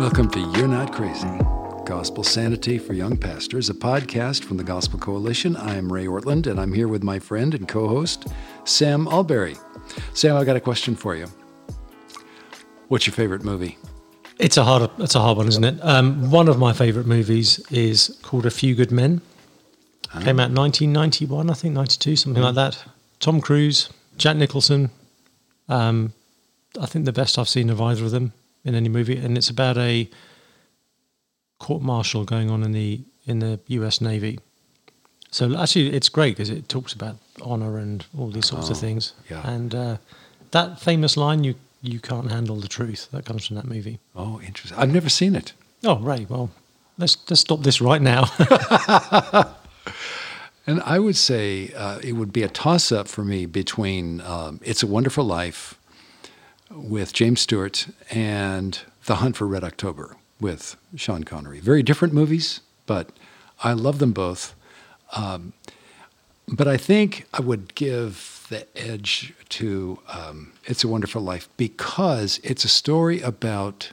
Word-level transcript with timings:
Welcome 0.00 0.30
to 0.30 0.40
You're 0.40 0.66
Not 0.66 0.94
Crazy 0.94 1.28
Gospel 1.84 2.24
Sanity 2.24 2.78
for 2.78 2.94
Young 2.94 3.18
Pastors, 3.18 3.68
a 3.68 3.74
podcast 3.74 4.44
from 4.44 4.56
the 4.56 4.64
Gospel 4.64 4.98
Coalition. 4.98 5.58
I'm 5.58 5.92
Ray 5.92 6.06
Ortlund, 6.06 6.46
and 6.46 6.58
I'm 6.58 6.72
here 6.72 6.88
with 6.88 7.02
my 7.02 7.18
friend 7.18 7.54
and 7.54 7.68
co 7.68 7.86
host, 7.86 8.28
Sam 8.64 9.06
Allberry. 9.08 9.58
Sam, 10.14 10.36
I've 10.36 10.46
got 10.46 10.56
a 10.56 10.60
question 10.60 10.96
for 10.96 11.16
you. 11.16 11.26
What's 12.88 13.06
your 13.06 13.12
favorite 13.12 13.44
movie? 13.44 13.76
It's 14.38 14.56
a 14.56 14.64
hard, 14.64 14.90
it's 14.96 15.16
a 15.16 15.20
hard 15.20 15.36
one, 15.36 15.48
isn't 15.48 15.64
it? 15.64 15.78
Um, 15.82 16.30
one 16.30 16.48
of 16.48 16.58
my 16.58 16.72
favourite 16.72 17.06
movies 17.06 17.58
is 17.70 18.18
called 18.22 18.46
A 18.46 18.50
Few 18.50 18.74
Good 18.74 18.90
Men. 18.90 19.20
Oh. 20.14 20.20
Came 20.20 20.40
out 20.40 20.50
1991, 20.50 21.50
I 21.50 21.52
think, 21.52 21.74
92, 21.74 22.16
something 22.16 22.42
like 22.42 22.54
that. 22.54 22.82
Tom 23.18 23.42
Cruise, 23.42 23.90
Jack 24.16 24.38
Nicholson. 24.38 24.92
Um, 25.68 26.14
I 26.80 26.86
think 26.86 27.04
the 27.04 27.12
best 27.12 27.38
I've 27.38 27.50
seen 27.50 27.68
of 27.68 27.82
either 27.82 28.06
of 28.06 28.12
them 28.12 28.32
in 28.64 28.74
any 28.74 28.88
movie, 28.88 29.16
and 29.16 29.36
it's 29.36 29.50
about 29.50 29.76
a 29.78 30.08
court 31.58 31.82
martial 31.82 32.24
going 32.24 32.50
on 32.50 32.62
in 32.62 32.72
the 32.72 33.00
in 33.26 33.38
the 33.38 33.60
U.S. 33.68 34.00
Navy. 34.00 34.38
So 35.30 35.56
actually, 35.56 35.92
it's 35.94 36.08
great 36.08 36.36
because 36.36 36.50
it 36.50 36.68
talks 36.68 36.92
about 36.92 37.16
honor 37.42 37.78
and 37.78 38.04
all 38.18 38.30
these 38.30 38.46
sorts 38.46 38.68
oh, 38.68 38.72
of 38.72 38.78
things. 38.78 39.12
Yeah. 39.30 39.48
And 39.48 39.74
uh, 39.74 39.96
that 40.50 40.80
famous 40.80 41.16
line, 41.16 41.44
"You 41.44 41.54
you 41.82 42.00
can't 42.00 42.30
handle 42.30 42.56
the 42.56 42.68
truth," 42.68 43.08
that 43.12 43.24
comes 43.24 43.46
from 43.46 43.56
that 43.56 43.66
movie. 43.66 44.00
Oh, 44.16 44.40
interesting. 44.40 44.78
I've 44.78 44.92
never 44.92 45.08
seen 45.08 45.36
it. 45.36 45.52
Oh, 45.84 45.98
right. 45.98 46.28
Well, 46.28 46.50
let's 46.98 47.16
let's 47.30 47.40
stop 47.40 47.62
this 47.62 47.80
right 47.80 48.02
now. 48.02 48.24
and 50.66 50.82
I 50.82 50.98
would 50.98 51.16
say 51.16 51.72
uh, 51.76 52.00
it 52.02 52.14
would 52.14 52.32
be 52.32 52.42
a 52.42 52.48
toss 52.48 52.90
up 52.90 53.06
for 53.06 53.24
me 53.24 53.46
between 53.46 54.20
um, 54.22 54.60
"It's 54.64 54.82
a 54.82 54.86
Wonderful 54.86 55.24
Life." 55.24 55.76
With 56.70 57.12
James 57.12 57.40
Stewart 57.40 57.88
and 58.10 58.80
The 59.06 59.16
Hunt 59.16 59.36
for 59.36 59.46
Red 59.46 59.64
October 59.64 60.16
with 60.40 60.76
Sean 60.96 61.24
Connery. 61.24 61.60
Very 61.60 61.82
different 61.82 62.14
movies, 62.14 62.60
but 62.86 63.10
I 63.62 63.72
love 63.72 63.98
them 63.98 64.12
both. 64.12 64.54
Um, 65.14 65.52
but 66.48 66.66
I 66.66 66.76
think 66.76 67.26
I 67.34 67.40
would 67.40 67.74
give 67.74 68.46
the 68.48 68.66
edge 68.76 69.34
to 69.50 69.98
um, 70.08 70.52
It's 70.64 70.84
a 70.84 70.88
Wonderful 70.88 71.22
Life 71.22 71.48
because 71.56 72.40
it's 72.42 72.64
a 72.64 72.68
story 72.68 73.20
about 73.20 73.92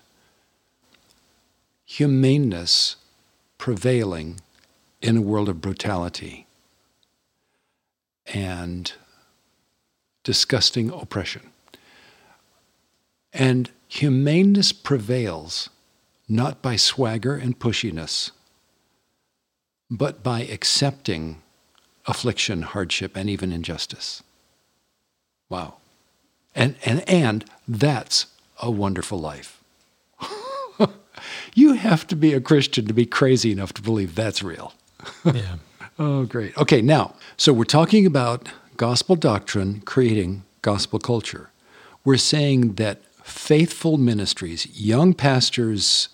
humaneness 1.85 2.95
prevailing 3.57 4.41
in 5.01 5.17
a 5.17 5.21
world 5.21 5.49
of 5.49 5.61
brutality 5.61 6.47
and 8.27 8.93
disgusting 10.23 10.89
oppression. 10.91 11.51
And 13.37 13.69
humaneness 13.87 14.71
prevails 14.71 15.69
not 16.27 16.61
by 16.61 16.75
swagger 16.75 17.35
and 17.35 17.57
pushiness, 17.57 18.31
but 19.91 20.23
by 20.23 20.41
accepting 20.41 21.41
affliction, 22.07 22.63
hardship, 22.63 23.15
and 23.15 23.29
even 23.29 23.51
injustice. 23.51 24.23
Wow. 25.49 25.75
And, 26.55 26.75
and, 26.83 27.07
and 27.07 27.45
that's 27.67 28.25
a 28.59 28.71
wonderful 28.71 29.19
life. 29.19 29.61
you 31.53 31.73
have 31.73 32.07
to 32.07 32.15
be 32.15 32.33
a 32.33 32.41
Christian 32.41 32.87
to 32.87 32.93
be 32.93 33.05
crazy 33.05 33.51
enough 33.51 33.71
to 33.73 33.81
believe 33.83 34.15
that's 34.15 34.41
real. 34.43 34.73
yeah. 35.23 35.57
Oh, 35.99 36.25
great. 36.25 36.55
Okay, 36.59 36.79
now, 36.79 37.15
so 37.37 37.51
we're 37.51 37.63
talking 37.63 38.05
about 38.05 38.49
gospel 38.75 39.15
doctrine 39.15 39.81
creating 39.81 40.43
gospel 40.61 40.99
culture. 40.99 41.49
We're 42.05 42.17
saying 42.17 42.73
that 42.73 43.01
faithful 43.27 43.97
ministries, 43.97 44.67
young 44.79 45.13
pastors 45.13 46.09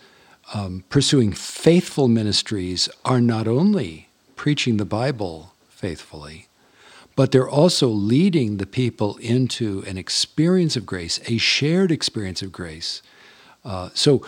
um, 0.53 0.83
pursuing 0.89 1.31
faithful 1.31 2.07
ministries 2.07 2.89
are 3.05 3.21
not 3.21 3.47
only 3.47 4.09
preaching 4.35 4.77
the 4.77 4.85
Bible 4.85 5.53
faithfully, 5.69 6.47
but 7.15 7.31
they're 7.31 7.49
also 7.49 7.87
leading 7.87 8.57
the 8.57 8.65
people 8.65 9.17
into 9.17 9.83
an 9.87 9.97
experience 9.97 10.75
of 10.75 10.85
grace, 10.85 11.19
a 11.27 11.37
shared 11.37 11.91
experience 11.91 12.41
of 12.41 12.51
grace. 12.51 13.01
Uh, 13.63 13.89
so, 13.93 14.25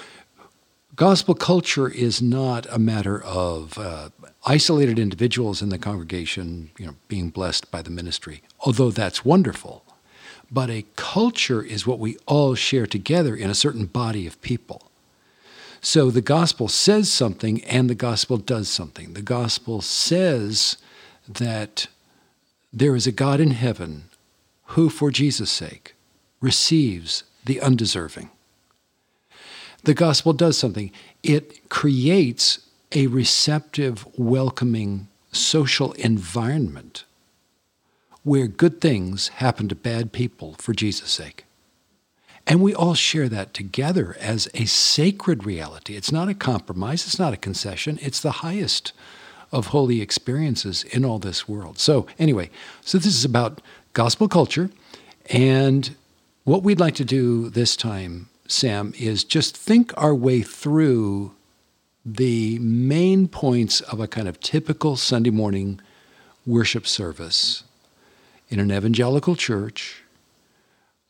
gospel 0.96 1.34
culture 1.34 1.90
is 1.90 2.22
not 2.22 2.68
a 2.72 2.80
matter 2.80 3.22
of 3.24 3.78
uh, 3.80 4.10
isolated 4.46 5.00
individuals 5.00 5.62
in 5.62 5.70
the 5.70 5.80
congregation, 5.80 6.70
you 6.78 6.86
know, 6.86 6.96
being 7.08 7.30
blessed 7.30 7.72
by 7.72 7.82
the 7.82 7.90
ministry, 7.90 8.44
although 8.62 8.92
that's 8.92 9.26
wonderful. 9.26 9.85
But 10.52 10.70
a 10.70 10.86
culture 10.96 11.62
is 11.62 11.88
what 11.88 12.00
we 12.00 12.18
all 12.26 12.56
share 12.56 12.88
together 12.88 13.36
in 13.36 13.50
a 13.50 13.56
certain 13.56 13.86
body 13.86 14.28
of 14.28 14.42
people. 14.42 14.92
So 15.82 16.10
the 16.10 16.22
gospel 16.22 16.68
says 16.68 17.12
something 17.12 17.64
and 17.66 17.90
the 17.90 17.96
gospel 17.96 18.38
does 18.38 18.70
something. 18.70 19.14
The 19.14 19.22
gospel 19.22 19.82
says 19.82 20.78
that 21.28 21.88
there 22.74 22.96
is 22.96 23.08
a 23.08 23.12
God 23.12 23.40
in 23.40 23.52
heaven 23.52 24.06
who, 24.70 24.90
for 24.90 25.12
Jesus' 25.12 25.52
sake, 25.52 25.96
receives 26.42 27.24
the 27.46 27.62
undeserving. 27.62 28.30
The 29.84 29.94
gospel 29.94 30.34
does 30.34 30.58
something. 30.58 30.92
It 31.22 31.70
creates 31.70 32.60
a 32.92 33.08
receptive, 33.08 34.06
welcoming 34.18 35.08
social 35.32 35.92
environment 35.94 37.04
where 38.26 38.48
good 38.48 38.82
things 38.82 39.28
happen 39.28 39.70
to 39.70 39.76
bad 39.76 40.12
people 40.12 40.56
for 40.58 40.74
Jesus' 40.74 41.12
sake. 41.12 41.46
And 42.48 42.60
we 42.60 42.74
all 42.74 42.96
share 42.96 43.30
that 43.30 43.54
together 43.54 44.18
as 44.20 44.50
a 44.56 44.66
sacred 44.66 45.46
reality. 45.46 45.96
It's 45.96 46.12
not 46.12 46.28
a 46.28 46.34
compromise, 46.34 47.06
it's 47.06 47.20
not 47.20 47.34
a 47.34 47.38
concession, 47.38 48.00
it's 48.02 48.20
the 48.20 48.42
highest 48.42 48.94
of 49.52 49.68
holy 49.68 50.02
experiences 50.02 50.84
in 50.86 51.06
all 51.06 51.20
this 51.20 51.48
world. 51.48 51.78
So, 51.78 52.08
anyway, 52.18 52.50
so 52.82 52.98
this 52.98 53.16
is 53.16 53.26
about 53.26 53.62
gospel 53.94 54.28
culture. 54.28 54.72
And 55.30 55.96
what 56.46 56.64
we'd 56.64 56.80
like 56.80 56.96
to 56.96 57.06
do 57.06 57.52
this 57.52 57.76
time, 57.76 58.30
Sam, 58.48 58.92
is 58.98 59.24
just 59.24 59.56
think 59.56 59.94
our 59.98 60.16
way 60.16 60.42
through 60.42 61.36
the 62.04 62.58
main 62.58 63.28
points 63.28 63.82
of 63.82 64.00
a 64.00 64.08
kind 64.08 64.28
of 64.28 64.40
typical 64.40 64.96
Sunday 64.96 65.30
morning 65.30 65.80
worship 66.44 66.88
service 66.88 67.64
in 68.50 68.60
an 68.60 68.72
evangelical 68.72 69.36
church, 69.36 70.04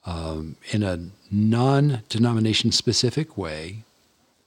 um, 0.06 0.56
in 0.72 0.84
a 0.84 1.10
non 1.32 2.04
denomination 2.10 2.72
specific 2.72 3.38
way, 3.38 3.84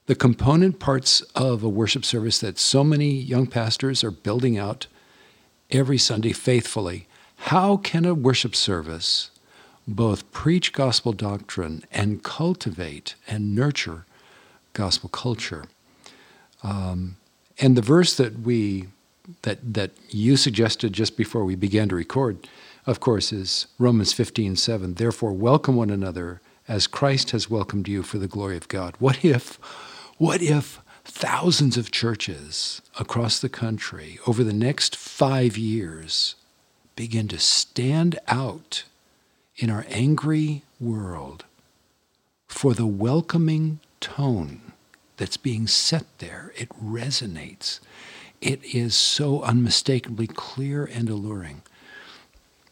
the 0.07 0.15
component 0.15 0.79
parts 0.79 1.21
of 1.35 1.63
a 1.63 1.69
worship 1.69 2.05
service 2.05 2.39
that 2.39 2.59
so 2.59 2.83
many 2.83 3.11
young 3.11 3.47
pastors 3.47 4.03
are 4.03 4.11
building 4.11 4.57
out 4.57 4.87
every 5.71 5.99
Sunday 5.99 6.33
faithfully. 6.33 7.07
How 7.37 7.77
can 7.77 8.05
a 8.05 8.15
worship 8.15 8.57
service 8.57 9.31
both 9.87 10.31
preach 10.33 10.73
gospel 10.73 11.13
doctrine 11.13 11.85
and 11.93 12.23
cultivate 12.23 13.15
and 13.27 13.55
nurture 13.55 14.07
gospel 14.73 15.09
culture? 15.11 15.67
Um, 16.63 17.17
and 17.59 17.77
the 17.77 17.83
verse 17.83 18.17
that 18.17 18.41
we 18.41 18.89
that 19.43 19.75
that 19.75 19.91
you 20.09 20.37
suggested 20.37 20.93
just 20.93 21.17
before 21.17 21.45
we 21.45 21.55
began 21.55 21.89
to 21.91 21.95
record 21.95 22.49
of 22.89 23.01
course, 23.01 23.35
is 23.35 23.67
Romans 23.79 24.15
15 24.15 24.57
7. 24.57 24.95
Therefore, 24.95 25.35
welcome 25.35 25.77
one 25.77 25.91
another 25.91 26.41
as 26.67 26.87
Christ 26.87 27.33
has 27.33 27.51
welcomed 27.51 27.87
you 27.87 28.03
for 28.03 28.17
the 28.17 28.27
glory 28.27 28.57
of 28.57 28.67
God. 28.67 28.95
What 28.99 29.23
if, 29.23 29.57
what 30.17 30.41
if 30.41 30.81
thousands 31.05 31.77
of 31.77 31.91
churches 31.91 32.81
across 32.99 33.41
the 33.41 33.51
country 33.51 34.19
over 34.27 34.43
the 34.43 34.55
next 34.55 34.97
five 34.97 35.59
years 35.59 36.35
begin 36.97 37.29
to 37.29 37.39
stand 37.39 38.19
out 38.27 38.85
in 39.59 39.69
our 39.69 39.85
angry 39.91 40.63
world 40.81 41.45
for 42.47 42.73
the 42.73 42.87
welcoming 42.87 43.81
tone 44.01 44.73
that's 45.19 45.37
being 45.37 45.67
set 45.67 46.07
there? 46.21 46.55
It 46.57 46.71
resonates. 46.83 47.81
It 48.41 48.65
is 48.75 48.95
so 48.95 49.43
unmistakably 49.43 50.27
clear 50.27 50.87
and 50.87 51.11
alluring. 51.11 51.61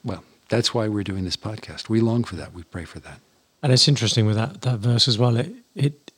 Well, 0.06 0.22
that's 0.48 0.72
why 0.72 0.86
we're 0.86 1.02
doing 1.02 1.24
this 1.24 1.36
podcast. 1.36 1.88
We 1.88 2.00
long 2.00 2.22
for 2.22 2.36
that. 2.36 2.54
We 2.54 2.62
pray 2.62 2.84
for 2.84 3.00
that. 3.00 3.20
And 3.62 3.72
it's 3.72 3.88
interesting 3.88 4.24
with 4.24 4.36
that 4.36 4.62
that 4.62 4.78
verse 4.78 5.08
as 5.08 5.18
well. 5.18 5.36
It 5.36 5.52
it 5.74 6.12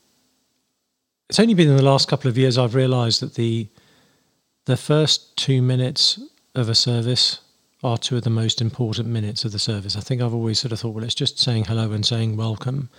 it's 1.27 1.39
only 1.39 1.55
been 1.55 1.67
in 1.67 1.75
the 1.75 1.83
last 1.83 2.07
couple 2.07 2.29
of 2.29 2.37
years 2.37 2.57
I've 2.57 2.75
realised 2.75 3.19
that 3.21 3.33
the 3.33 3.67
the 4.65 4.77
first 4.77 5.35
two 5.35 5.61
minutes 5.61 6.19
of 6.53 6.69
a 6.69 6.75
service 6.75 7.39
are 7.83 7.97
two 7.97 8.17
of 8.17 8.23
the 8.23 8.29
most 8.29 8.61
important 8.61 9.07
minutes 9.07 9.43
of 9.43 9.51
the 9.51 9.59
service. 9.59 9.95
I 9.95 10.01
think 10.01 10.21
I've 10.21 10.33
always 10.33 10.59
sort 10.59 10.73
of 10.73 10.79
thought, 10.79 10.93
well, 10.93 11.03
it's 11.03 11.15
just 11.15 11.39
saying 11.39 11.65
hello 11.65 11.91
and 11.91 12.05
saying 12.05 12.37
welcome. 12.37 12.89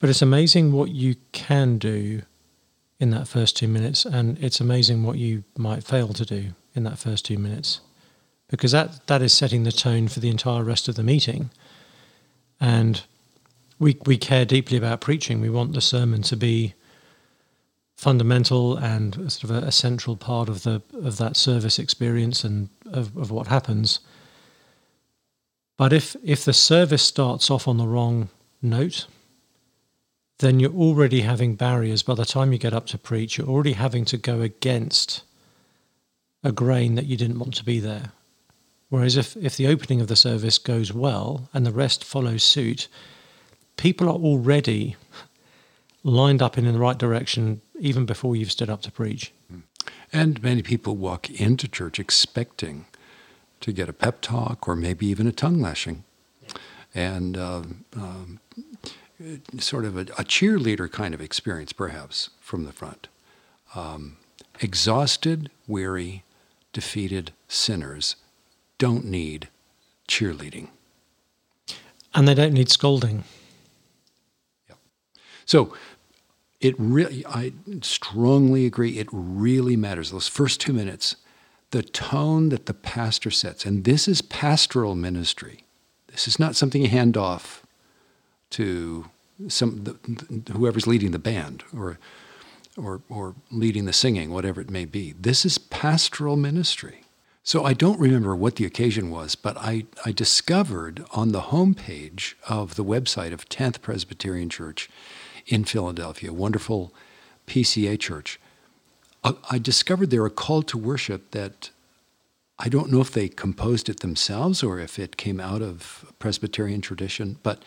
But 0.00 0.08
it's 0.08 0.22
amazing 0.22 0.72
what 0.72 0.90
you 0.90 1.14
can 1.32 1.78
do 1.78 2.22
in 2.98 3.10
that 3.10 3.28
first 3.28 3.56
two 3.56 3.68
minutes, 3.68 4.04
and 4.04 4.42
it's 4.42 4.60
amazing 4.60 5.04
what 5.04 5.18
you 5.18 5.44
might 5.56 5.84
fail 5.84 6.08
to 6.14 6.24
do 6.24 6.54
in 6.74 6.82
that 6.84 6.98
first 6.98 7.26
two 7.26 7.38
minutes 7.38 7.80
because 8.50 8.72
that, 8.72 9.06
that 9.06 9.22
is 9.22 9.32
setting 9.32 9.62
the 9.62 9.72
tone 9.72 10.08
for 10.08 10.20
the 10.20 10.28
entire 10.28 10.64
rest 10.64 10.88
of 10.88 10.96
the 10.96 11.02
meeting. 11.02 11.50
And 12.60 13.02
we, 13.78 13.96
we 14.04 14.18
care 14.18 14.44
deeply 14.44 14.76
about 14.76 15.00
preaching. 15.00 15.40
We 15.40 15.48
want 15.48 15.72
the 15.72 15.80
sermon 15.80 16.22
to 16.22 16.36
be 16.36 16.74
fundamental 17.96 18.76
and 18.76 19.14
sort 19.30 19.44
of 19.44 19.50
a, 19.50 19.66
a, 19.66 19.72
central 19.72 20.16
part 20.16 20.48
of 20.48 20.62
the 20.62 20.80
of 20.94 21.18
that 21.18 21.36
service 21.36 21.78
experience 21.78 22.44
and 22.44 22.70
of, 22.86 23.14
of 23.16 23.30
what 23.30 23.46
happens. 23.46 24.00
But 25.76 25.92
if 25.92 26.16
if 26.24 26.44
the 26.44 26.54
service 26.54 27.02
starts 27.02 27.50
off 27.50 27.68
on 27.68 27.76
the 27.76 27.86
wrong 27.86 28.30
note, 28.62 29.06
then 30.38 30.60
you're 30.60 30.72
already 30.72 31.20
having 31.20 31.56
barriers. 31.56 32.02
By 32.02 32.14
the 32.14 32.24
time 32.24 32.52
you 32.52 32.58
get 32.58 32.72
up 32.72 32.86
to 32.86 32.98
preach, 32.98 33.36
you're 33.36 33.46
already 33.46 33.74
having 33.74 34.06
to 34.06 34.16
go 34.16 34.40
against 34.40 35.22
a 36.42 36.52
grain 36.52 36.94
that 36.94 37.04
you 37.04 37.18
didn't 37.18 37.38
want 37.38 37.54
to 37.56 37.64
be 37.64 37.80
there. 37.80 38.12
Whereas 38.90 39.16
if, 39.16 39.36
if 39.36 39.56
the 39.56 39.68
opening 39.68 40.00
of 40.00 40.08
the 40.08 40.16
service 40.16 40.58
goes 40.58 40.92
well 40.92 41.48
and 41.54 41.64
the 41.64 41.72
rest 41.72 42.04
follows 42.04 42.42
suit, 42.42 42.88
people 43.76 44.08
are 44.08 44.16
already 44.16 44.96
lined 46.02 46.42
up 46.42 46.58
in 46.58 46.70
the 46.70 46.78
right 46.78 46.98
direction 46.98 47.62
even 47.78 48.04
before 48.04 48.36
you've 48.36 48.52
stood 48.52 48.68
up 48.68 48.82
to 48.82 48.90
preach. 48.90 49.32
And 50.12 50.42
many 50.42 50.62
people 50.62 50.96
walk 50.96 51.30
into 51.30 51.68
church 51.68 52.00
expecting 52.00 52.86
to 53.60 53.72
get 53.72 53.88
a 53.88 53.92
pep 53.92 54.20
talk 54.20 54.66
or 54.66 54.74
maybe 54.74 55.06
even 55.06 55.26
a 55.26 55.32
tongue 55.32 55.60
lashing. 55.60 56.02
And 56.92 57.38
um, 57.38 57.84
um, 57.94 58.40
sort 59.58 59.84
of 59.84 59.96
a, 59.96 60.00
a, 60.00 60.24
cheerleader 60.24 60.90
kind 60.90 61.14
of 61.14 61.20
experience, 61.20 61.72
perhaps, 61.72 62.30
from 62.40 62.64
the 62.64 62.72
front. 62.72 63.06
Um, 63.76 64.16
exhausted, 64.60 65.50
weary, 65.68 66.24
defeated 66.72 67.32
sinners 67.46 68.16
don't 68.80 69.04
need 69.04 69.48
cheerleading. 70.08 70.68
And 72.14 72.26
they 72.26 72.34
don't 72.34 72.54
need 72.54 72.70
scolding. 72.70 73.22
Yep. 74.68 74.78
So 75.44 75.76
it 76.60 76.74
really, 76.78 77.24
I 77.26 77.52
strongly 77.82 78.66
agree, 78.66 78.98
it 78.98 79.08
really 79.12 79.76
matters. 79.76 80.10
Those 80.10 80.28
first 80.28 80.60
two 80.60 80.72
minutes, 80.72 81.16
the 81.70 81.82
tone 81.82 82.48
that 82.48 82.66
the 82.66 82.74
pastor 82.74 83.30
sets, 83.30 83.64
and 83.64 83.84
this 83.84 84.08
is 84.08 84.22
pastoral 84.22 84.96
ministry. 84.96 85.64
This 86.08 86.26
is 86.26 86.40
not 86.40 86.56
something 86.56 86.82
you 86.82 86.88
hand 86.88 87.16
off 87.16 87.64
to 88.50 89.10
some 89.48 89.84
the, 89.84 90.52
whoever's 90.52 90.86
leading 90.86 91.12
the 91.12 91.18
band 91.18 91.62
or 91.76 91.98
or 92.76 93.02
or 93.08 93.34
leading 93.50 93.84
the 93.84 93.92
singing, 93.92 94.30
whatever 94.32 94.60
it 94.60 94.70
may 94.70 94.84
be. 94.84 95.12
This 95.12 95.44
is 95.44 95.58
pastoral 95.58 96.36
ministry. 96.36 97.04
So 97.50 97.64
I 97.64 97.72
don't 97.72 97.98
remember 97.98 98.36
what 98.36 98.54
the 98.54 98.64
occasion 98.64 99.10
was, 99.10 99.34
but 99.34 99.56
I, 99.56 99.86
I 100.06 100.12
discovered 100.12 101.04
on 101.10 101.32
the 101.32 101.48
homepage 101.50 102.34
of 102.48 102.76
the 102.76 102.84
website 102.84 103.32
of 103.32 103.48
10th 103.48 103.80
Presbyterian 103.80 104.48
Church 104.48 104.88
in 105.48 105.64
Philadelphia, 105.64 106.30
a 106.30 106.32
wonderful 106.32 106.94
PCA 107.48 107.98
church, 107.98 108.38
I, 109.24 109.34
I 109.50 109.58
discovered 109.58 110.10
there 110.10 110.24
a 110.26 110.30
call 110.30 110.62
to 110.62 110.78
worship 110.78 111.32
that 111.32 111.70
I 112.56 112.68
don't 112.68 112.92
know 112.92 113.00
if 113.00 113.10
they 113.10 113.28
composed 113.28 113.88
it 113.88 113.98
themselves 113.98 114.62
or 114.62 114.78
if 114.78 114.96
it 114.96 115.16
came 115.16 115.40
out 115.40 115.60
of 115.60 116.14
Presbyterian 116.20 116.80
tradition, 116.80 117.38
but 117.42 117.64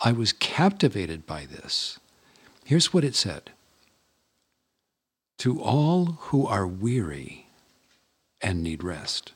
I 0.00 0.10
was 0.10 0.32
captivated 0.32 1.24
by 1.24 1.46
this. 1.46 2.00
Here's 2.64 2.92
what 2.92 3.04
it 3.04 3.14
said 3.14 3.50
To 5.38 5.62
all 5.62 6.18
who 6.18 6.48
are 6.48 6.66
weary 6.66 7.46
and 8.42 8.62
need 8.62 8.82
rest, 8.82 9.32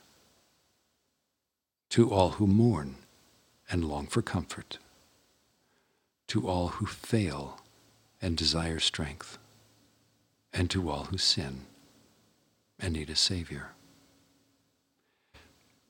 to 1.89 2.11
all 2.11 2.31
who 2.31 2.47
mourn 2.47 2.95
and 3.69 3.85
long 3.85 4.07
for 4.07 4.21
comfort, 4.21 4.77
to 6.27 6.47
all 6.47 6.69
who 6.69 6.85
fail 6.85 7.61
and 8.21 8.37
desire 8.37 8.79
strength, 8.79 9.37
and 10.53 10.69
to 10.69 10.89
all 10.89 11.05
who 11.05 11.17
sin 11.17 11.61
and 12.79 12.93
need 12.93 13.09
a 13.09 13.15
Savior. 13.15 13.69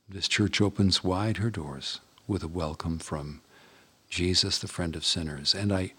This 0.07 0.27
church 0.27 0.61
opens 0.61 1.03
wide 1.03 1.37
her 1.37 1.49
doors 1.49 1.99
with 2.27 2.43
a 2.43 2.47
welcome 2.47 2.99
from 2.99 3.41
Jesus, 4.09 4.59
the 4.59 4.67
friend 4.67 4.95
of 4.95 5.05
sinners. 5.05 5.55
And 5.55 5.73
I, 5.73 5.93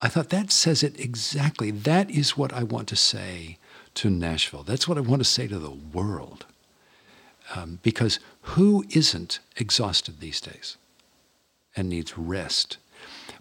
I 0.00 0.08
thought 0.08 0.30
that 0.30 0.52
says 0.52 0.82
it 0.82 0.98
exactly. 1.00 1.70
That 1.70 2.10
is 2.10 2.36
what 2.36 2.52
I 2.52 2.62
want 2.62 2.88
to 2.88 2.96
say 2.96 3.58
to 3.94 4.10
Nashville. 4.10 4.62
That's 4.62 4.86
what 4.86 4.98
I 4.98 5.02
want 5.02 5.20
to 5.20 5.28
say 5.28 5.46
to 5.48 5.58
the 5.58 5.70
world. 5.70 6.46
Um, 7.54 7.80
because 7.82 8.20
who 8.42 8.84
isn't 8.90 9.40
exhausted 9.56 10.20
these 10.20 10.40
days 10.40 10.76
and 11.76 11.88
needs 11.88 12.16
rest? 12.16 12.76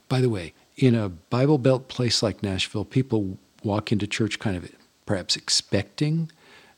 By 0.07 0.21
the 0.21 0.29
way, 0.29 0.53
in 0.75 0.95
a 0.95 1.09
Bible 1.09 1.57
Belt 1.57 1.87
place 1.87 2.23
like 2.23 2.41
Nashville, 2.41 2.85
people 2.85 3.37
walk 3.63 3.91
into 3.91 4.07
church 4.07 4.39
kind 4.39 4.55
of 4.55 4.71
perhaps 5.05 5.35
expecting 5.35 6.31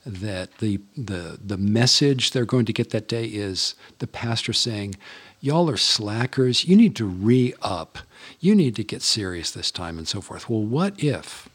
that 0.05 0.57
the, 0.57 0.79
the, 0.97 1.39
the 1.43 1.57
message 1.57 2.31
they're 2.31 2.45
going 2.45 2.65
to 2.65 2.73
get 2.73 2.89
that 2.89 3.07
day 3.07 3.25
is 3.25 3.75
the 3.99 4.07
pastor 4.07 4.51
saying, 4.51 4.95
Y'all 5.43 5.69
are 5.71 5.77
slackers. 5.77 6.65
You 6.65 6.75
need 6.75 6.95
to 6.97 7.05
re 7.05 7.53
up. 7.63 7.97
You 8.39 8.53
need 8.53 8.75
to 8.75 8.83
get 8.83 9.01
serious 9.01 9.49
this 9.49 9.71
time, 9.71 9.97
and 9.97 10.07
so 10.07 10.21
forth. 10.21 10.47
Well, 10.47 10.61
what 10.61 11.03
if 11.03 11.49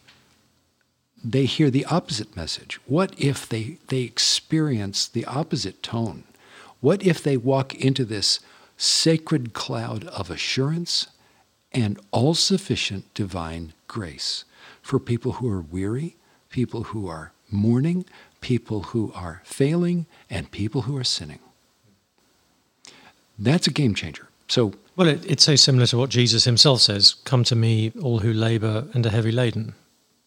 they 1.32 1.44
hear 1.44 1.70
the 1.70 1.84
opposite 1.86 2.36
message? 2.36 2.78
What 2.86 3.14
if 3.18 3.48
they, 3.48 3.78
they 3.88 4.02
experience 4.02 5.06
the 5.08 5.24
opposite 5.24 5.82
tone? 5.82 6.24
What 6.80 7.02
if 7.04 7.22
they 7.22 7.36
walk 7.36 7.74
into 7.74 8.04
this 8.04 8.40
sacred 8.76 9.52
cloud 9.52 10.04
of 10.04 10.30
assurance 10.30 11.08
and 11.72 11.98
all 12.10 12.34
sufficient 12.34 13.12
divine 13.14 13.72
grace 13.88 14.44
for 14.82 14.98
people 14.98 15.32
who 15.32 15.50
are 15.50 15.60
weary, 15.60 16.16
people 16.48 16.84
who 16.84 17.08
are 17.08 17.32
mourning, 17.50 18.04
people 18.40 18.82
who 18.82 19.12
are 19.14 19.42
failing, 19.44 20.06
and 20.30 20.50
people 20.50 20.82
who 20.82 20.96
are 20.96 21.04
sinning. 21.04 21.40
That's 23.38 23.66
a 23.66 23.72
game 23.72 23.94
changer. 23.94 24.28
So, 24.48 24.74
well, 24.94 25.08
it, 25.08 25.28
it's 25.28 25.44
so 25.44 25.56
similar 25.56 25.86
to 25.86 25.98
what 25.98 26.10
Jesus 26.10 26.44
himself 26.44 26.80
says 26.80 27.14
Come 27.24 27.44
to 27.44 27.56
me, 27.56 27.92
all 28.00 28.20
who 28.20 28.32
labor 28.32 28.86
and 28.94 29.04
are 29.04 29.10
heavy 29.10 29.32
laden, 29.32 29.74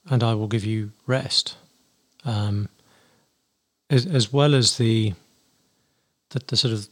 and 0.07 0.23
I 0.23 0.33
will 0.33 0.47
give 0.47 0.65
you 0.65 0.91
rest. 1.07 1.57
Um, 2.25 2.69
as, 3.89 4.05
as 4.05 4.31
well 4.31 4.53
as 4.53 4.77
the, 4.77 5.13
the, 6.29 6.41
the 6.47 6.57
sort 6.57 6.73
of 6.73 6.87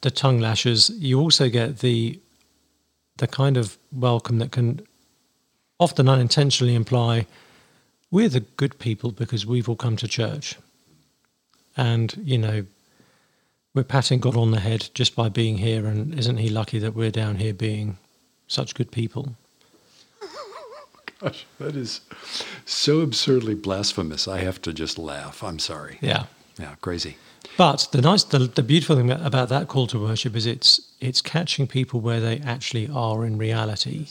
the 0.00 0.10
tongue 0.10 0.40
lashes, 0.40 0.90
you 0.90 1.20
also 1.20 1.48
get 1.48 1.78
the 1.80 2.20
the 3.18 3.26
kind 3.26 3.56
of 3.56 3.78
welcome 3.92 4.38
that 4.40 4.52
can 4.52 4.78
often 5.80 6.06
unintentionally 6.06 6.74
imply 6.74 7.26
we're 8.10 8.28
the 8.28 8.40
good 8.40 8.78
people 8.78 9.10
because 9.10 9.44
we've 9.44 9.68
all 9.68 9.76
come 9.76 9.96
to 9.96 10.08
church. 10.08 10.56
And, 11.76 12.14
you 12.24 12.38
know, 12.38 12.66
we're 13.74 13.84
patting 13.84 14.20
God 14.20 14.36
on 14.36 14.52
the 14.52 14.60
head 14.60 14.88
just 14.94 15.14
by 15.14 15.28
being 15.28 15.58
here. 15.58 15.86
And 15.86 16.18
isn't 16.18 16.38
He 16.38 16.48
lucky 16.48 16.78
that 16.78 16.94
we're 16.94 17.10
down 17.10 17.36
here 17.36 17.52
being 17.52 17.98
such 18.46 18.74
good 18.74 18.90
people? 18.90 19.34
Gosh, 21.18 21.46
that 21.58 21.76
is 21.76 22.02
so 22.64 23.00
absurdly 23.00 23.54
blasphemous. 23.54 24.28
I 24.28 24.40
have 24.40 24.60
to 24.62 24.72
just 24.72 24.98
laugh. 24.98 25.42
I'm 25.42 25.58
sorry. 25.58 25.98
Yeah. 26.00 26.24
Yeah, 26.58 26.74
crazy. 26.80 27.16
But 27.56 27.88
the 27.92 28.02
nice, 28.02 28.24
the, 28.24 28.40
the 28.40 28.62
beautiful 28.62 28.96
thing 28.96 29.10
about 29.10 29.48
that 29.48 29.68
call 29.68 29.86
to 29.88 29.98
worship 29.98 30.36
is 30.36 30.46
it's 30.46 30.92
it's 31.00 31.20
catching 31.22 31.66
people 31.66 32.00
where 32.00 32.20
they 32.20 32.38
actually 32.40 32.88
are 32.88 33.24
in 33.24 33.38
reality. 33.38 34.08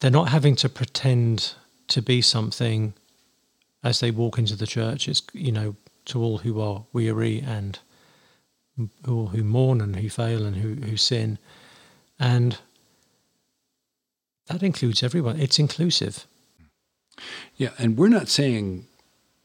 They're 0.00 0.10
not 0.10 0.28
having 0.28 0.56
to 0.56 0.68
pretend 0.68 1.54
to 1.88 2.02
be 2.02 2.22
something 2.22 2.94
as 3.82 4.00
they 4.00 4.10
walk 4.10 4.38
into 4.38 4.56
the 4.56 4.66
church. 4.66 5.08
It's 5.08 5.22
you 5.32 5.52
know 5.52 5.76
to 6.06 6.22
all 6.22 6.38
who 6.38 6.60
are 6.60 6.84
weary 6.92 7.40
and 7.40 7.78
who, 8.76 9.26
who 9.26 9.44
mourn 9.44 9.80
and 9.80 9.96
who 9.96 10.08
fail 10.08 10.44
and 10.44 10.56
who 10.56 10.74
who 10.74 10.96
sin, 10.96 11.38
and 12.18 12.58
that 14.46 14.62
includes 14.62 15.02
everyone. 15.02 15.38
It's 15.40 15.58
inclusive. 15.58 16.26
Yeah, 17.56 17.70
and 17.78 17.96
we're 17.96 18.08
not 18.08 18.28
saying 18.28 18.86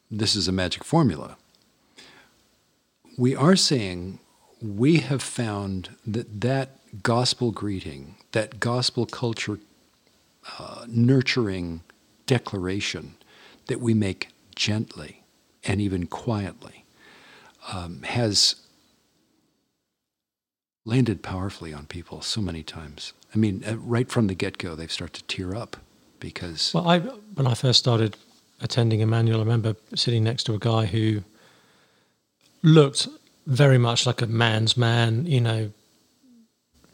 this 0.10 0.36
is 0.36 0.48
a 0.48 0.51
magic 0.51 0.84
formula 0.84 1.38
we 3.18 3.36
are 3.36 3.56
saying 3.56 4.20
we 4.62 4.98
have 4.98 5.22
found 5.22 5.89
that 6.06 6.42
that 6.42 6.80
gospel 7.01 7.51
greeting, 7.51 8.16
that 8.32 8.60
gospel 8.60 9.06
culture 9.06 9.60
uh, 10.60 10.86
nurturing 10.88 11.82
declaration 12.27 13.16
that 13.66 13.82
we 13.82 13.94
make 13.94 14.30
gently 14.56 15.24
and 15.63 15.82
even 15.82 16.06
quietly 16.06 16.86
um, 17.74 18.04
has 18.04 18.56
landed 20.88 21.22
powerfully 21.22 21.74
on 21.74 21.86
people 21.86 22.22
so 22.22 22.41
many 22.41 22.63
times. 22.63 23.13
I 23.36 23.38
mean, 23.38 23.63
uh, 23.67 23.75
right 23.77 24.10
from 24.10 24.27
the 24.27 24.34
get 24.34 24.58
go, 24.58 24.74
they've 24.74 24.91
started 24.91 25.27
to 25.27 25.36
tear 25.36 25.53
up 25.53 25.77
because. 26.20 26.74
Well, 26.74 26.88
I, 26.88 27.00
when 27.00 27.46
I 27.46 27.53
first 27.53 27.77
started 27.77 28.15
attending 28.62 29.01
Immanuel, 29.01 29.39
I 29.39 29.44
remember 29.44 29.75
sitting 29.94 30.24
next 30.24 30.46
to 30.46 30.53
a 30.53 30.60
guy 30.60 30.86
who 30.86 31.24
looked 32.63 33.08
very 33.46 33.77
much 33.77 34.06
like 34.06 34.22
a 34.22 34.27
man's 34.27 34.77
man, 34.77 35.25
you 35.25 35.41
know, 35.41 35.72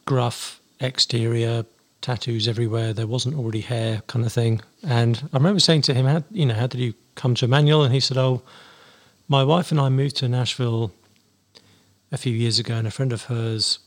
gruff 0.06 0.60
exterior, 0.80 1.66
tattoos 2.02 2.48
everywhere. 2.48 2.94
There 2.94 3.08
wasn't 3.08 3.36
already 3.36 3.62
hair, 3.62 4.02
kind 4.08 4.26
of 4.26 4.34
thing. 4.34 4.62
And 4.84 5.22
I 5.32 5.38
remember 5.38 5.60
saying 5.60 5.84
to 5.84 5.94
him, 5.94 6.06
how, 6.06 6.24
you 6.32 6.48
know, 6.48 6.56
how 6.56 6.68
did 6.68 6.82
you 6.82 6.96
come 7.16 7.36
to 7.36 7.46
Immanuel? 7.46 7.84
And 7.84 7.94
he 7.94 8.00
said, 8.00 8.18
oh, 8.18 8.42
my 9.28 9.44
wife 9.44 9.72
and 9.72 9.80
I 9.80 9.90
moved 9.90 10.18
to 10.18 10.28
Nashville 10.28 10.92
a 12.14 12.18
few 12.18 12.32
years 12.32 12.60
ago, 12.60 12.76
and 12.76 12.88
a 12.88 12.92
friend 12.92 13.12
of 13.12 13.24
hers 13.24 13.80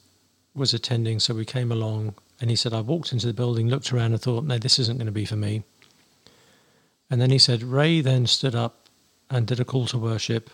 was 0.53 0.75
attending, 0.75 1.21
so 1.21 1.33
we 1.33 1.45
came 1.45 1.71
along. 1.71 2.15
And 2.41 2.51
he 2.51 2.57
said, 2.57 2.75
I 2.75 2.81
walked 2.81 3.13
into 3.13 3.29
the 3.29 3.33
building, 3.33 3.69
looked 3.69 3.93
around, 3.93 4.13
and 4.13 4.21
thought, 4.21 4.45
no, 4.45 4.59
this 4.59 4.81
isn't 4.81 4.99
going 4.99 5.07
to 5.07 5.13
be 5.13 5.25
for 5.25 5.37
me. 5.37 5.63
And 7.09 7.21
then 7.21 7.31
he 7.31 7.39
said, 7.39 7.63
Ray 7.63 8.01
then 8.01 8.27
stood 8.27 8.57
up 8.57 8.89
and 9.31 9.47
did 9.47 9.61
a 9.61 9.65
call 9.65 9.87
to 9.87 9.99
worship. 9.99 10.51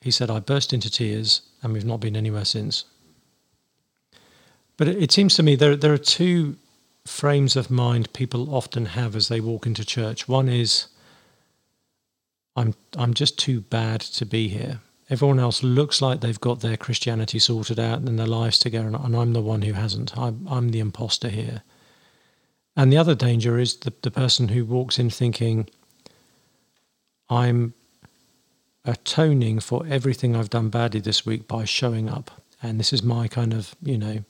He 0.00 0.12
said, 0.12 0.30
I 0.30 0.38
burst 0.38 0.72
into 0.72 0.88
tears, 0.88 1.42
and 1.60 1.72
we've 1.72 1.84
not 1.84 2.00
been 2.00 2.16
anywhere 2.16 2.44
since. 2.44 2.84
But 4.76 4.86
it, 4.86 5.02
it 5.02 5.12
seems 5.12 5.34
to 5.34 5.42
me 5.42 5.56
there, 5.56 5.74
there 5.74 5.92
are 5.92 5.98
two 5.98 6.56
frames 7.04 7.56
of 7.56 7.68
mind 7.68 8.12
people 8.12 8.54
often 8.54 8.86
have 8.86 9.16
as 9.16 9.26
they 9.26 9.40
walk 9.40 9.66
into 9.66 9.84
church. 9.84 10.28
One 10.28 10.48
is, 10.48 10.86
I'm, 12.54 12.74
I'm 12.96 13.12
just 13.12 13.40
too 13.40 13.60
bad 13.60 14.00
to 14.02 14.24
be 14.24 14.46
here. 14.46 14.80
Everyone 15.10 15.38
else 15.38 15.62
looks 15.62 16.02
like 16.02 16.20
they've 16.20 16.40
got 16.40 16.60
their 16.60 16.76
Christianity 16.76 17.38
sorted 17.38 17.80
out 17.80 18.00
and 18.00 18.18
their 18.18 18.26
lives 18.26 18.58
together, 18.58 18.88
and 18.88 19.16
I'm 19.16 19.32
the 19.32 19.40
one 19.40 19.62
who 19.62 19.72
hasn't. 19.72 20.16
I'm, 20.18 20.46
I'm 20.48 20.70
the 20.70 20.80
imposter 20.80 21.28
here. 21.28 21.62
And 22.76 22.92
the 22.92 22.98
other 22.98 23.14
danger 23.14 23.58
is 23.58 23.76
the, 23.78 23.92
the 24.02 24.10
person 24.10 24.48
who 24.48 24.64
walks 24.64 24.98
in 24.98 25.10
thinking, 25.10 25.68
I'm 27.30 27.74
atoning 28.84 29.60
for 29.60 29.84
everything 29.88 30.36
I've 30.36 30.50
done 30.50 30.68
badly 30.68 31.00
this 31.00 31.24
week 31.24 31.48
by 31.48 31.64
showing 31.64 32.08
up. 32.08 32.30
And 32.62 32.78
this 32.78 32.92
is 32.92 33.02
my 33.02 33.28
kind 33.28 33.54
of, 33.54 33.74
you 33.82 33.98
know, 33.98 34.24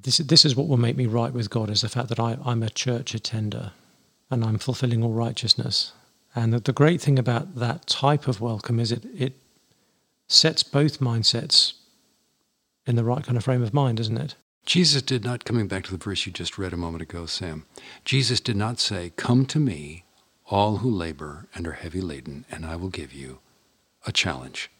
this, 0.00 0.18
this 0.18 0.44
is 0.44 0.56
what 0.56 0.68
will 0.68 0.76
make 0.76 0.96
me 0.96 1.06
right 1.06 1.32
with 1.32 1.50
God 1.50 1.70
is 1.70 1.82
the 1.82 1.88
fact 1.88 2.08
that 2.08 2.18
I, 2.18 2.36
I'm 2.44 2.62
a 2.62 2.70
church 2.70 3.14
attender 3.14 3.72
and 4.30 4.44
I'm 4.44 4.58
fulfilling 4.58 5.02
all 5.02 5.12
righteousness. 5.12 5.92
And 6.34 6.52
the, 6.52 6.60
the 6.60 6.72
great 6.72 7.00
thing 7.00 7.18
about 7.18 7.56
that 7.56 7.86
type 7.86 8.26
of 8.26 8.40
welcome 8.40 8.80
is 8.80 8.90
it, 8.90 9.04
it 9.14 9.34
sets 10.28 10.62
both 10.62 11.00
mindsets 11.00 11.74
in 12.86 12.96
the 12.96 13.04
right 13.04 13.24
kind 13.24 13.36
of 13.36 13.44
frame 13.44 13.62
of 13.62 13.74
mind, 13.74 14.00
isn't 14.00 14.18
it? 14.18 14.34
Jesus 14.64 15.02
did 15.02 15.24
not, 15.24 15.44
coming 15.44 15.66
back 15.66 15.84
to 15.84 15.90
the 15.90 15.96
verse 15.96 16.24
you 16.24 16.32
just 16.32 16.56
read 16.56 16.72
a 16.72 16.76
moment 16.76 17.02
ago, 17.02 17.26
Sam, 17.26 17.66
Jesus 18.04 18.40
did 18.40 18.56
not 18.56 18.78
say, 18.78 19.12
Come 19.16 19.44
to 19.46 19.58
me, 19.58 20.04
all 20.46 20.78
who 20.78 20.90
labor 20.90 21.48
and 21.54 21.66
are 21.66 21.72
heavy 21.72 22.00
laden, 22.00 22.44
and 22.50 22.64
I 22.64 22.76
will 22.76 22.88
give 22.88 23.12
you 23.12 23.38
a 24.06 24.12
challenge. 24.12 24.70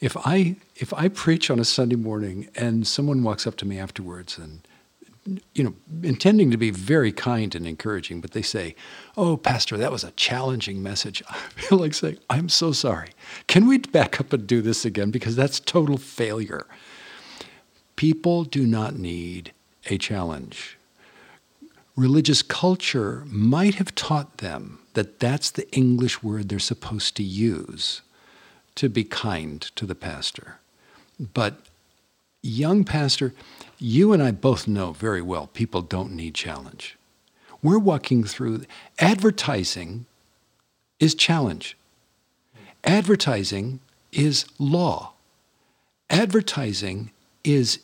If 0.00 0.16
I, 0.16 0.56
if 0.74 0.92
I 0.94 1.08
preach 1.08 1.50
on 1.50 1.60
a 1.60 1.64
Sunday 1.64 1.94
morning 1.94 2.48
and 2.56 2.86
someone 2.86 3.22
walks 3.22 3.46
up 3.46 3.56
to 3.58 3.64
me 3.64 3.78
afterwards 3.78 4.36
and 4.36 4.66
you 5.54 5.62
know, 5.62 5.74
intending 6.02 6.50
to 6.50 6.56
be 6.56 6.70
very 6.70 7.12
kind 7.12 7.54
and 7.54 7.66
encouraging, 7.66 8.20
but 8.20 8.32
they 8.32 8.42
say, 8.42 8.74
Oh, 9.16 9.36
Pastor, 9.36 9.76
that 9.76 9.92
was 9.92 10.04
a 10.04 10.10
challenging 10.12 10.82
message. 10.82 11.22
I 11.30 11.36
feel 11.54 11.78
like 11.78 11.94
saying, 11.94 12.18
I'm 12.28 12.48
so 12.48 12.72
sorry. 12.72 13.10
Can 13.46 13.66
we 13.66 13.78
back 13.78 14.20
up 14.20 14.32
and 14.32 14.46
do 14.46 14.60
this 14.60 14.84
again? 14.84 15.10
Because 15.10 15.36
that's 15.36 15.60
total 15.60 15.96
failure. 15.96 16.66
People 17.96 18.44
do 18.44 18.66
not 18.66 18.96
need 18.96 19.52
a 19.86 19.98
challenge. 19.98 20.78
Religious 21.94 22.42
culture 22.42 23.24
might 23.26 23.74
have 23.76 23.94
taught 23.94 24.38
them 24.38 24.80
that 24.94 25.20
that's 25.20 25.50
the 25.50 25.70
English 25.72 26.22
word 26.22 26.48
they're 26.48 26.58
supposed 26.58 27.16
to 27.16 27.22
use 27.22 28.02
to 28.74 28.88
be 28.88 29.04
kind 29.04 29.60
to 29.76 29.86
the 29.86 29.94
pastor. 29.94 30.58
But 31.20 31.60
young 32.42 32.84
pastor, 32.84 33.34
you 33.82 34.12
and 34.12 34.22
I 34.22 34.30
both 34.30 34.68
know 34.68 34.92
very 34.92 35.22
well 35.22 35.48
people 35.48 35.82
don't 35.82 36.12
need 36.12 36.34
challenge. 36.34 36.96
We're 37.62 37.78
walking 37.78 38.24
through 38.24 38.64
advertising 38.98 40.06
is 40.98 41.14
challenge. 41.14 41.76
Advertising 42.84 43.80
is 44.12 44.44
law. 44.58 45.12
Advertising 46.10 47.10
is 47.42 47.80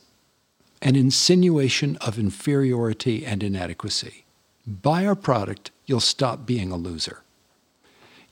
an 0.82 0.94
insinuation 0.94 1.96
of 1.96 2.18
inferiority 2.18 3.26
and 3.26 3.42
inadequacy. 3.42 4.24
Buy 4.66 5.04
our 5.04 5.16
product, 5.16 5.70
you'll 5.86 6.00
stop 6.00 6.46
being 6.46 6.70
a 6.70 6.76
loser. 6.76 7.22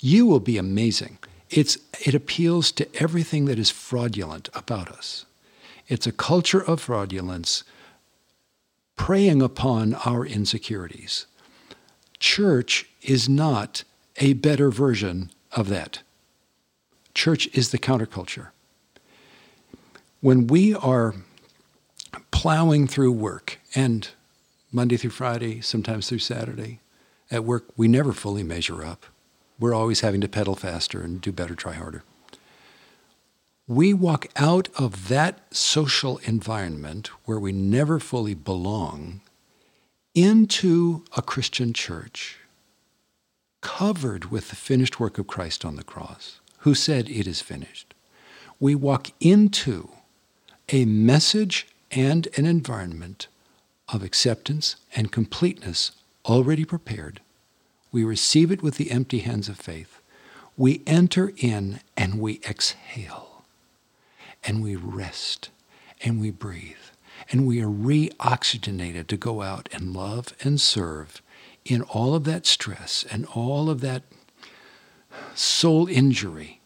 You 0.00 0.26
will 0.26 0.40
be 0.40 0.58
amazing. 0.58 1.18
It's, 1.50 1.78
it 2.04 2.14
appeals 2.14 2.70
to 2.72 2.88
everything 3.02 3.46
that 3.46 3.58
is 3.58 3.70
fraudulent 3.70 4.48
about 4.54 4.88
us. 4.88 5.24
It's 5.88 6.06
a 6.06 6.12
culture 6.12 6.62
of 6.62 6.80
fraudulence 6.80 7.64
preying 8.96 9.42
upon 9.42 9.94
our 9.94 10.24
insecurities. 10.24 11.26
Church 12.18 12.88
is 13.02 13.28
not 13.28 13.84
a 14.16 14.32
better 14.32 14.70
version 14.70 15.30
of 15.52 15.68
that. 15.68 16.02
Church 17.14 17.46
is 17.52 17.70
the 17.70 17.78
counterculture. 17.78 18.48
When 20.20 20.46
we 20.46 20.74
are 20.74 21.14
plowing 22.30 22.86
through 22.86 23.12
work, 23.12 23.60
and 23.74 24.08
Monday 24.72 24.96
through 24.96 25.10
Friday, 25.10 25.60
sometimes 25.60 26.08
through 26.08 26.18
Saturday, 26.18 26.80
at 27.30 27.44
work, 27.44 27.64
we 27.76 27.86
never 27.86 28.12
fully 28.12 28.42
measure 28.42 28.84
up. 28.84 29.06
We're 29.58 29.74
always 29.74 30.00
having 30.00 30.20
to 30.22 30.28
pedal 30.28 30.54
faster 30.54 31.00
and 31.00 31.20
do 31.20 31.32
better, 31.32 31.54
try 31.54 31.74
harder 31.74 32.02
we 33.68 33.92
walk 33.92 34.28
out 34.36 34.68
of 34.78 35.08
that 35.08 35.40
social 35.54 36.18
environment 36.18 37.08
where 37.24 37.40
we 37.40 37.50
never 37.50 37.98
fully 37.98 38.34
belong 38.34 39.20
into 40.14 41.04
a 41.16 41.22
Christian 41.22 41.72
church 41.72 42.38
covered 43.60 44.26
with 44.26 44.50
the 44.50 44.56
finished 44.56 45.00
work 45.00 45.18
of 45.18 45.26
Christ 45.26 45.64
on 45.64 45.74
the 45.74 45.82
cross, 45.82 46.40
who 46.58 46.74
said, 46.74 47.08
It 47.08 47.26
is 47.26 47.40
finished. 47.40 47.92
We 48.60 48.76
walk 48.76 49.10
into 49.20 49.90
a 50.68 50.84
message 50.84 51.66
and 51.90 52.28
an 52.36 52.46
environment 52.46 53.26
of 53.88 54.04
acceptance 54.04 54.76
and 54.94 55.10
completeness 55.10 55.90
already 56.24 56.64
prepared. 56.64 57.20
We 57.90 58.04
receive 58.04 58.52
it 58.52 58.62
with 58.62 58.76
the 58.76 58.92
empty 58.92 59.20
hands 59.20 59.48
of 59.48 59.58
faith. 59.58 60.00
We 60.56 60.82
enter 60.86 61.32
in 61.36 61.80
and 61.96 62.20
we 62.20 62.40
exhale 62.48 63.35
and 64.46 64.62
we 64.62 64.76
rest 64.76 65.50
and 66.02 66.20
we 66.20 66.30
breathe 66.30 66.76
and 67.30 67.46
we 67.46 67.60
are 67.60 67.68
reoxygenated 67.68 69.06
to 69.08 69.16
go 69.16 69.42
out 69.42 69.68
and 69.72 69.94
love 69.94 70.34
and 70.42 70.60
serve 70.60 71.20
in 71.64 71.82
all 71.82 72.14
of 72.14 72.24
that 72.24 72.46
stress 72.46 73.04
and 73.10 73.26
all 73.34 73.68
of 73.68 73.80
that 73.80 74.02
soul 75.34 75.88
injury 75.88 76.60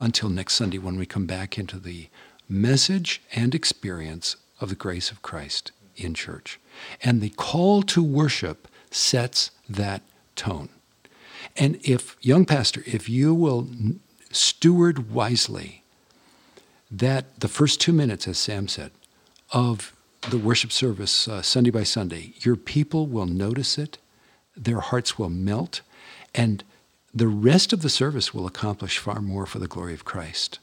until 0.00 0.28
next 0.28 0.54
Sunday 0.54 0.78
when 0.78 0.98
we 0.98 1.06
come 1.06 1.26
back 1.26 1.58
into 1.58 1.78
the 1.78 2.08
message 2.48 3.22
and 3.34 3.54
experience 3.54 4.36
of 4.60 4.68
the 4.68 4.74
grace 4.74 5.10
of 5.10 5.22
Christ 5.22 5.72
in 5.96 6.14
church. 6.14 6.60
And 7.02 7.20
the 7.20 7.30
call 7.30 7.82
to 7.82 8.02
worship 8.02 8.68
sets 8.90 9.50
that 9.68 10.02
tone. 10.34 10.68
And 11.56 11.78
if, 11.82 12.16
young 12.20 12.44
pastor, 12.44 12.82
if 12.86 13.08
you 13.08 13.34
will 13.34 13.68
steward 14.30 15.10
wisely 15.10 15.82
that 16.90 17.40
the 17.40 17.48
first 17.48 17.80
two 17.80 17.92
minutes, 17.92 18.28
as 18.28 18.38
Sam 18.38 18.68
said, 18.68 18.90
of 19.52 19.94
the 20.30 20.38
worship 20.38 20.72
service 20.72 21.28
uh, 21.28 21.42
Sunday 21.42 21.70
by 21.70 21.82
Sunday, 21.82 22.34
your 22.40 22.56
people 22.56 23.06
will 23.06 23.26
notice 23.26 23.78
it, 23.78 23.98
their 24.56 24.80
hearts 24.80 25.18
will 25.18 25.30
melt, 25.30 25.82
and 26.34 26.64
the 27.14 27.28
rest 27.28 27.72
of 27.72 27.82
the 27.82 27.88
service 27.88 28.34
will 28.34 28.46
accomplish 28.46 28.98
far 28.98 29.20
more 29.20 29.46
for 29.46 29.58
the 29.58 29.68
glory 29.68 29.94
of 29.94 30.04
Christ 30.04 30.58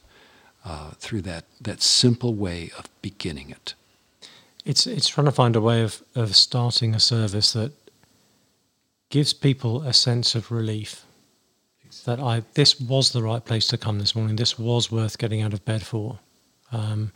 uh, 0.64 0.90
through 0.98 1.22
that, 1.22 1.44
that 1.60 1.82
simple 1.82 2.34
way 2.34 2.70
of 2.78 2.88
beginning 3.02 3.50
it. 3.50 3.74
It's, 4.64 4.86
it's 4.86 5.08
trying 5.08 5.26
to 5.26 5.32
find 5.32 5.56
a 5.56 5.60
way 5.60 5.82
of, 5.82 6.02
of 6.14 6.34
starting 6.36 6.94
a 6.94 7.00
service 7.00 7.52
that 7.52 7.72
gives 9.10 9.32
people 9.32 9.82
a 9.82 9.92
sense 9.92 10.34
of 10.34 10.50
relief 10.50 11.04
that 12.02 12.20
I 12.20 12.42
this 12.54 12.80
was 12.80 13.12
the 13.12 13.22
right 13.22 13.44
place 13.44 13.66
to 13.68 13.78
come 13.78 13.98
this 13.98 14.14
morning. 14.14 14.36
This 14.36 14.58
was 14.58 14.90
worth 14.90 15.18
getting 15.18 15.42
out 15.42 15.52
of 15.52 15.64
bed 15.64 15.82
for. 15.82 16.18
Um, 16.72 17.12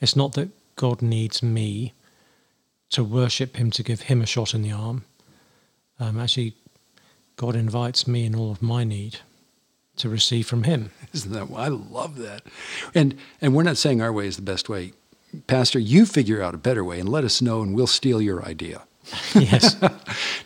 it's 0.00 0.16
not 0.16 0.32
that 0.32 0.50
God 0.76 1.02
needs 1.02 1.42
me 1.42 1.92
to 2.90 3.04
worship 3.04 3.56
Him 3.56 3.70
to 3.72 3.82
give 3.82 4.02
Him 4.02 4.20
a 4.22 4.26
shot 4.26 4.54
in 4.54 4.62
the 4.62 4.72
arm. 4.72 5.04
Um, 6.00 6.18
actually, 6.18 6.54
God 7.36 7.56
invites 7.56 8.06
me 8.06 8.24
in 8.24 8.34
all 8.34 8.50
of 8.50 8.62
my 8.62 8.84
need 8.84 9.20
to 9.96 10.08
receive 10.08 10.46
from 10.46 10.64
Him. 10.64 10.90
Isn't 11.12 11.32
that? 11.32 11.48
I 11.54 11.68
love 11.68 12.16
that. 12.16 12.42
And 12.94 13.16
and 13.40 13.54
we're 13.54 13.62
not 13.62 13.76
saying 13.76 14.00
our 14.00 14.12
way 14.12 14.26
is 14.26 14.36
the 14.36 14.42
best 14.42 14.68
way, 14.68 14.92
Pastor. 15.46 15.78
You 15.78 16.06
figure 16.06 16.42
out 16.42 16.54
a 16.54 16.58
better 16.58 16.84
way 16.84 16.98
and 17.00 17.08
let 17.08 17.24
us 17.24 17.42
know, 17.42 17.62
and 17.62 17.74
we'll 17.74 17.86
steal 17.86 18.20
your 18.20 18.44
idea. 18.44 18.82
yes. 19.34 19.76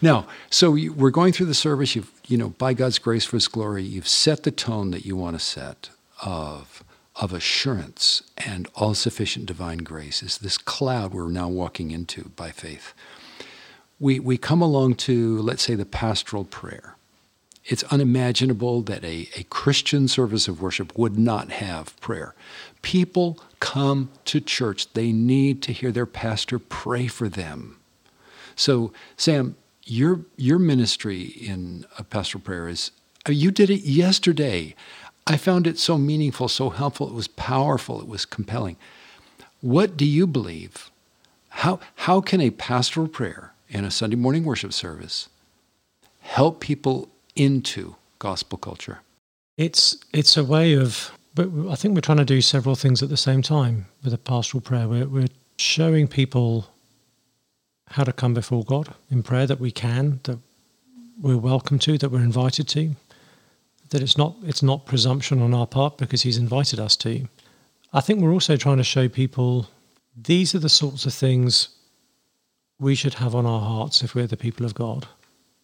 now, 0.01 0.27
so 0.51 0.71
we're 0.71 1.11
going 1.11 1.33
through 1.33 1.47
the 1.47 1.55
service. 1.55 1.95
You've, 1.95 2.11
you 2.27 2.39
know, 2.39 2.51
by 2.51 2.75
God's 2.75 2.99
grace 2.99 3.25
for 3.25 3.37
His 3.37 3.49
glory, 3.49 3.83
you've 3.83 4.09
set 4.09 4.43
the 4.43 4.51
tone 4.51 4.91
that 4.93 5.05
you 5.05 5.17
want 5.17 5.39
to 5.39 5.45
set 5.45 5.91
of 6.23 6.83
of 7.17 7.33
assurance 7.33 8.23
and 8.37 8.69
all 8.75 8.95
sufficient 8.95 9.47
divine 9.47 9.79
grace 9.79 10.23
is 10.23 10.39
this 10.39 10.59
cloud 10.59 11.15
we're 11.15 11.29
now 11.29 11.49
walking 11.49 11.91
into 11.91 12.29
by 12.37 12.51
faith. 12.51 12.93
We, 13.99 14.21
we 14.21 14.37
come 14.37 14.61
along 14.61 14.97
to, 14.97 15.41
let's 15.41 15.63
say, 15.63 15.75
the 15.75 15.87
pastoral 15.87 16.45
prayer. 16.45 16.97
It's 17.65 17.83
unimaginable 17.85 18.83
that 18.83 19.03
a, 19.03 19.29
a 19.35 19.45
Christian 19.45 20.09
service 20.09 20.47
of 20.47 20.61
worship 20.61 20.97
would 20.97 21.19
not 21.19 21.51
have 21.53 21.99
prayer. 22.01 22.35
People 22.83 23.41
come 23.59 24.11
to 24.27 24.41
church, 24.41 24.93
they 24.93 25.11
need 25.11 25.63
to 25.63 25.73
hear 25.73 25.91
their 25.91 26.07
pastor 26.07 26.59
pray 26.59 27.07
for 27.07 27.29
them. 27.29 27.79
So, 28.57 28.93
Sam, 29.17 29.55
your, 29.85 30.21
your 30.37 30.59
ministry 30.59 31.23
in 31.23 31.87
a 31.99 32.03
pastoral 32.03 32.43
prayer 32.43 32.69
is, 32.69 32.91
uh, 33.29 33.33
you 33.33 33.51
did 33.51 33.71
it 33.71 33.83
yesterday. 33.83 34.75
I 35.27 35.37
found 35.37 35.67
it 35.67 35.79
so 35.79 35.99
meaningful, 35.99 36.49
so 36.49 36.71
helpful. 36.71 37.09
It 37.09 37.15
was 37.15 37.29
powerful, 37.29 38.01
it 38.01 38.09
was 38.09 38.25
compelling. 38.25 38.77
What 39.61 39.97
do 39.97 40.05
you 40.05 40.27
believe? 40.27 40.91
How, 41.49 41.81
how 41.97 42.21
can 42.21 42.41
a 42.41 42.51
pastoral 42.51 43.09
prayer 43.09 43.53
in 43.69 43.85
a 43.85 43.91
Sunday 43.91 44.17
morning 44.17 44.45
worship 44.45 44.73
service 44.73 45.29
help 46.21 46.61
people 46.61 47.09
into 47.35 47.97
gospel 48.19 48.59
culture? 48.59 49.01
It's, 49.57 49.97
it's 50.13 50.37
a 50.37 50.45
way 50.45 50.75
of, 50.75 51.13
but 51.35 51.49
I 51.71 51.75
think 51.75 51.95
we're 51.95 52.01
trying 52.01 52.19
to 52.19 52.25
do 52.25 52.41
several 52.41 52.75
things 52.75 53.03
at 53.03 53.09
the 53.09 53.17
same 53.17 53.43
time 53.43 53.87
with 54.05 54.13
a 54.13 54.19
pastoral 54.19 54.61
prayer. 54.61 54.87
We're, 54.87 55.09
we're 55.09 55.29
showing 55.57 56.09
people 56.09 56.69
how 57.91 58.05
to 58.05 58.13
come 58.13 58.35
before 58.35 58.65
God 58.65 58.95
in 59.11 59.23
prayer 59.23 59.47
that 59.47 59.61
we 59.61 59.71
can, 59.71 60.21
that 60.25 60.39
we're 61.21 61.37
welcome 61.37 61.79
to, 61.81 61.97
that 61.99 62.11
we're 62.11 62.21
invited 62.21 62.69
to 62.69 62.97
that 63.91 64.03
it's 64.03 64.19
not 64.19 64.35
it's 64.45 64.63
not 64.63 64.87
presumption 64.87 65.41
on 65.43 65.55
our 65.55 65.67
part 65.67 65.97
because 65.97 66.23
he's 66.23 66.39
invited 66.39 66.81
us 66.81 66.97
to. 66.97 67.27
I 67.93 68.01
think 68.01 68.21
we're 68.21 68.33
also 68.33 68.57
trying 68.57 68.79
to 68.79 68.85
show 68.85 69.09
people 69.09 69.69
these 70.17 70.55
are 70.55 70.59
the 70.59 70.69
sorts 70.69 71.07
of 71.07 71.15
things 71.15 71.69
we 72.79 72.95
should 72.95 73.15
have 73.15 73.35
on 73.35 73.47
our 73.47 73.61
hearts 73.61 74.03
if 74.03 74.15
we're 74.15 74.27
the 74.27 74.37
people 74.37 74.67
of 74.67 74.75
God. 74.75 75.07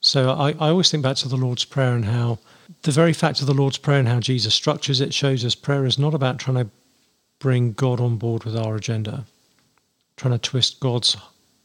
So 0.01 0.31
I, 0.31 0.51
I 0.53 0.69
always 0.69 0.91
think 0.91 1.03
back 1.03 1.17
to 1.17 1.29
the 1.29 1.37
Lord's 1.37 1.65
Prayer 1.65 1.95
and 1.95 2.05
how 2.05 2.39
the 2.83 2.91
very 2.91 3.13
fact 3.13 3.41
of 3.41 3.47
the 3.47 3.55
Lord's 3.55 3.79
Prayer 3.79 3.99
and 3.99 4.09
how 4.09 4.21
Jesus 4.21 4.55
structures 4.55 5.01
it 5.01 5.15
shows 5.15 5.45
us 5.45 5.55
prayer 5.55 5.85
is 5.85 5.99
not 5.99 6.15
about 6.15 6.39
trying 6.39 6.65
to 6.65 6.71
bring 7.39 7.73
God 7.73 8.01
on 8.01 8.17
board 8.17 8.45
with 8.45 8.57
our 8.57 8.77
agenda, 8.77 9.25
trying 10.17 10.33
to 10.33 10.39
twist 10.39 10.81
God's 10.81 11.17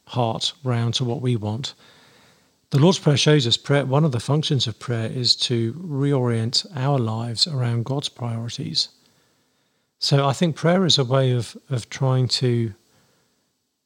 heart 0.08 0.54
round 0.64 0.96
to 0.96 1.06
what 1.06 1.22
we 1.22 1.36
want. 1.36 1.74
The 2.72 2.80
Lord's 2.80 3.00
Prayer 3.00 3.18
shows 3.18 3.48
us 3.48 3.56
prayer. 3.56 3.86
One 3.86 4.04
of 4.04 4.12
the 4.12 4.20
functions 4.20 4.68
of 4.68 4.80
prayer 4.80 5.10
is 5.10 5.36
to 5.38 5.74
reorient 5.74 6.66
our 6.76 7.00
lives 7.00 7.48
around 7.48 7.86
God's 7.86 8.10
priorities. 8.10 8.90
So 10.00 10.28
I 10.28 10.34
think 10.34 10.56
prayer 10.56 10.86
is 10.86 10.98
a 10.98 11.06
way 11.06 11.32
of, 11.32 11.58
of 11.70 11.90
trying 11.90 12.28
to 12.30 12.74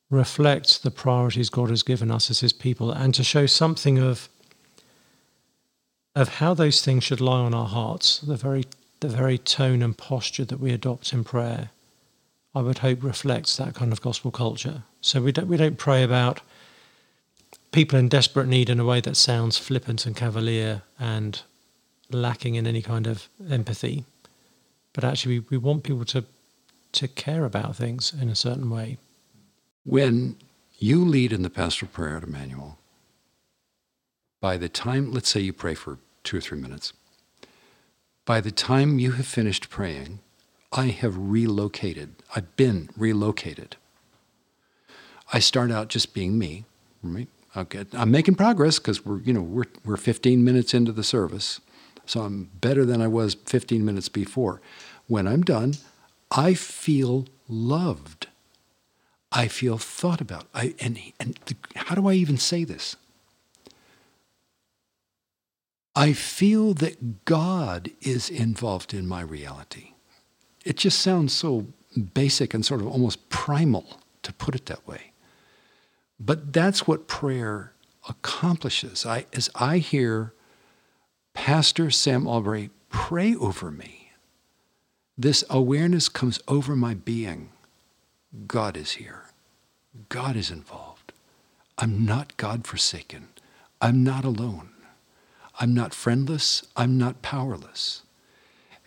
reflect 0.09 0.83
the 0.83 0.91
priorities 0.91 1.49
God 1.49 1.69
has 1.69 1.83
given 1.83 2.11
us 2.11 2.29
as 2.29 2.39
His 2.39 2.53
people 2.53 2.91
and 2.91 3.13
to 3.15 3.23
show 3.23 3.45
something 3.45 3.97
of 3.99 4.29
of 6.13 6.27
how 6.27 6.53
those 6.53 6.81
things 6.83 7.05
should 7.05 7.21
lie 7.21 7.39
on 7.39 7.53
our 7.53 7.67
hearts, 7.67 8.19
the 8.19 8.35
very 8.35 8.65
the 8.99 9.07
very 9.07 9.37
tone 9.37 9.81
and 9.81 9.97
posture 9.97 10.45
that 10.45 10.59
we 10.59 10.71
adopt 10.71 11.13
in 11.13 11.23
prayer, 11.23 11.69
I 12.53 12.61
would 12.61 12.79
hope 12.79 13.03
reflects 13.03 13.57
that 13.57 13.73
kind 13.73 13.91
of 13.91 14.01
gospel 14.01 14.31
culture. 14.31 14.83
So 15.01 15.22
we 15.22 15.31
don't 15.31 15.48
we 15.48 15.58
don't 15.58 15.77
pray 15.77 16.03
about 16.03 16.41
people 17.72 17.98
in 17.98 18.08
desperate 18.08 18.48
need 18.48 18.70
in 18.70 18.79
a 18.79 18.86
way 18.86 19.01
that 19.01 19.17
sounds 19.17 19.58
flippant 19.58 20.05
and 20.05 20.15
cavalier 20.15 20.84
and 21.00 21.41
lacking 22.12 22.55
in 22.55 22.67
any 22.67 22.81
kind 22.81 23.08
of 23.08 23.27
empathy. 23.50 24.05
But 24.93 25.03
actually, 25.03 25.39
we, 25.39 25.46
we 25.51 25.58
want 25.58 25.84
people 25.84 26.05
to 26.05 26.25
to 26.93 27.08
care 27.08 27.46
about 27.46 27.75
things 27.75 28.13
in 28.13 28.29
a 28.29 28.36
certain 28.36 28.70
way. 28.70 28.98
When 29.86 30.36
you 30.78 31.06
lead 31.06 31.32
in 31.32 31.41
the 31.41 31.49
pastoral 31.49 31.89
prayer 31.91 32.17
at 32.17 32.23
Immanuel, 32.23 32.78
by 34.39 34.58
the 34.58 34.69
time, 34.69 35.12
let's 35.12 35.30
say 35.30 35.39
you 35.39 35.54
pray 35.54 35.73
for 35.73 35.97
two 36.23 36.38
or 36.38 36.41
three 36.41 36.60
minutes, 36.60 36.93
by 38.25 38.41
the 38.41 38.52
time 38.52 38.99
you 38.99 39.13
have 39.13 39.25
finished 39.25 39.69
praying, 39.69 40.19
I 40.71 40.88
have 40.88 41.15
relocated. 41.17 42.15
I've 42.36 42.56
been 42.56 42.89
relocated. 42.97 43.78
I 45.32 45.39
start 45.39 45.72
out 45.72 45.88
just 45.88 46.13
being 46.13 46.38
me, 46.38 46.65
right? 47.02 47.28
Okay, 47.56 47.86
I'm 47.94 48.12
making 48.12 48.36
progress 48.36 48.80
because 48.80 49.06
we're 49.06 49.20
you 49.20 49.34
know 49.34 49.41
we're 49.41 49.65
we're 49.84 49.98
15 49.98 50.44
minutes 50.44 50.74
into 50.74 50.91
the 50.91 51.04
service, 51.04 51.60
so 52.06 52.22
I'm 52.22 52.50
better 52.62 52.86
than 52.86 53.02
I 53.02 53.08
was 53.08 53.36
15 53.46 53.84
minutes 53.84 54.10
before. 54.10 54.62
When 55.08 55.28
I'm 55.28 55.41
done, 55.41 55.76
I 56.32 56.54
feel 56.54 57.28
loved. 57.48 58.28
I 59.32 59.48
feel 59.48 59.78
thought 59.78 60.22
about. 60.22 60.48
I 60.54 60.76
and 60.80 61.00
and 61.20 61.38
the, 61.46 61.56
how 61.76 61.96
do 61.96 62.08
I 62.08 62.13
even 62.13 62.38
say 62.38 62.63
this? 62.63 62.96
I 65.94 66.13
feel 66.13 66.74
that 66.76 67.26
God 67.26 67.91
is 68.02 68.30
involved 68.30 68.94
in 68.94 69.08
my 69.08 69.22
reality. 69.22 69.91
It 70.63 70.78
just 70.78 71.00
sounds 71.00 71.34
so 71.34 71.67
basic 72.13 72.54
and 72.54 72.65
sort 72.65 72.80
of 72.80 72.88
almost 72.88 73.30
primal 73.30 74.00
to 74.24 74.32
put 74.32 74.56
it 74.56 74.67
that 74.67 74.88
way. 74.88 75.11
But 76.23 76.53
that's 76.53 76.86
what 76.88 77.07
prayer 77.07 77.73
accomplishes. 78.07 79.05
I, 79.07 79.25
as 79.34 79.49
I 79.55 79.79
hear 79.79 80.34
Pastor 81.34 81.89
Sam 81.89 82.27
Allberry 82.27 82.69
pray 82.89 83.34
over 83.36 83.71
me, 83.71 84.12
this 85.17 85.43
awareness 85.49 86.10
comes 86.10 86.39
over 86.47 86.75
my 86.75 86.93
being. 86.93 87.49
God 88.47 88.77
is 88.77 88.91
here. 88.91 89.25
God 90.10 90.36
is 90.36 90.51
involved. 90.51 91.12
I'm 91.79 92.05
not 92.05 92.38
God 92.38 92.67
forsaken. 92.67 93.29
I'm 93.81 94.03
not 94.03 94.23
alone. 94.23 94.69
I'm 95.60 95.73
not 95.73 95.93
friendless. 95.93 96.63
I'm 96.77 96.99
not 96.99 97.23
powerless. 97.23 98.03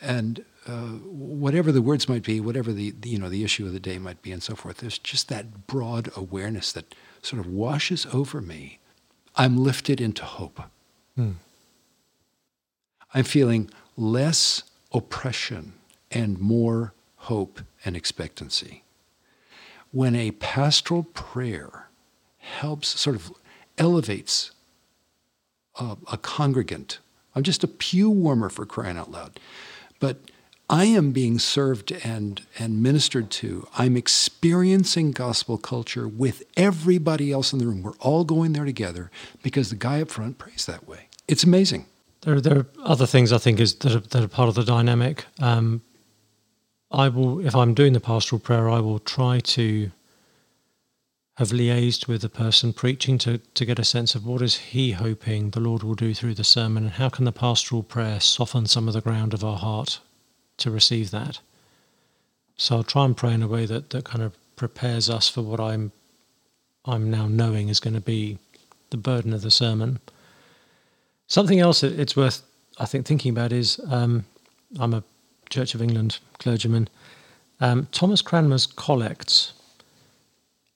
And 0.01 0.45
uh, 0.67 0.99
whatever 1.03 1.73
the 1.73 1.83
words 1.83 2.09
might 2.09 2.23
be, 2.23 2.41
whatever 2.41 2.73
the, 2.73 2.93
the, 2.93 3.09
you 3.11 3.19
know 3.19 3.29
the 3.29 3.45
issue 3.45 3.67
of 3.67 3.73
the 3.73 3.81
day 3.81 3.99
might 3.99 4.23
be, 4.23 4.31
and 4.31 4.43
so 4.43 4.55
forth, 4.55 4.79
there's 4.79 4.99
just 4.99 5.29
that 5.29 5.67
broad 5.67 6.11
awareness 6.17 6.73
that 6.73 6.95
sort 7.25 7.41
of 7.41 7.47
washes 7.47 8.07
over 8.13 8.41
me, 8.41 8.79
I'm 9.37 9.57
lifted 9.57 10.01
into 10.01 10.25
hope. 10.25 10.61
Hmm. 11.17 11.33
I'm 13.13 13.25
feeling 13.25 13.71
less 13.97 14.63
oppression 14.93 15.75
and 16.11 16.39
more 16.39 16.93
hope 17.17 17.61
and 17.85 17.97
expectancy. 17.97 18.83
When 19.93 20.15
a 20.15 20.33
pastoral 20.33 21.05
prayer 21.05 21.89
helps, 22.39 23.01
sort 23.01 23.17
of 23.17 23.33
elevates 23.79 24.51
a, 25.79 25.97
a 26.11 26.19
congregant, 26.19 26.99
I'm 27.35 27.43
just 27.43 27.65
a 27.65 27.69
pew 27.69 28.11
warmer 28.11 28.49
for 28.49 28.67
crying 28.67 28.97
out 28.97 29.11
loud, 29.11 29.41
but 30.01 30.19
I 30.71 30.87
am 30.87 31.13
being 31.13 31.39
served 31.39 31.93
and, 31.93 32.41
and 32.59 32.83
ministered 32.83 33.31
to. 33.33 33.69
I'm 33.77 33.97
experiencing 33.97 35.13
gospel 35.13 35.59
culture 35.59 36.09
with 36.09 36.43
everybody 36.57 37.31
else 37.33 37.53
in 37.53 37.59
the 37.59 37.67
room. 37.67 37.83
We're 37.83 37.93
all 38.01 38.25
going 38.25 38.55
there 38.55 38.65
together 38.65 39.11
because 39.43 39.69
the 39.69 39.77
guy 39.77 40.01
up 40.01 40.11
front 40.11 40.39
prays 40.39 40.65
that 40.67 40.89
way. 40.89 41.09
It's 41.29 41.45
amazing. 41.45 41.87
There, 42.23 42.41
there 42.41 42.59
are 42.59 42.67
other 42.83 43.07
things 43.07 43.33
I 43.33 43.39
think 43.39 43.61
is 43.61 43.75
that 43.77 43.95
are, 43.95 44.01
that 44.01 44.25
are 44.25 44.29
part 44.29 44.49
of 44.49 44.55
the 44.55 44.65
dynamic. 44.65 45.27
Um, 45.39 45.83
I 46.91 47.09
will, 47.09 47.45
if 47.45 47.55
I'm 47.55 47.75
doing 47.75 47.93
the 47.93 48.01
pastoral 48.01 48.39
prayer, 48.39 48.71
I 48.71 48.81
will 48.81 49.01
try 49.01 49.41
to 49.41 49.91
have 51.37 51.49
liaised 51.49 52.07
with 52.07 52.23
the 52.23 52.29
person 52.29 52.73
preaching 52.73 53.19
to, 53.19 53.39
to 53.39 53.65
get 53.65 53.79
a 53.79 53.85
sense 53.85 54.15
of 54.15 54.25
what 54.25 54.41
is 54.41 54.57
he 54.57 54.93
hoping 54.93 55.51
the 55.51 55.61
Lord 55.61 55.83
will 55.83 55.97
do 55.97 56.15
through 56.15 56.35
the 56.35 56.45
sermon 56.45 56.85
and 56.85 56.93
how 56.93 57.09
can 57.09 57.25
the 57.25 57.33
pastoral 57.33 57.83
prayer 57.83 58.21
soften 58.21 58.67
some 58.67 58.87
of 58.87 58.95
the 58.95 59.01
ground 59.01 59.35
of 59.35 59.45
our 59.45 59.59
heart 59.59 60.01
to 60.59 60.71
receive 60.71 61.11
that. 61.11 61.41
So 62.57 62.77
I'll 62.77 62.85
try 62.85 63.05
and 63.05 63.17
pray 63.17 63.35
in 63.35 63.43
a 63.43 63.49
way 63.49 63.67
that, 63.67 63.91
that 63.91 64.05
kind 64.05 64.23
of 64.23 64.35
prepares 64.57 65.11
us 65.11 65.29
for 65.29 65.43
what 65.43 65.61
I'm 65.61 65.93
I'm 66.87 67.11
now 67.11 67.27
knowing 67.27 67.71
is 67.71 67.81
going 67.81 67.95
to 67.95 68.01
be 68.01 68.39
the 68.91 68.99
burden 68.99 69.33
of 69.33 69.41
the 69.41 69.51
sermon. 69.51 70.01
Something 71.27 71.59
else 71.59 71.81
that 71.81 71.99
it's 71.99 72.15
worth 72.15 72.43
I 72.79 72.85
think 72.85 73.07
thinking 73.07 73.31
about 73.31 73.53
is 73.53 73.81
um, 73.89 74.25
I'm 74.79 74.95
a 74.95 75.03
Church 75.51 75.75
of 75.75 75.83
England 75.83 76.19
clergyman. 76.39 76.89
Um, 77.61 77.89
Thomas 77.93 78.23
Cranmer's 78.23 78.67
collects. 78.67 79.53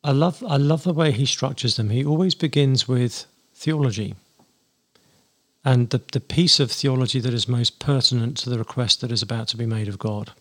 I 0.05 0.13
love 0.13 0.43
I 0.49 0.57
love 0.57 0.85
the 0.85 0.93
way 0.93 1.11
he 1.13 1.27
structures 1.27 1.77
them. 1.77 1.91
He 1.91 2.05
always 2.05 2.35
begins 2.35 2.87
with 2.89 3.27
theology 3.55 4.15
and 5.65 5.91
the, 5.91 6.01
the 6.13 6.21
piece 6.21 6.61
of 6.61 6.71
theology 6.71 7.21
that 7.21 7.35
is 7.35 7.49
most 7.49 7.79
pertinent 7.79 8.37
to 8.39 8.51
the 8.51 8.59
request 8.59 9.01
that 9.01 9.13
is 9.13 9.23
about 9.23 9.49
to 9.49 9.57
be 9.57 9.67
made 9.67 9.89
of 9.89 9.99
God. 9.99 10.33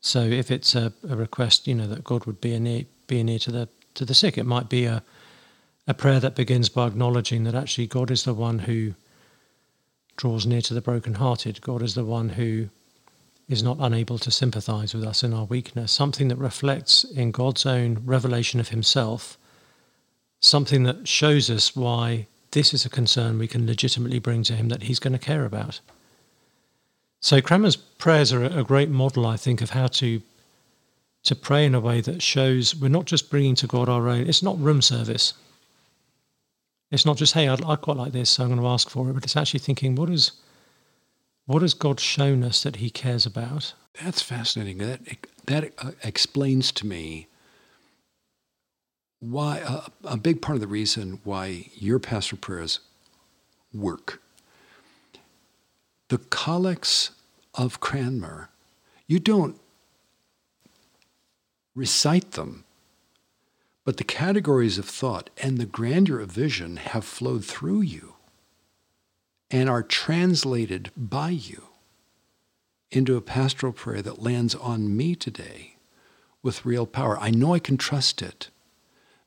So 0.00 0.20
if 0.20 0.50
it's 0.50 0.74
a, 0.74 0.92
a 1.08 1.16
request, 1.16 1.66
you 1.66 1.74
know, 1.74 1.86
that 1.86 2.04
God 2.04 2.24
would 2.24 2.40
be 2.40 2.58
near, 2.58 2.84
be 3.06 3.22
near 3.22 3.38
to 3.40 3.52
the 3.52 3.68
to 3.94 4.04
the 4.04 4.14
sick, 4.14 4.38
it 4.38 4.46
might 4.46 4.68
be 4.68 4.84
a 4.84 5.02
a 5.86 5.94
prayer 5.94 6.20
that 6.20 6.36
begins 6.36 6.68
by 6.68 6.86
acknowledging 6.86 7.44
that 7.44 7.54
actually 7.54 7.86
God 7.86 8.10
is 8.10 8.22
the 8.22 8.34
one 8.34 8.60
who 8.60 8.94
draws 10.16 10.46
near 10.46 10.60
to 10.62 10.74
the 10.74 10.80
brokenhearted. 10.80 11.60
God 11.62 11.82
is 11.82 11.94
the 11.94 12.04
one 12.04 12.28
who 12.30 12.68
is 13.48 13.62
not 13.62 13.78
unable 13.80 14.18
to 14.18 14.30
sympathize 14.30 14.94
with 14.94 15.02
us 15.02 15.24
in 15.24 15.34
our 15.34 15.46
weakness, 15.46 15.90
something 15.90 16.28
that 16.28 16.36
reflects 16.36 17.02
in 17.02 17.32
God's 17.32 17.66
own 17.66 18.02
revelation 18.04 18.60
of 18.60 18.68
himself, 18.68 19.36
something 20.40 20.84
that 20.84 21.08
shows 21.08 21.50
us 21.50 21.74
why 21.74 22.28
this 22.52 22.74
is 22.74 22.84
a 22.84 22.90
concern 22.90 23.38
we 23.38 23.46
can 23.46 23.66
legitimately 23.66 24.18
bring 24.18 24.42
to 24.44 24.54
him 24.54 24.68
that 24.68 24.84
he's 24.84 24.98
going 24.98 25.12
to 25.12 25.18
care 25.18 25.44
about. 25.44 25.80
So 27.20 27.40
Cranmer's 27.40 27.76
prayers 27.76 28.32
are 28.32 28.44
a 28.44 28.64
great 28.64 28.88
model, 28.88 29.26
I 29.26 29.36
think, 29.36 29.60
of 29.60 29.70
how 29.70 29.86
to 29.88 30.22
to 31.22 31.36
pray 31.36 31.66
in 31.66 31.74
a 31.74 31.80
way 31.80 32.00
that 32.00 32.22
shows 32.22 32.74
we're 32.74 32.88
not 32.88 33.04
just 33.04 33.30
bringing 33.30 33.54
to 33.54 33.66
God 33.66 33.90
our 33.90 34.08
own. 34.08 34.26
It's 34.26 34.42
not 34.42 34.58
room 34.58 34.80
service. 34.80 35.34
It's 36.90 37.04
not 37.04 37.18
just 37.18 37.34
hey, 37.34 37.46
I'd, 37.46 37.62
I 37.62 37.76
quite 37.76 37.98
like 37.98 38.12
this, 38.12 38.30
so 38.30 38.42
I'm 38.42 38.48
going 38.48 38.60
to 38.60 38.66
ask 38.66 38.88
for 38.88 39.08
it. 39.10 39.12
But 39.12 39.24
it's 39.24 39.36
actually 39.36 39.60
thinking, 39.60 39.94
what 39.94 40.08
is 40.08 40.32
what 41.44 41.62
has 41.62 41.74
God 41.74 42.00
shown 42.00 42.42
us 42.42 42.62
that 42.62 42.76
He 42.76 42.90
cares 42.90 43.26
about? 43.26 43.74
That's 44.02 44.22
fascinating. 44.22 44.78
That 44.78 45.00
that 45.46 45.72
explains 46.02 46.72
to 46.72 46.86
me 46.86 47.26
why 49.20 49.60
uh, 49.60 49.86
a 50.04 50.16
big 50.16 50.42
part 50.42 50.56
of 50.56 50.60
the 50.60 50.66
reason 50.66 51.20
why 51.24 51.66
your 51.74 51.98
pastoral 51.98 52.40
prayers 52.40 52.80
work. 53.72 54.20
The 56.08 56.18
collects 56.18 57.10
of 57.54 57.80
Cranmer, 57.80 58.48
you 59.06 59.18
don't 59.18 59.60
recite 61.74 62.32
them, 62.32 62.64
but 63.84 63.98
the 63.98 64.04
categories 64.04 64.78
of 64.78 64.86
thought 64.86 65.30
and 65.42 65.58
the 65.58 65.66
grandeur 65.66 66.18
of 66.18 66.30
vision 66.30 66.76
have 66.76 67.04
flowed 67.04 67.44
through 67.44 67.82
you 67.82 68.14
and 69.50 69.68
are 69.68 69.82
translated 69.82 70.90
by 70.96 71.30
you 71.30 71.64
into 72.90 73.16
a 73.16 73.20
pastoral 73.20 73.72
prayer 73.72 74.02
that 74.02 74.22
lands 74.22 74.54
on 74.54 74.96
me 74.96 75.14
today 75.14 75.76
with 76.42 76.64
real 76.64 76.86
power. 76.86 77.18
I 77.18 77.30
know 77.30 77.54
I 77.54 77.58
can 77.58 77.76
trust 77.76 78.22
it 78.22 78.48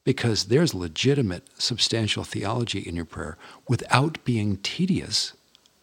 because 0.04 0.46
there's 0.46 0.74
legitimate, 0.74 1.48
substantial 1.58 2.24
theology 2.24 2.80
in 2.80 2.96
your 2.96 3.06
prayer 3.06 3.38
without 3.68 4.24
being 4.26 4.58
tedious 4.58 5.34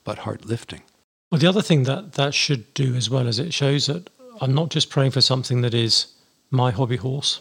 but 0.04 0.18
heart 0.18 0.44
lifting. 0.44 0.82
Well, 1.30 1.38
the 1.38 1.46
other 1.46 1.62
thing 1.62 1.84
that 1.84 2.12
that 2.12 2.34
should 2.34 2.72
do 2.74 2.94
as 2.94 3.08
well 3.08 3.26
is 3.26 3.38
it 3.38 3.54
shows 3.54 3.86
that 3.86 4.10
I'm 4.40 4.54
not 4.54 4.70
just 4.70 4.90
praying 4.90 5.12
for 5.12 5.20
something 5.20 5.60
that 5.60 5.74
is 5.74 6.06
my 6.50 6.70
hobby 6.70 6.96
horse. 6.96 7.40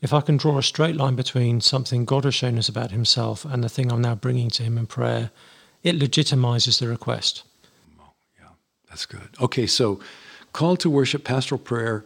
If 0.00 0.12
I 0.12 0.20
can 0.20 0.36
draw 0.36 0.58
a 0.58 0.62
straight 0.62 0.96
line 0.96 1.16
between 1.16 1.60
something 1.60 2.04
God 2.04 2.24
has 2.24 2.34
shown 2.34 2.58
us 2.58 2.68
about 2.68 2.90
Himself 2.90 3.44
and 3.44 3.64
the 3.64 3.68
thing 3.68 3.90
I'm 3.90 4.02
now 4.02 4.14
bringing 4.14 4.50
to 4.50 4.62
Him 4.62 4.78
in 4.78 4.86
prayer, 4.86 5.30
it 5.82 5.98
legitimizes 5.98 6.78
the 6.78 6.88
request. 6.88 7.42
Oh, 8.00 8.12
yeah, 8.38 8.50
that's 8.88 9.06
good. 9.06 9.30
Okay, 9.40 9.66
so 9.66 10.00
call 10.52 10.76
to 10.76 10.90
worship, 10.90 11.24
pastoral 11.24 11.58
prayer 11.58 12.04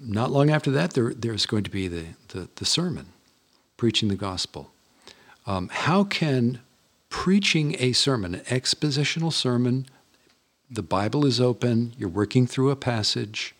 not 0.00 0.30
long 0.30 0.50
after 0.50 0.70
that, 0.70 0.92
there, 0.92 1.12
there's 1.12 1.46
going 1.46 1.64
to 1.64 1.70
be 1.70 1.88
the, 1.88 2.06
the, 2.28 2.48
the 2.56 2.64
sermon, 2.64 3.06
preaching 3.76 4.08
the 4.08 4.16
gospel. 4.16 4.70
Um, 5.46 5.68
how 5.72 6.04
can 6.04 6.60
preaching 7.08 7.74
a 7.78 7.92
sermon, 7.92 8.34
an 8.34 8.40
expositional 8.42 9.32
sermon, 9.32 9.86
the 10.70 10.82
Bible 10.82 11.24
is 11.24 11.40
open, 11.40 11.94
you're 11.98 12.08
working 12.08 12.46
through 12.46 12.70
a 12.70 12.76
passage, 12.76 13.54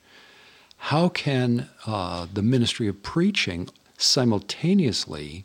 how 0.76 1.08
can 1.08 1.68
uh, 1.86 2.26
the 2.32 2.42
ministry 2.42 2.86
of 2.86 3.02
preaching 3.02 3.68
simultaneously 3.96 5.44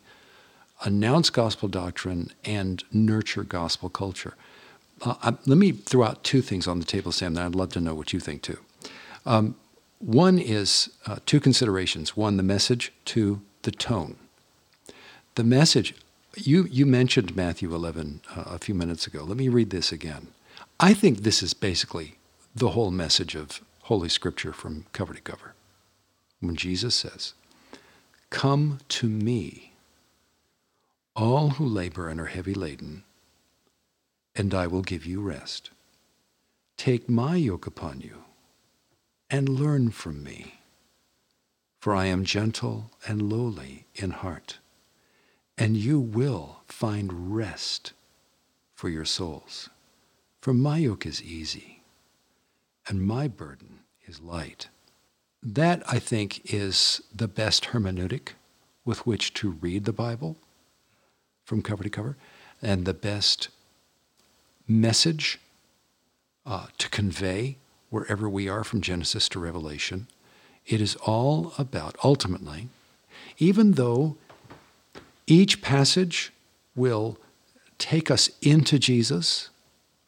announce 0.82 1.30
gospel 1.30 1.68
doctrine 1.68 2.30
and 2.44 2.84
nurture 2.92 3.42
gospel 3.42 3.88
culture? 3.88 4.34
Uh, 5.02 5.14
I, 5.22 5.30
let 5.46 5.58
me 5.58 5.72
throw 5.72 6.04
out 6.04 6.22
two 6.22 6.40
things 6.40 6.68
on 6.68 6.78
the 6.78 6.84
table, 6.84 7.10
Sam, 7.10 7.34
that 7.34 7.44
I'd 7.44 7.54
love 7.54 7.70
to 7.70 7.80
know 7.80 7.94
what 7.94 8.12
you 8.12 8.20
think 8.20 8.42
too. 8.42 8.58
Um, 9.26 9.56
one 10.04 10.38
is 10.38 10.90
uh, 11.06 11.16
two 11.24 11.40
considerations 11.40 12.14
one, 12.14 12.36
the 12.36 12.42
message, 12.42 12.92
two, 13.06 13.40
the 13.62 13.70
tone. 13.70 14.16
The 15.34 15.44
message, 15.44 15.94
you, 16.36 16.64
you 16.70 16.84
mentioned 16.84 17.34
Matthew 17.34 17.74
11 17.74 18.20
uh, 18.36 18.44
a 18.46 18.58
few 18.58 18.74
minutes 18.74 19.06
ago. 19.06 19.24
Let 19.24 19.38
me 19.38 19.48
read 19.48 19.70
this 19.70 19.92
again. 19.92 20.28
I 20.78 20.92
think 20.92 21.20
this 21.20 21.42
is 21.42 21.54
basically 21.54 22.16
the 22.54 22.70
whole 22.70 22.90
message 22.90 23.34
of 23.34 23.62
Holy 23.84 24.10
Scripture 24.10 24.52
from 24.52 24.84
cover 24.92 25.14
to 25.14 25.20
cover. 25.22 25.54
When 26.40 26.54
Jesus 26.54 26.94
says, 26.94 27.32
Come 28.28 28.80
to 28.90 29.08
me, 29.08 29.72
all 31.16 31.50
who 31.50 31.64
labor 31.64 32.10
and 32.10 32.20
are 32.20 32.26
heavy 32.26 32.54
laden, 32.54 33.04
and 34.36 34.52
I 34.52 34.66
will 34.66 34.82
give 34.82 35.06
you 35.06 35.22
rest. 35.22 35.70
Take 36.76 37.08
my 37.08 37.36
yoke 37.36 37.66
upon 37.66 38.02
you 38.02 38.23
and 39.30 39.48
learn 39.48 39.90
from 39.90 40.22
me. 40.22 40.54
For 41.80 41.94
I 41.94 42.06
am 42.06 42.24
gentle 42.24 42.90
and 43.06 43.30
lowly 43.30 43.86
in 43.94 44.10
heart, 44.10 44.58
and 45.58 45.76
you 45.76 46.00
will 46.00 46.62
find 46.66 47.34
rest 47.34 47.92
for 48.74 48.88
your 48.88 49.04
souls. 49.04 49.68
For 50.40 50.54
my 50.54 50.78
yoke 50.78 51.06
is 51.06 51.22
easy, 51.22 51.82
and 52.88 53.02
my 53.02 53.28
burden 53.28 53.80
is 54.06 54.20
light. 54.20 54.68
That, 55.42 55.82
I 55.86 55.98
think, 55.98 56.52
is 56.52 57.02
the 57.14 57.28
best 57.28 57.66
hermeneutic 57.66 58.30
with 58.84 59.06
which 59.06 59.34
to 59.34 59.50
read 59.50 59.84
the 59.84 59.92
Bible 59.92 60.36
from 61.44 61.62
cover 61.62 61.84
to 61.84 61.90
cover, 61.90 62.16
and 62.62 62.84
the 62.84 62.94
best 62.94 63.48
message 64.66 65.38
uh, 66.46 66.66
to 66.78 66.88
convey 66.88 67.58
wherever 67.90 68.28
we 68.28 68.48
are 68.48 68.64
from 68.64 68.80
Genesis 68.80 69.28
to 69.30 69.38
Revelation. 69.38 70.06
It 70.66 70.80
is 70.80 70.96
all 70.96 71.52
about, 71.58 71.96
ultimately, 72.02 72.68
even 73.38 73.72
though 73.72 74.16
each 75.26 75.62
passage 75.62 76.32
will 76.74 77.18
take 77.78 78.10
us 78.10 78.30
into 78.40 78.78
Jesus 78.78 79.50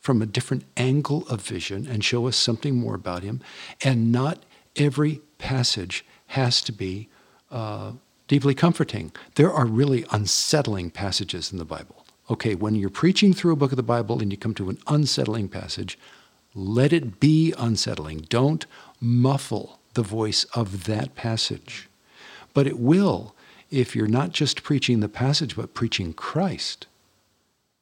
from 0.00 0.22
a 0.22 0.26
different 0.26 0.64
angle 0.76 1.26
of 1.28 1.42
vision 1.42 1.86
and 1.86 2.04
show 2.04 2.26
us 2.28 2.36
something 2.36 2.76
more 2.76 2.94
about 2.94 3.22
him, 3.22 3.40
and 3.82 4.12
not 4.12 4.44
every 4.76 5.20
passage 5.38 6.04
has 6.28 6.60
to 6.62 6.72
be 6.72 7.08
uh, 7.50 7.92
deeply 8.28 8.54
comforting. 8.54 9.12
There 9.34 9.52
are 9.52 9.66
really 9.66 10.04
unsettling 10.10 10.90
passages 10.90 11.52
in 11.52 11.58
the 11.58 11.64
Bible. 11.64 12.04
Okay, 12.30 12.54
when 12.54 12.74
you're 12.74 12.90
preaching 12.90 13.32
through 13.32 13.52
a 13.52 13.56
book 13.56 13.72
of 13.72 13.76
the 13.76 13.82
Bible 13.82 14.20
and 14.20 14.32
you 14.32 14.38
come 14.38 14.54
to 14.54 14.70
an 14.70 14.78
unsettling 14.88 15.48
passage, 15.48 15.98
let 16.56 16.92
it 16.92 17.20
be 17.20 17.52
unsettling. 17.58 18.26
Don't 18.28 18.66
muffle 19.00 19.78
the 19.94 20.02
voice 20.02 20.44
of 20.54 20.84
that 20.84 21.14
passage. 21.14 21.88
But 22.54 22.66
it 22.66 22.78
will, 22.78 23.34
if 23.70 23.94
you're 23.94 24.06
not 24.06 24.30
just 24.30 24.62
preaching 24.62 25.00
the 25.00 25.08
passage, 25.08 25.54
but 25.54 25.74
preaching 25.74 26.14
Christ, 26.14 26.86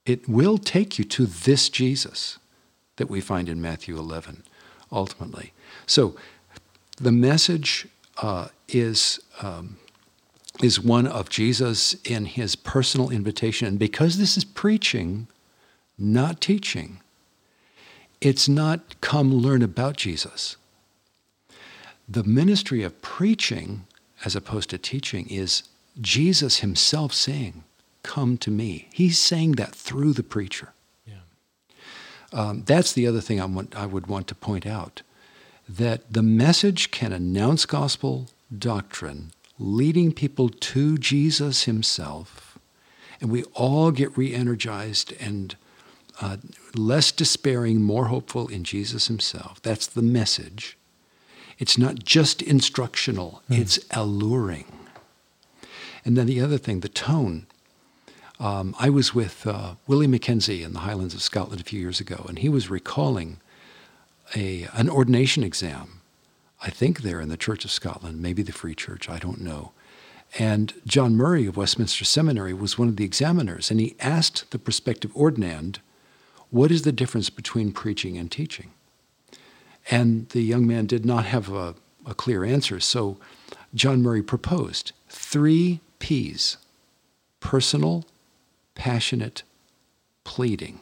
it 0.04 0.28
will 0.28 0.58
take 0.58 0.98
you 0.98 1.04
to 1.04 1.24
this 1.24 1.68
Jesus 1.68 2.38
that 2.96 3.08
we 3.08 3.20
find 3.20 3.48
in 3.48 3.62
Matthew 3.62 3.96
11, 3.96 4.42
ultimately. 4.90 5.52
So 5.86 6.16
the 6.98 7.12
message 7.12 7.88
uh, 8.18 8.48
is. 8.68 9.20
Um, 9.40 9.78
is 10.62 10.80
one 10.80 11.06
of 11.06 11.28
Jesus 11.28 11.94
in 12.04 12.26
his 12.26 12.54
personal 12.54 13.10
invitation. 13.10 13.66
And 13.66 13.76
because 13.76 14.18
this 14.18 14.36
is 14.36 14.44
preaching, 14.44 15.26
not 15.98 16.40
teaching, 16.40 17.00
it's 18.24 18.48
not 18.48 19.00
come 19.02 19.34
learn 19.34 19.62
about 19.62 19.96
Jesus. 19.96 20.56
The 22.08 22.24
ministry 22.24 22.82
of 22.82 23.02
preaching, 23.02 23.86
as 24.24 24.34
opposed 24.34 24.70
to 24.70 24.78
teaching, 24.78 25.28
is 25.28 25.64
Jesus 26.00 26.60
himself 26.60 27.12
saying, 27.12 27.64
Come 28.02 28.36
to 28.38 28.50
me. 28.50 28.88
He's 28.92 29.18
saying 29.18 29.52
that 29.52 29.74
through 29.74 30.12
the 30.12 30.22
preacher. 30.22 30.72
Yeah. 31.06 31.14
Um, 32.32 32.62
that's 32.66 32.92
the 32.92 33.06
other 33.06 33.20
thing 33.20 33.40
I, 33.40 33.46
want, 33.46 33.74
I 33.74 33.86
would 33.86 34.06
want 34.06 34.26
to 34.28 34.34
point 34.34 34.66
out 34.66 35.02
that 35.66 36.12
the 36.12 36.22
message 36.22 36.90
can 36.90 37.12
announce 37.12 37.64
gospel 37.64 38.28
doctrine, 38.56 39.32
leading 39.58 40.12
people 40.12 40.50
to 40.50 40.98
Jesus 40.98 41.64
himself, 41.64 42.58
and 43.20 43.30
we 43.30 43.44
all 43.54 43.90
get 43.90 44.16
re 44.16 44.34
energized 44.34 45.14
and 45.18 45.56
uh, 46.20 46.36
less 46.74 47.12
despairing, 47.12 47.82
more 47.82 48.06
hopeful 48.06 48.48
in 48.48 48.64
Jesus 48.64 49.08
himself. 49.08 49.60
That's 49.62 49.86
the 49.86 50.02
message. 50.02 50.76
It's 51.58 51.78
not 51.78 52.04
just 52.04 52.42
instructional, 52.42 53.42
mm. 53.50 53.58
it's 53.58 53.78
alluring. 53.90 54.66
And 56.04 56.16
then 56.16 56.26
the 56.26 56.40
other 56.40 56.58
thing, 56.58 56.80
the 56.80 56.88
tone. 56.88 57.46
Um, 58.40 58.74
I 58.78 58.90
was 58.90 59.14
with 59.14 59.46
uh, 59.46 59.74
Willie 59.86 60.08
McKenzie 60.08 60.64
in 60.64 60.72
the 60.72 60.80
Highlands 60.80 61.14
of 61.14 61.22
Scotland 61.22 61.60
a 61.60 61.64
few 61.64 61.80
years 61.80 62.00
ago, 62.00 62.26
and 62.28 62.40
he 62.40 62.48
was 62.48 62.68
recalling 62.68 63.38
a, 64.34 64.66
an 64.74 64.90
ordination 64.90 65.44
exam. 65.44 66.00
I 66.60 66.70
think 66.70 67.02
there 67.02 67.20
in 67.20 67.28
the 67.28 67.36
Church 67.36 67.64
of 67.64 67.70
Scotland, 67.70 68.20
maybe 68.20 68.42
the 68.42 68.52
Free 68.52 68.74
Church, 68.74 69.08
I 69.08 69.18
don't 69.18 69.40
know. 69.40 69.72
And 70.38 70.74
John 70.86 71.14
Murray 71.14 71.46
of 71.46 71.56
Westminster 71.56 72.04
Seminary 72.04 72.52
was 72.52 72.78
one 72.78 72.88
of 72.88 72.96
the 72.96 73.04
examiners, 73.04 73.70
and 73.70 73.78
he 73.78 73.94
asked 74.00 74.50
the 74.50 74.58
prospective 74.58 75.12
ordinand 75.14 75.76
what 76.54 76.70
is 76.70 76.82
the 76.82 76.92
difference 76.92 77.30
between 77.30 77.72
preaching 77.72 78.16
and 78.16 78.30
teaching? 78.30 78.70
And 79.90 80.28
the 80.28 80.40
young 80.40 80.68
man 80.68 80.86
did 80.86 81.04
not 81.04 81.24
have 81.24 81.50
a, 81.50 81.74
a 82.06 82.14
clear 82.14 82.44
answer. 82.44 82.78
So 82.78 83.18
John 83.74 84.02
Murray 84.02 84.22
proposed 84.22 84.92
three 85.08 85.80
P's 85.98 86.58
personal, 87.40 88.04
passionate, 88.76 89.42
pleading. 90.22 90.78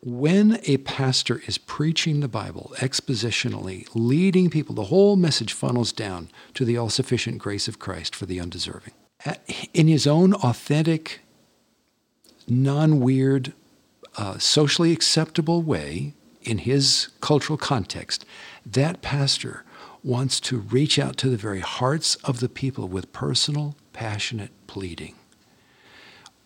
When 0.00 0.60
a 0.62 0.76
pastor 0.76 1.42
is 1.48 1.58
preaching 1.58 2.20
the 2.20 2.28
Bible 2.28 2.72
expositionally, 2.76 3.88
leading 3.92 4.50
people, 4.50 4.76
the 4.76 4.84
whole 4.84 5.16
message 5.16 5.52
funnels 5.52 5.90
down 5.90 6.30
to 6.54 6.64
the 6.64 6.76
all 6.76 6.90
sufficient 6.90 7.38
grace 7.38 7.66
of 7.66 7.80
Christ 7.80 8.14
for 8.14 8.26
the 8.26 8.38
undeserving. 8.38 8.94
In 9.72 9.88
his 9.88 10.06
own 10.06 10.32
authentic, 10.32 11.22
non 12.46 13.00
weird, 13.00 13.52
uh, 14.16 14.38
socially 14.38 14.92
acceptable 14.92 15.62
way, 15.62 16.14
in 16.42 16.58
his 16.58 17.08
cultural 17.20 17.56
context, 17.56 18.24
that 18.66 19.02
pastor 19.02 19.64
wants 20.02 20.38
to 20.38 20.58
reach 20.58 20.98
out 20.98 21.16
to 21.16 21.30
the 21.30 21.36
very 21.36 21.60
hearts 21.60 22.16
of 22.16 22.40
the 22.40 22.48
people 22.48 22.86
with 22.86 23.12
personal, 23.12 23.74
passionate 23.92 24.50
pleading, 24.66 25.14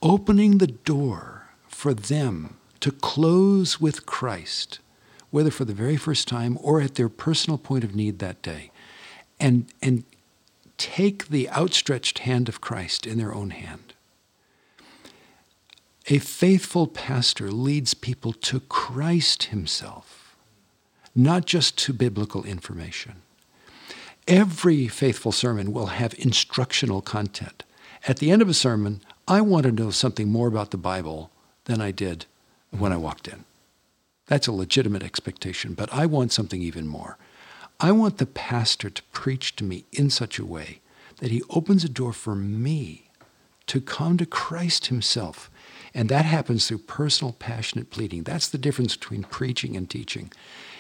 opening 0.01 0.59
the 0.59 0.69
door 0.69 1.49
for 1.67 1.93
them 1.93 2.57
to 2.81 2.93
close 2.93 3.81
with 3.81 4.07
Christ, 4.07 4.79
whether 5.31 5.51
for 5.51 5.65
the 5.65 5.75
very 5.75 5.97
first 5.97 6.29
time 6.29 6.57
or 6.63 6.81
at 6.81 6.95
their 6.95 7.09
personal 7.09 7.59
point 7.59 7.83
of 7.83 7.97
need 7.97 8.21
that 8.21 8.41
day, 8.43 8.71
and, 9.41 9.67
and 9.83 10.05
take 10.77 11.29
the 11.29 11.51
outstretched 11.51 12.21
hand 12.21 12.49
of 12.49 12.61
Christ 12.61 13.07
in 13.07 13.19
their 13.19 13.35
own 13.35 13.51
hand. 13.51 13.88
A 16.11 16.19
faithful 16.19 16.87
pastor 16.87 17.51
leads 17.51 17.93
people 17.93 18.33
to 18.33 18.61
Christ 18.61 19.45
Himself, 19.45 20.37
not 21.15 21.45
just 21.45 21.77
to 21.79 21.93
biblical 21.93 22.45
information. 22.45 23.17
Every 24.27 24.89
faithful 24.89 25.33
sermon 25.33 25.71
will 25.71 25.87
have 25.87 26.15
instructional 26.19 27.03
content. 27.03 27.65
At 28.07 28.21
the 28.21 28.31
end 28.31 28.41
of 28.41 28.49
a 28.49 28.55
sermon, 28.55 29.03
I 29.27 29.43
want 29.43 29.65
to 29.65 29.73
know 29.73 29.91
something 29.91 30.29
more 30.31 30.49
about 30.49 30.71
the 30.71 30.79
Bible 30.79 31.31
than 31.67 31.83
I 31.83 31.91
did 31.91 32.25
when 32.71 32.91
I 32.93 32.97
walked 32.97 33.29
in. 33.29 33.45
That's 34.29 34.47
a 34.47 34.53
legitimate 34.53 35.03
expectation, 35.03 35.75
but 35.75 35.93
I 35.93 36.07
want 36.07 36.33
something 36.33 36.63
even 36.63 36.87
more. 36.87 37.19
I 37.81 37.93
want 37.93 38.17
the 38.17 38.27
pastor 38.27 38.89
to 38.89 39.03
preach 39.13 39.57
to 39.57 39.65
me 39.65 39.85
in 39.93 40.09
such 40.09 40.39
a 40.39 40.47
way 40.47 40.81
that 41.19 41.31
he 41.31 41.43
opens 41.51 41.85
a 41.85 41.89
door 41.89 42.15
for 42.15 42.35
me 42.35 43.11
to 43.67 43.81
come 43.83 44.17
to 44.17 44.27
Christ 44.27 44.87
himself. 44.87 45.51
And 45.95 46.09
that 46.09 46.25
happens 46.25 46.67
through 46.67 46.79
personal, 46.79 47.33
passionate 47.33 47.91
pleading. 47.91 48.23
That's 48.25 48.49
the 48.49 48.59
difference 48.59 48.97
between 48.97 49.25
preaching 49.25 49.77
and 49.77 49.89
teaching. 49.89 50.33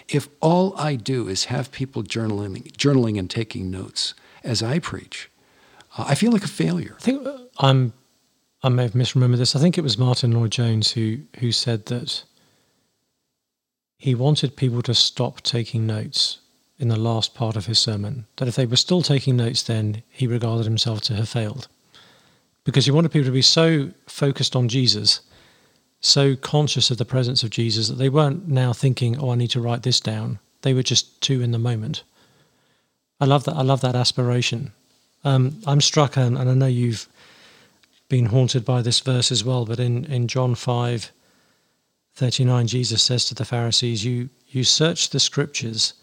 If 0.09 0.29
all 0.41 0.77
I 0.79 0.97
do 0.97 1.29
is 1.29 1.47
have 1.47 1.71
people 1.73 2.03
journaling, 2.03 2.73
journaling 2.73 3.19
and 3.19 3.29
taking 3.29 3.71
notes 3.71 4.15
as 4.43 4.63
I 4.63 4.79
preach, 4.79 5.31
uh, 5.97 6.07
I 6.09 6.15
feel 6.15 6.33
like 6.33 6.45
a 6.45 6.49
failure. 6.49 6.95
I 6.99 7.03
think 7.03 7.27
uh, 7.27 7.39
I'm. 7.59 7.93
I 8.61 8.69
may 8.71 8.83
have 8.83 8.93
misremembered 8.93 9.39
this. 9.39 9.55
I 9.55 9.61
think 9.61 9.79
it 9.79 9.83
was 9.83 9.97
Martyn 9.97 10.33
Lloyd-Jones 10.33 10.93
who 10.93 11.19
who 11.39 11.53
said 11.53 11.87
that 11.87 12.25
he 13.99 14.15
wanted 14.15 14.57
people 14.57 14.83
to 14.83 14.95
stop 14.95 15.43
taking 15.43 15.87
notes 15.87 16.39
in 16.79 16.89
the 16.89 16.97
last 16.97 17.35
part 17.35 17.57
of 17.57 17.67
his 17.67 17.79
sermon. 17.79 18.27
That 18.37 18.49
if 18.49 18.57
they 18.57 18.67
were 18.67 18.77
still 18.77 19.03
taking 19.03 19.37
notes, 19.37 19.63
then 19.63 20.03
he 20.09 20.27
regarded 20.27 20.65
himself 20.65 21.01
to 21.03 21.15
have 21.15 21.29
failed, 21.29 21.69
because 22.69 22.85
he 22.85 22.91
wanted 22.91 23.11
people 23.11 23.25
to 23.25 23.33
be 23.33 23.41
so 23.41 23.91
focused 24.07 24.55
on 24.55 24.69
Jesus 24.69 25.23
so 26.01 26.37
conscious 26.37 26.91
of 26.91 26.99
the 26.99 27.05
presence 27.07 27.43
of 27.43 27.49
Jesus 27.49 27.89
that 27.89 27.95
they 27.95 28.11
weren't 28.11 28.47
now 28.47 28.75
thinking, 28.75 29.17
"Oh, 29.19 29.31
I 29.31 29.37
need 29.37 29.53
to 29.53 29.61
write 29.63 29.85
this 29.85 30.01
down." 30.01 30.39
They 30.61 30.75
were 30.75 30.83
just 30.83 31.19
too 31.23 31.41
in 31.41 31.53
the 31.53 31.59
moment. 31.59 32.03
I 33.23 33.25
love 33.25 33.45
that. 33.45 33.57
I 33.57 33.63
love 33.63 33.81
that 33.81 33.97
aspiration. 33.97 34.73
Um, 35.25 35.63
I'm 35.67 35.81
struck, 35.81 36.19
and, 36.19 36.37
and 36.37 36.51
I 36.51 36.53
know 36.53 36.67
you've 36.67 37.09
been 38.11 38.27
haunted 38.27 38.67
by 38.67 38.83
this 38.83 39.01
verse 39.01 39.33
as 39.33 39.43
well. 39.43 39.65
But 39.65 39.81
in 39.81 40.05
in 40.05 40.29
John 40.29 40.55
five 40.55 41.11
thirty 42.15 42.45
nine, 42.45 42.67
Jesus 42.67 43.03
says 43.03 43.25
to 43.25 43.35
the 43.35 43.47
Pharisees, 43.47 44.05
"You 44.05 44.29
you 44.51 44.63
search 44.63 45.09
the 45.09 45.21
Scriptures 45.21 45.95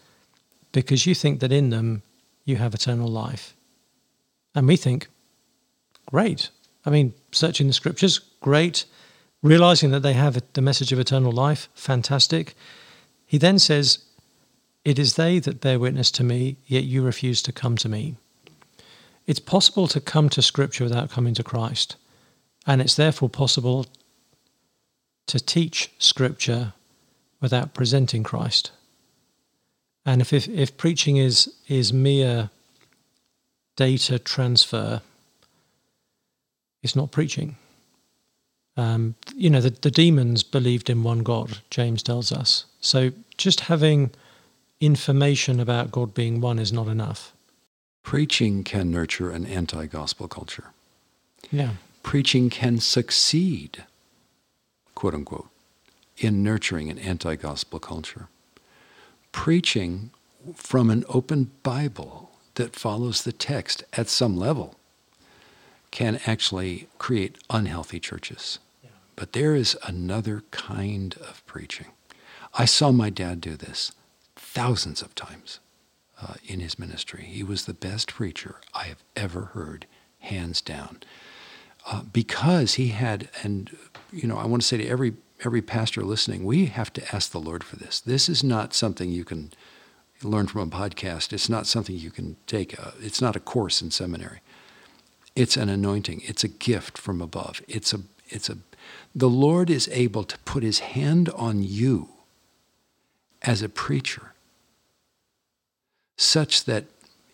because 0.71 1.05
you 1.05 1.13
think 1.13 1.41
that 1.41 1.51
in 1.51 1.69
them 1.69 2.01
you 2.43 2.55
have 2.55 2.73
eternal 2.73 3.07
life," 3.07 3.53
and 4.55 4.67
we 4.67 4.77
think, 4.77 5.09
"Great." 6.07 6.49
I 6.85 6.89
mean, 6.89 7.13
searching 7.31 7.67
the 7.67 7.73
Scriptures, 7.73 8.19
great 8.41 8.85
realizing 9.45 9.91
that 9.91 9.99
they 9.99 10.13
have 10.13 10.41
the 10.53 10.61
message 10.61 10.91
of 10.91 10.99
eternal 10.99 11.31
life, 11.31 11.69
fantastic. 11.75 12.55
He 13.27 13.37
then 13.37 13.59
says, 13.59 13.99
It 14.83 14.97
is 14.97 15.15
they 15.15 15.37
that 15.37 15.61
bear 15.61 15.77
witness 15.77 16.09
to 16.11 16.23
me, 16.23 16.57
yet 16.65 16.83
you 16.83 17.03
refuse 17.03 17.43
to 17.43 17.51
come 17.51 17.77
to 17.77 17.87
me. 17.87 18.15
It's 19.27 19.39
possible 19.39 19.87
to 19.89 20.01
come 20.01 20.29
to 20.29 20.41
Scripture 20.41 20.83
without 20.83 21.11
coming 21.11 21.35
to 21.35 21.43
Christ, 21.43 21.95
and 22.65 22.81
it's 22.81 22.95
therefore 22.95 23.29
possible 23.29 23.85
to 25.27 25.39
teach 25.39 25.91
Scripture 25.99 26.73
without 27.39 27.75
presenting 27.75 28.23
Christ. 28.23 28.71
And 30.07 30.21
if, 30.21 30.33
if, 30.33 30.47
if 30.47 30.75
preaching 30.75 31.17
is, 31.17 31.53
is 31.67 31.93
mere 31.93 32.49
data 33.75 34.17
transfer, 34.17 35.01
it's 36.85 36.95
not 36.95 37.11
preaching. 37.11 37.55
Um, 38.77 39.15
you 39.35 39.49
know, 39.49 39.59
the, 39.59 39.71
the 39.71 39.89
demons 39.89 40.43
believed 40.43 40.87
in 40.87 41.01
one 41.01 41.23
God, 41.23 41.57
James 41.71 42.03
tells 42.03 42.31
us. 42.31 42.65
So 42.79 43.11
just 43.37 43.61
having 43.61 44.11
information 44.79 45.59
about 45.59 45.91
God 45.91 46.13
being 46.13 46.41
one 46.41 46.59
is 46.59 46.71
not 46.71 46.87
enough. 46.87 47.33
Preaching 48.03 48.63
can 48.63 48.91
nurture 48.91 49.31
an 49.31 49.47
anti 49.47 49.87
gospel 49.87 50.27
culture. 50.27 50.65
Yeah. 51.51 51.71
Preaching 52.03 52.51
can 52.51 52.79
succeed, 52.79 53.85
quote 54.93 55.15
unquote, 55.15 55.49
in 56.17 56.43
nurturing 56.43 56.91
an 56.91 56.99
anti 56.99 57.35
gospel 57.35 57.79
culture. 57.79 58.27
Preaching 59.31 60.11
from 60.53 60.91
an 60.91 61.03
open 61.09 61.49
Bible 61.63 62.29
that 62.53 62.75
follows 62.75 63.23
the 63.23 63.31
text 63.31 63.83
at 63.93 64.07
some 64.07 64.37
level 64.37 64.75
can 65.95 66.19
actually 66.25 66.89
create 66.97 67.37
unhealthy 67.49 68.01
churches. 68.01 68.59
But 69.15 69.31
there 69.31 69.55
is 69.55 69.77
another 69.87 70.43
kind 70.51 71.15
of 71.21 71.41
preaching. 71.45 71.87
I 72.53 72.65
saw 72.65 72.91
my 72.91 73.09
dad 73.09 73.39
do 73.39 73.55
this 73.55 73.93
thousands 74.35 75.01
of 75.01 75.15
times 75.15 75.61
uh, 76.21 76.33
in 76.43 76.59
his 76.59 76.77
ministry. 76.77 77.23
He 77.23 77.43
was 77.43 77.63
the 77.63 77.73
best 77.73 78.13
preacher 78.13 78.55
I 78.73 78.83
have 78.87 79.03
ever 79.15 79.51
heard, 79.53 79.87
hands 80.19 80.59
down. 80.59 80.99
Uh, 81.89 82.01
because 82.11 82.73
he 82.73 82.89
had, 82.89 83.29
and 83.41 83.73
you 84.11 84.27
know, 84.27 84.37
I 84.37 84.47
want 84.47 84.63
to 84.63 84.67
say 84.67 84.75
to 84.75 84.85
every 84.85 85.13
every 85.45 85.61
pastor 85.61 86.01
listening, 86.01 86.43
we 86.43 86.65
have 86.65 86.91
to 86.91 87.15
ask 87.15 87.31
the 87.31 87.39
Lord 87.39 87.63
for 87.63 87.77
this. 87.77 88.01
This 88.01 88.27
is 88.27 88.43
not 88.43 88.73
something 88.73 89.11
you 89.11 89.23
can 89.23 89.53
learn 90.23 90.47
from 90.47 90.61
a 90.61 90.67
podcast. 90.67 91.31
It's 91.31 91.49
not 91.49 91.67
something 91.67 91.95
you 91.95 92.11
can 92.11 92.35
take. 92.47 92.73
A, 92.73 92.93
it's 92.99 93.21
not 93.21 93.37
a 93.37 93.39
course 93.39 93.81
in 93.81 93.91
seminary. 93.91 94.41
It's 95.35 95.57
an 95.57 95.69
anointing. 95.69 96.21
It's 96.25 96.43
a 96.43 96.49
gift 96.49 96.97
from 96.97 97.21
above. 97.21 97.61
It's 97.67 97.93
a 97.93 98.01
it's 98.27 98.49
a 98.49 98.57
the 99.13 99.29
Lord 99.29 99.69
is 99.69 99.89
able 99.91 100.23
to 100.23 100.37
put 100.39 100.63
his 100.63 100.79
hand 100.79 101.29
on 101.29 101.61
you 101.63 102.09
as 103.41 103.61
a 103.61 103.69
preacher 103.69 104.33
such 106.17 106.65
that 106.65 106.85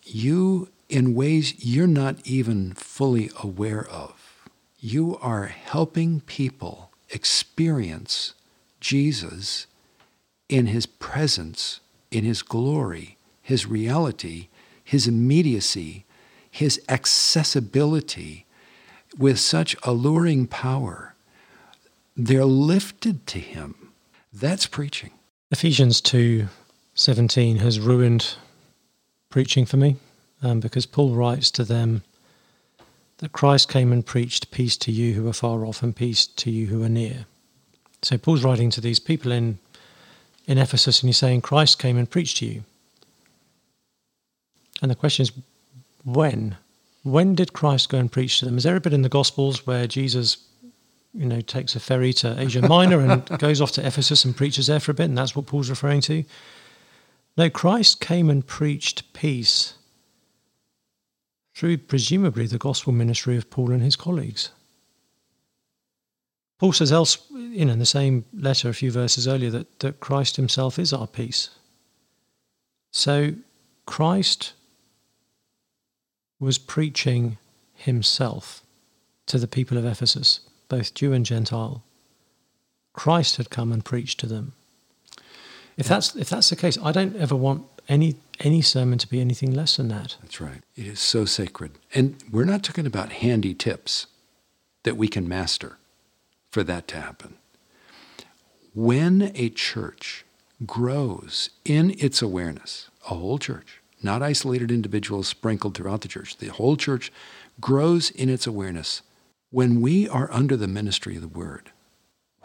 you, 0.03 0.69
in 0.89 1.13
ways 1.13 1.63
you're 1.63 1.87
not 1.87 2.15
even 2.25 2.73
fully 2.73 3.29
aware 3.43 3.87
of, 3.87 4.47
you 4.79 5.17
are 5.21 5.45
helping 5.45 6.21
people 6.21 6.91
experience 7.09 8.33
Jesus 8.79 9.67
in 10.49 10.67
his 10.67 10.85
presence, 10.85 11.79
in 12.09 12.23
his 12.23 12.41
glory, 12.41 13.17
his 13.41 13.67
reality, 13.67 14.47
his 14.83 15.07
immediacy, 15.07 16.05
his 16.51 16.79
accessibility 16.87 18.45
with 19.17 19.39
such 19.39 19.75
alluring 19.83 20.45
power 20.45 21.11
they're 22.15 22.45
lifted 22.45 23.25
to 23.27 23.39
him. 23.39 23.91
That's 24.33 24.67
preaching. 24.67 25.11
Ephesians 25.49 26.01
2 26.01 26.47
17 26.93 27.57
has 27.57 27.79
ruined 27.79 28.35
preaching 29.29 29.65
for 29.65 29.77
me 29.77 29.95
um, 30.43 30.59
because 30.59 30.85
Paul 30.85 31.15
writes 31.15 31.49
to 31.51 31.63
them 31.63 32.03
that 33.17 33.31
Christ 33.31 33.69
came 33.69 33.93
and 33.93 34.05
preached 34.05 34.51
peace 34.51 34.75
to 34.77 34.91
you 34.91 35.13
who 35.13 35.27
are 35.27 35.33
far 35.33 35.65
off 35.65 35.81
and 35.81 35.95
peace 35.95 36.27
to 36.27 36.51
you 36.51 36.67
who 36.67 36.83
are 36.83 36.89
near. 36.89 37.25
So 38.01 38.17
Paul's 38.17 38.43
writing 38.43 38.69
to 38.71 38.81
these 38.81 38.99
people 38.99 39.31
in, 39.31 39.57
in 40.47 40.57
Ephesus 40.57 41.01
and 41.01 41.07
he's 41.07 41.17
saying, 41.17 41.41
Christ 41.41 41.79
came 41.79 41.97
and 41.97 42.09
preached 42.09 42.37
to 42.37 42.45
you. 42.45 42.63
And 44.81 44.91
the 44.91 44.95
question 44.95 45.23
is, 45.23 45.31
when? 46.03 46.57
When 47.03 47.35
did 47.35 47.53
Christ 47.53 47.89
go 47.89 47.97
and 47.97 48.11
preach 48.11 48.39
to 48.39 48.45
them? 48.45 48.57
Is 48.57 48.63
there 48.63 48.75
a 48.75 48.81
bit 48.81 48.93
in 48.93 49.01
the 49.01 49.09
Gospels 49.09 49.65
where 49.65 49.87
Jesus 49.87 50.37
you 51.13 51.25
know, 51.25 51.41
takes 51.41 51.75
a 51.75 51.79
ferry 51.79 52.13
to 52.13 52.39
Asia 52.39 52.61
Minor 52.61 52.99
and 52.99 53.25
goes 53.39 53.59
off 53.59 53.71
to 53.73 53.85
Ephesus 53.85 54.23
and 54.23 54.35
preaches 54.35 54.67
there 54.67 54.79
for 54.79 54.91
a 54.91 54.95
bit, 54.95 55.05
and 55.05 55.17
that's 55.17 55.35
what 55.35 55.45
Paul's 55.45 55.69
referring 55.69 56.01
to. 56.01 56.23
No, 57.37 57.49
Christ 57.49 57.99
came 57.99 58.29
and 58.29 58.45
preached 58.45 59.11
peace 59.13 59.75
through 61.53 61.77
presumably 61.77 62.47
the 62.47 62.57
gospel 62.57 62.93
ministry 62.93 63.37
of 63.37 63.49
Paul 63.49 63.71
and 63.71 63.81
his 63.81 63.95
colleagues. 63.95 64.51
Paul 66.59 66.73
says 66.73 66.91
else, 66.91 67.17
you 67.31 67.65
know, 67.65 67.73
in 67.73 67.79
the 67.79 67.85
same 67.85 68.23
letter 68.33 68.69
a 68.69 68.73
few 68.73 68.91
verses 68.91 69.27
earlier 69.27 69.49
that, 69.49 69.79
that 69.79 69.99
Christ 69.99 70.35
himself 70.35 70.77
is 70.77 70.93
our 70.93 71.07
peace. 71.07 71.49
So 72.91 73.33
Christ 73.85 74.53
was 76.41 76.57
preaching 76.57 77.37
himself 77.75 78.61
to 79.27 79.37
the 79.37 79.47
people 79.47 79.77
of 79.77 79.85
Ephesus, 79.85 80.41
both 80.67 80.93
Jew 80.93 81.13
and 81.13 81.25
Gentile. 81.25 81.83
Christ 82.93 83.37
had 83.37 83.49
come 83.49 83.71
and 83.71 83.85
preached 83.85 84.19
to 84.19 84.25
them. 84.25 84.53
If 85.77 85.87
that's 85.87 86.15
if 86.15 86.29
that's 86.29 86.49
the 86.49 86.55
case, 86.55 86.77
I 86.83 86.91
don't 86.91 87.15
ever 87.15 87.35
want 87.35 87.65
any 87.87 88.15
any 88.39 88.61
sermon 88.61 88.97
to 88.97 89.07
be 89.07 89.21
anything 89.21 89.53
less 89.53 89.77
than 89.77 89.87
that. 89.89 90.17
That's 90.21 90.41
right. 90.41 90.61
It 90.75 90.87
is 90.87 90.99
so 90.99 91.25
sacred. 91.25 91.71
And 91.93 92.21
we're 92.29 92.43
not 92.43 92.63
talking 92.63 92.85
about 92.85 93.13
handy 93.13 93.53
tips 93.53 94.07
that 94.83 94.97
we 94.97 95.07
can 95.07 95.29
master 95.29 95.77
for 96.49 96.63
that 96.63 96.87
to 96.89 96.99
happen. 96.99 97.35
When 98.73 99.31
a 99.35 99.49
church 99.49 100.25
grows 100.65 101.51
in 101.65 101.95
its 101.99 102.21
awareness, 102.21 102.89
a 103.09 103.15
whole 103.15 103.37
church, 103.37 103.80
not 104.03 104.21
isolated 104.23 104.71
individuals 104.71 105.27
sprinkled 105.27 105.75
throughout 105.75 106.01
the 106.01 106.07
church, 106.07 106.37
the 106.37 106.47
whole 106.47 106.75
church 106.75 107.11
grows 107.59 108.09
in 108.09 108.29
its 108.29 108.47
awareness. 108.47 109.01
When 109.49 109.81
we 109.81 110.07
are 110.07 110.31
under 110.31 110.55
the 110.55 110.67
ministry 110.67 111.15
of 111.15 111.21
the 111.21 111.27
Word, 111.27 111.71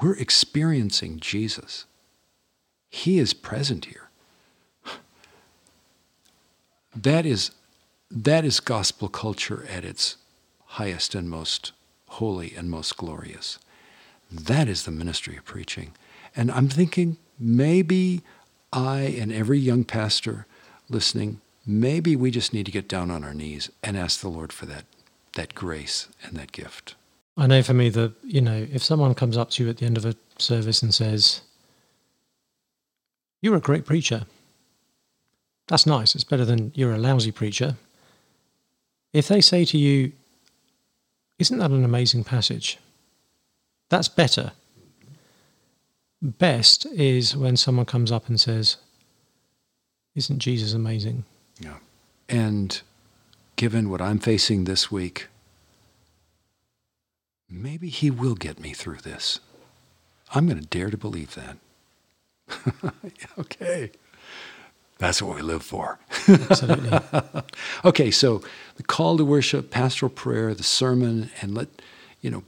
we're 0.01 0.16
experiencing 0.16 1.21
Jesus. 1.21 1.87
He 2.90 3.19
is 3.19 3.33
present 3.33 3.87
here. 3.87 4.11
That 6.95 7.27
is, 7.27 7.51
that 8.11 8.45
is 8.45 8.61
gospel 8.61 9.09
culture 9.09 9.66
at 9.71 9.85
its 9.85 10.16
highest 10.64 11.14
and 11.14 11.29
most 11.29 11.73
holy 12.09 12.55
and 12.57 12.71
most 12.71 12.97
glorious. 12.97 13.59
That 14.31 14.69
is 14.69 14.85
the 14.85 14.90
ministry 14.90 15.37
of 15.37 15.45
preaching. 15.45 15.92
And 16.35 16.51
I'm 16.51 16.69
thinking 16.69 17.19
maybe 17.38 18.23
I 18.73 19.01
and 19.01 19.33
every 19.33 19.59
young 19.59 19.85
pastor 19.85 20.47
listening, 20.88 21.40
maybe 21.66 22.14
we 22.14 22.31
just 22.31 22.55
need 22.55 22.66
to 22.66 22.72
get 22.72 22.88
down 22.88 23.11
on 23.11 23.24
our 23.24 23.35
knees 23.35 23.70
and 23.83 23.96
ask 23.96 24.20
the 24.20 24.29
Lord 24.29 24.52
for 24.52 24.66
that, 24.66 24.85
that 25.35 25.55
grace 25.55 26.09
and 26.22 26.37
that 26.37 26.52
gift. 26.52 26.94
I 27.37 27.46
know 27.46 27.62
for 27.62 27.74
me 27.74 27.88
that, 27.90 28.12
you 28.22 28.40
know, 28.40 28.66
if 28.72 28.83
someone 28.83 29.14
comes 29.14 29.37
up 29.37 29.50
to 29.50 29.64
you 29.64 29.68
at 29.68 29.79
the 29.79 29.87
end 29.87 29.96
of 29.96 30.07
a 30.07 30.14
service 30.38 30.83
and 30.83 30.94
says, 30.94 31.42
You're 33.42 33.57
a 33.57 33.61
great 33.61 33.85
preacher, 33.85 34.24
that's 35.66 35.87
nice. 35.87 36.14
It's 36.14 36.24
better 36.24 36.44
than 36.44 36.72
you're 36.74 36.94
a 36.94 36.98
lousy 36.98 37.33
preacher. 37.33 37.76
If 39.12 39.29
they 39.29 39.40
say 39.40 39.64
to 39.66 39.76
you, 39.76 40.12
Isn't 41.38 41.59
that 41.59 41.70
an 41.70 41.85
amazing 41.85 42.24
passage? 42.24 42.79
That's 43.88 44.09
better. 44.09 44.52
Best 46.22 46.87
is 46.87 47.37
when 47.37 47.57
someone 47.57 47.87
comes 47.87 48.11
up 48.11 48.29
and 48.29 48.40
says, 48.40 48.79
Isn't 50.14 50.38
Jesus 50.38 50.72
amazing? 50.72 51.24
Yeah. 51.61 51.79
And 52.29 52.81
given 53.57 53.90
what 53.90 54.01
I'm 54.01 54.19
facing 54.19 54.64
this 54.64 54.90
week, 54.90 55.29
maybe 57.49 57.88
he 57.88 58.11
will 58.11 58.35
get 58.35 58.61
me 58.61 58.73
through 58.73 58.99
this. 58.99 59.40
I'm 60.35 60.47
going 60.47 60.61
to 60.61 60.66
dare 60.66 60.90
to 60.90 60.97
believe 60.97 61.35
that. 61.35 61.57
okay. 63.38 63.90
That's 64.99 65.21
what 65.21 65.37
we 65.37 65.42
live 65.42 65.62
for. 65.62 65.99
Absolutely. 66.27 66.99
okay, 67.85 68.11
so 68.11 68.42
the 68.77 68.83
call 68.83 69.19
to 69.19 69.25
worship, 69.25 69.71
pastoral 69.71 70.11
prayer, 70.11 70.55
the 70.55 70.62
sermon, 70.62 71.31
and 71.42 71.55
let, 71.55 71.69
you 72.23 72.31
know, 72.31 72.45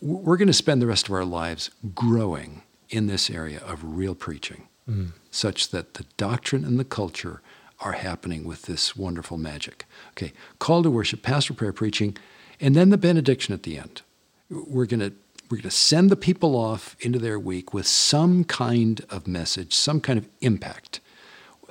we're 0.00 0.38
going 0.38 0.48
to 0.48 0.54
spend 0.54 0.80
the 0.80 0.86
rest 0.86 1.08
of 1.08 1.14
our 1.14 1.24
lives 1.24 1.70
growing 1.94 2.62
in 2.88 3.06
this 3.06 3.28
area 3.28 3.60
of 3.60 3.80
real 3.84 4.14
preaching, 4.14 4.66
mm. 4.88 5.12
such 5.30 5.70
that 5.70 5.94
the 5.94 6.04
doctrine 6.16 6.64
and 6.64 6.78
the 6.80 6.84
culture 6.84 7.42
are 7.80 7.92
happening 7.92 8.44
with 8.44 8.62
this 8.62 8.96
wonderful 8.96 9.36
magic. 9.36 9.84
Okay, 10.12 10.32
call 10.58 10.82
to 10.82 10.90
worship, 10.90 11.22
pastor 11.22 11.54
prayer, 11.54 11.72
preaching, 11.72 12.16
and 12.60 12.74
then 12.74 12.90
the 12.90 12.98
benediction 12.98 13.54
at 13.54 13.62
the 13.64 13.78
end. 13.78 14.02
We're 14.50 14.86
going 14.86 15.00
to 15.00 15.12
we're 15.48 15.58
going 15.58 15.70
to 15.70 15.70
send 15.70 16.10
the 16.10 16.16
people 16.16 16.56
off 16.56 16.96
into 16.98 17.20
their 17.20 17.38
week 17.38 17.72
with 17.72 17.86
some 17.86 18.42
kind 18.42 19.04
of 19.10 19.28
message, 19.28 19.74
some 19.74 20.00
kind 20.00 20.18
of 20.18 20.28
impact, 20.40 20.98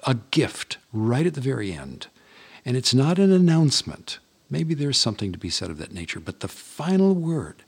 a 0.07 0.15
gift 0.31 0.77
right 0.93 1.25
at 1.25 1.33
the 1.33 1.41
very 1.41 1.73
end. 1.73 2.07
And 2.63 2.77
it's 2.77 2.93
not 2.93 3.19
an 3.19 3.33
announcement. 3.33 4.19
Maybe 4.49 4.75
there's 4.75 4.97
something 4.97 5.33
to 5.33 5.37
be 5.37 5.49
said 5.49 5.69
of 5.69 5.77
that 5.79 5.91
nature, 5.91 6.21
but 6.21 6.39
the 6.39 6.47
final 6.47 7.15
word 7.15 7.65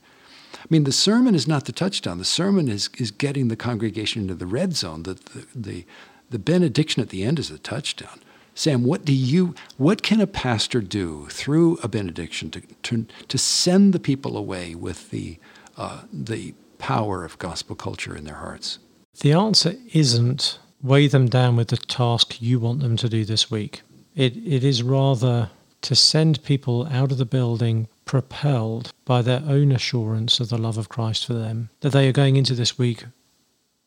I 0.54 0.66
mean, 0.70 0.84
the 0.84 0.92
sermon 0.92 1.34
is 1.34 1.46
not 1.46 1.64
the 1.64 1.72
touchdown. 1.72 2.18
The 2.18 2.24
sermon 2.24 2.68
is, 2.68 2.90
is 2.98 3.10
getting 3.10 3.48
the 3.48 3.56
congregation 3.56 4.22
into 4.22 4.34
the 4.34 4.46
red 4.46 4.74
zone. 4.76 5.04
The, 5.04 5.14
the, 5.14 5.46
the, 5.54 5.86
the 6.30 6.38
benediction 6.38 7.02
at 7.02 7.10
the 7.10 7.22
end 7.22 7.38
is 7.38 7.50
a 7.50 7.58
touchdown. 7.58 8.20
Sam, 8.58 8.82
what 8.82 9.04
do 9.04 9.12
you, 9.12 9.54
what 9.76 10.02
can 10.02 10.20
a 10.20 10.26
pastor 10.26 10.80
do 10.80 11.28
through 11.30 11.76
a 11.76 11.86
benediction 11.86 12.50
to, 12.50 12.60
to, 12.60 13.06
to 13.28 13.38
send 13.38 13.92
the 13.92 14.00
people 14.00 14.36
away 14.36 14.74
with 14.74 15.10
the, 15.10 15.38
uh, 15.76 16.02
the 16.12 16.54
power 16.76 17.24
of 17.24 17.38
gospel 17.38 17.76
culture 17.76 18.16
in 18.16 18.24
their 18.24 18.34
hearts? 18.34 18.80
The 19.20 19.30
answer 19.32 19.74
isn't 19.92 20.58
weigh 20.82 21.06
them 21.06 21.28
down 21.28 21.54
with 21.54 21.68
the 21.68 21.76
task 21.76 22.42
you 22.42 22.58
want 22.58 22.80
them 22.80 22.96
to 22.96 23.08
do 23.08 23.24
this 23.24 23.48
week. 23.48 23.82
It, 24.16 24.36
it 24.38 24.64
is 24.64 24.82
rather 24.82 25.50
to 25.82 25.94
send 25.94 26.42
people 26.42 26.84
out 26.88 27.12
of 27.12 27.18
the 27.18 27.24
building 27.24 27.86
propelled 28.06 28.92
by 29.04 29.22
their 29.22 29.44
own 29.46 29.70
assurance 29.70 30.40
of 30.40 30.48
the 30.48 30.58
love 30.58 30.78
of 30.78 30.88
Christ 30.88 31.24
for 31.24 31.34
them, 31.34 31.70
that 31.78 31.92
they 31.92 32.08
are 32.08 32.12
going 32.12 32.34
into 32.34 32.56
this 32.56 32.76
week 32.76 33.04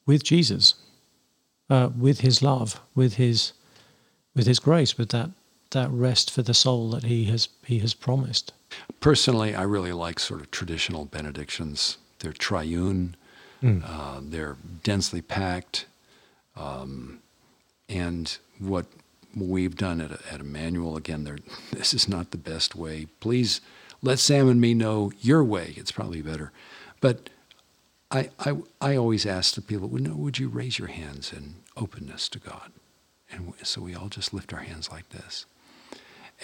with 0.06 0.24
Jesus, 0.24 0.76
uh, 1.70 1.90
with 1.98 2.22
His 2.22 2.42
love, 2.42 2.80
with 2.96 3.16
His 3.16 3.52
with 4.36 4.48
His 4.48 4.60
grace, 4.60 4.98
with 4.98 5.10
that 5.10 5.32
that 5.72 5.90
rest 5.90 6.30
for 6.30 6.42
the 6.42 6.54
soul 6.54 6.90
that 6.92 7.04
He 7.04 7.26
has 7.26 7.50
He 7.66 7.80
has 7.80 7.94
promised. 7.94 8.54
Personally, 9.00 9.56
I 9.56 9.64
really 9.64 9.94
like 9.94 10.20
sort 10.20 10.42
of 10.42 10.52
traditional 10.52 11.06
benedictions. 11.06 11.98
They're 12.20 12.34
triune, 12.34 13.16
mm. 13.62 13.84
uh, 13.86 14.22
they're 14.24 14.58
densely 14.84 15.22
packed, 15.22 15.86
um, 16.56 17.20
and 17.90 18.38
what 18.60 18.86
we've 19.36 19.76
done 19.76 20.02
at, 20.02 20.12
at 20.32 20.40
Immanuel 20.42 20.98
again, 20.98 21.24
this 21.72 21.94
is 21.94 22.08
not 22.08 22.32
the 22.32 22.38
best 22.38 22.76
way. 22.76 23.08
Please 23.20 23.62
let 24.02 24.20
Sam 24.20 24.50
and 24.50 24.60
me 24.60 24.74
know 24.74 25.12
your 25.20 25.44
way. 25.44 25.74
It's 25.78 25.92
probably 25.92 26.22
better. 26.22 26.52
But 27.00 27.30
I, 28.10 28.30
I, 28.40 28.58
I 28.80 28.96
always 28.96 29.26
ask 29.26 29.56
the 29.56 29.62
people, 29.62 29.88
would, 29.88 30.08
would 30.16 30.40
you 30.40 30.50
raise 30.50 30.80
your 30.80 30.90
hands 30.90 31.32
in 31.32 31.56
openness 31.78 32.28
to 32.30 32.40
God? 32.40 32.72
And 33.32 33.54
so 33.64 33.82
we 33.82 33.96
all 33.96 34.10
just 34.10 34.34
lift 34.34 34.54
our 34.54 34.60
hands 34.60 34.90
like 34.92 35.10
this. 35.10 35.46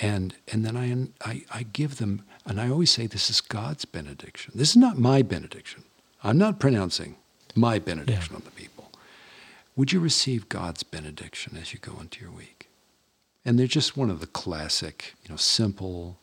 And, 0.02 0.36
and 0.52 0.64
then 0.64 0.78
I, 0.78 1.30
I, 1.30 1.44
I 1.52 1.64
give 1.64 1.98
them, 1.98 2.24
and 2.46 2.62
I 2.62 2.70
always 2.70 2.92
say, 2.92 3.08
this 3.08 3.30
is 3.30 3.42
God's 3.42 3.86
benediction. 3.86 4.54
This 4.56 4.72
is 4.72 4.78
not 4.78 4.98
my 4.98 5.22
benediction. 5.22 5.84
I'm 6.24 6.38
not 6.38 6.60
pronouncing 6.60 7.16
my 7.56 7.80
benediction 7.80 8.34
yeah. 8.34 8.38
on 8.38 8.44
the 8.46 8.52
people. 8.52 8.92
Would 9.76 9.92
you 9.92 10.00
receive 10.00 10.50
God's 10.50 10.84
benediction 10.84 11.58
as 11.58 11.74
you 11.74 11.80
go 11.80 12.00
into 12.00 12.22
your 12.22 12.32
week? 12.32 12.68
And 13.44 13.58
they're 13.58 13.68
just 13.68 13.98
one 13.98 14.10
of 14.10 14.20
the 14.20 14.28
classic, 14.28 15.16
you 15.24 15.30
know, 15.30 15.36
simple, 15.36 16.18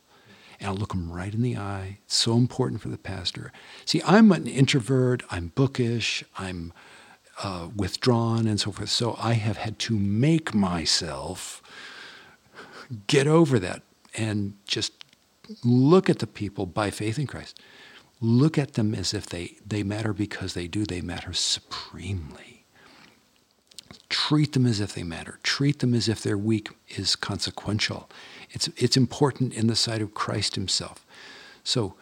and 0.61 0.69
I'll 0.69 0.77
look 0.77 0.91
them 0.91 1.11
right 1.11 1.33
in 1.35 1.43
the 1.43 1.57
eye. 1.57 1.99
It's 2.05 2.17
so 2.17 2.37
important 2.37 2.81
for 2.81 2.89
the 2.89 2.99
pastor. 2.99 3.53
See, 3.85 4.03
I'm 4.07 4.31
an 4.31 4.47
introvert, 4.47 5.23
I'm 5.31 5.53
bookish, 5.55 6.23
I'm 6.39 6.73
uh, 7.43 7.69
withdrawn, 7.75 8.47
and 8.47 8.61
so 8.61 8.73
forth. 8.73 8.91
So 8.91 9.17
I 9.19 9.35
have 9.35 9.57
had 9.57 9.79
to 9.81 9.99
make 9.99 10.55
myself 10.55 11.63
get 13.07 13.27
over 13.27 13.59
that 13.59 13.83
and 14.17 14.55
just 14.67 14.93
look 15.65 16.09
at 16.09 16.21
the 16.21 16.27
people 16.27 16.67
by 16.67 16.91
faith 16.91 17.19
in 17.19 17.27
Christ. 17.27 17.61
Look 18.21 18.57
at 18.57 18.75
them 18.75 18.95
as 18.95 19.13
if 19.13 19.27
they, 19.27 19.57
they 19.67 19.83
matter 19.83 20.13
because 20.13 20.55
they 20.55 20.69
do, 20.69 20.85
they 20.85 21.01
matter 21.01 21.33
supremely. 21.33 22.65
Treat 24.09 24.53
them 24.53 24.65
as 24.65 24.81
if 24.81 24.95
they 24.95 25.03
matter. 25.03 25.41
Treat 25.43 25.81
them 25.81 25.93
as 25.93 26.09
if 26.09 26.23
their 26.23 26.39
week 26.39 26.71
is 26.89 27.17
consequential 27.17 28.09
it's, 28.55 28.69
it's 28.77 28.97
important 28.97 29.53
in 29.53 29.67
the 29.67 29.77
sight 29.77 30.01
of 30.01 30.15
Christ 30.15 30.55
himself. 30.55 31.05
So 31.65 31.95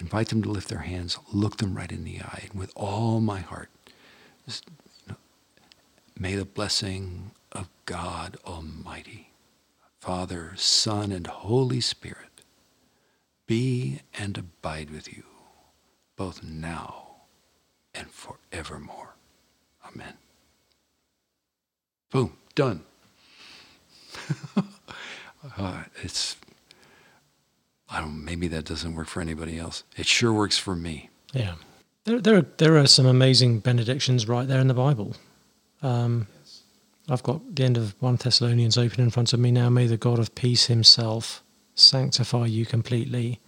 invite 0.00 0.28
them 0.28 0.42
to 0.42 0.50
lift 0.50 0.68
their 0.68 0.80
hands, 0.80 1.18
look 1.32 1.58
them 1.58 1.74
right 1.74 1.90
in 1.90 2.04
the 2.04 2.20
eye, 2.20 2.48
and 2.50 2.58
with 2.58 2.72
all 2.74 3.20
my 3.20 3.38
heart, 3.38 3.70
just, 4.46 4.64
you 5.06 5.12
know, 5.12 5.16
may 6.18 6.36
the 6.36 6.44
blessing 6.44 7.32
of 7.52 7.68
God 7.84 8.36
Almighty, 8.46 9.30
Father, 10.00 10.52
Son, 10.56 11.12
and 11.12 11.26
Holy 11.26 11.80
Spirit 11.80 12.42
be 13.46 14.00
and 14.18 14.38
abide 14.38 14.90
with 14.90 15.12
you 15.14 15.24
both 16.16 16.42
now 16.42 17.06
and 17.94 18.10
forevermore. 18.10 19.14
Amen. 19.86 20.14
Boom, 22.10 22.36
done. 22.54 22.82
uh, 25.56 25.84
it's, 26.02 26.36
I 27.90 28.00
don't 28.00 28.24
maybe 28.24 28.48
that 28.48 28.64
doesn't 28.64 28.94
work 28.94 29.08
for 29.08 29.20
anybody 29.20 29.58
else. 29.58 29.84
It 29.96 30.06
sure 30.06 30.32
works 30.32 30.58
for 30.58 30.74
me. 30.74 31.10
Yeah. 31.32 31.54
There, 32.06 32.20
there, 32.20 32.36
are, 32.36 32.46
there 32.58 32.78
are 32.78 32.86
some 32.86 33.04
amazing 33.06 33.58
benedictions 33.58 34.28
right 34.28 34.46
there 34.46 34.60
in 34.60 34.68
the 34.68 34.74
Bible. 34.74 35.16
Um, 35.82 36.28
I've 37.08 37.24
got 37.24 37.56
the 37.56 37.64
end 37.64 37.76
of 37.76 38.00
1 38.00 38.16
Thessalonians 38.16 38.78
open 38.78 39.02
in 39.02 39.10
front 39.10 39.32
of 39.32 39.40
me 39.40 39.50
now. 39.50 39.68
May 39.68 39.88
the 39.88 39.96
God 39.96 40.20
of 40.20 40.32
peace 40.36 40.66
himself 40.66 41.42
sanctify 41.74 42.46
you 42.46 42.64
completely, 42.64 43.40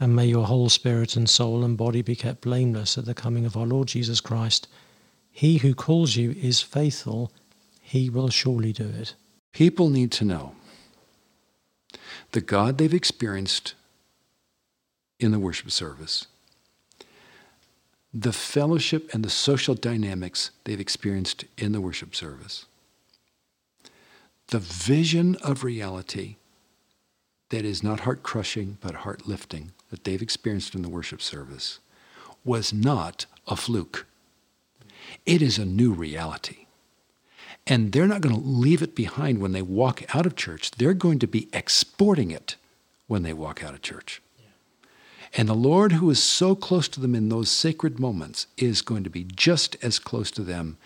and 0.00 0.16
may 0.16 0.24
your 0.24 0.46
whole 0.46 0.70
spirit 0.70 1.16
and 1.16 1.28
soul 1.28 1.62
and 1.62 1.76
body 1.76 2.00
be 2.00 2.16
kept 2.16 2.40
blameless 2.40 2.96
at 2.96 3.04
the 3.04 3.14
coming 3.14 3.44
of 3.44 3.58
our 3.58 3.66
Lord 3.66 3.88
Jesus 3.88 4.22
Christ. 4.22 4.68
He 5.30 5.58
who 5.58 5.74
calls 5.74 6.16
you 6.16 6.34
is 6.42 6.62
faithful, 6.62 7.30
he 7.82 8.08
will 8.08 8.30
surely 8.30 8.72
do 8.72 8.88
it. 8.88 9.14
People 9.52 9.90
need 9.90 10.12
to 10.12 10.24
know 10.24 10.54
the 12.30 12.40
God 12.40 12.78
they've 12.78 12.94
experienced 12.94 13.74
in 15.20 15.30
the 15.30 15.38
worship 15.38 15.70
service, 15.70 16.26
the 18.14 18.32
fellowship 18.32 19.12
and 19.14 19.24
the 19.24 19.30
social 19.30 19.74
dynamics 19.74 20.50
they've 20.64 20.80
experienced 20.80 21.44
in 21.56 21.72
the 21.72 21.80
worship 21.80 22.14
service, 22.14 22.66
the 24.48 24.58
vision 24.58 25.36
of 25.36 25.64
reality 25.64 26.36
that 27.48 27.64
is 27.64 27.82
not 27.82 28.00
heart 28.00 28.22
crushing 28.22 28.76
but 28.80 28.96
heart 28.96 29.26
lifting 29.26 29.72
that 29.90 30.04
they've 30.04 30.22
experienced 30.22 30.74
in 30.74 30.82
the 30.82 30.88
worship 30.88 31.22
service 31.22 31.78
was 32.44 32.72
not 32.72 33.26
a 33.46 33.56
fluke. 33.56 34.06
It 35.24 35.42
is 35.42 35.58
a 35.58 35.64
new 35.64 35.92
reality. 35.92 36.66
And 37.66 37.92
they're 37.92 38.08
not 38.08 38.20
going 38.20 38.34
to 38.34 38.40
leave 38.40 38.82
it 38.82 38.96
behind 38.96 39.38
when 39.38 39.52
they 39.52 39.62
walk 39.62 40.02
out 40.14 40.26
of 40.26 40.34
church. 40.34 40.72
They're 40.72 40.94
going 40.94 41.18
to 41.20 41.28
be 41.28 41.48
exporting 41.52 42.30
it 42.30 42.56
when 43.06 43.22
they 43.22 43.32
walk 43.32 43.62
out 43.62 43.74
of 43.74 43.82
church. 43.82 44.20
And 45.34 45.48
the 45.48 45.54
Lord, 45.54 45.92
who 45.92 46.10
is 46.10 46.22
so 46.22 46.54
close 46.54 46.88
to 46.88 47.00
them 47.00 47.14
in 47.14 47.28
those 47.30 47.50
sacred 47.50 47.98
moments, 47.98 48.46
is 48.58 48.82
going 48.82 49.02
to 49.04 49.10
be 49.10 49.24
just 49.24 49.76
as 49.82 49.98
close 49.98 50.30
to 50.32 50.42
them 50.42 50.76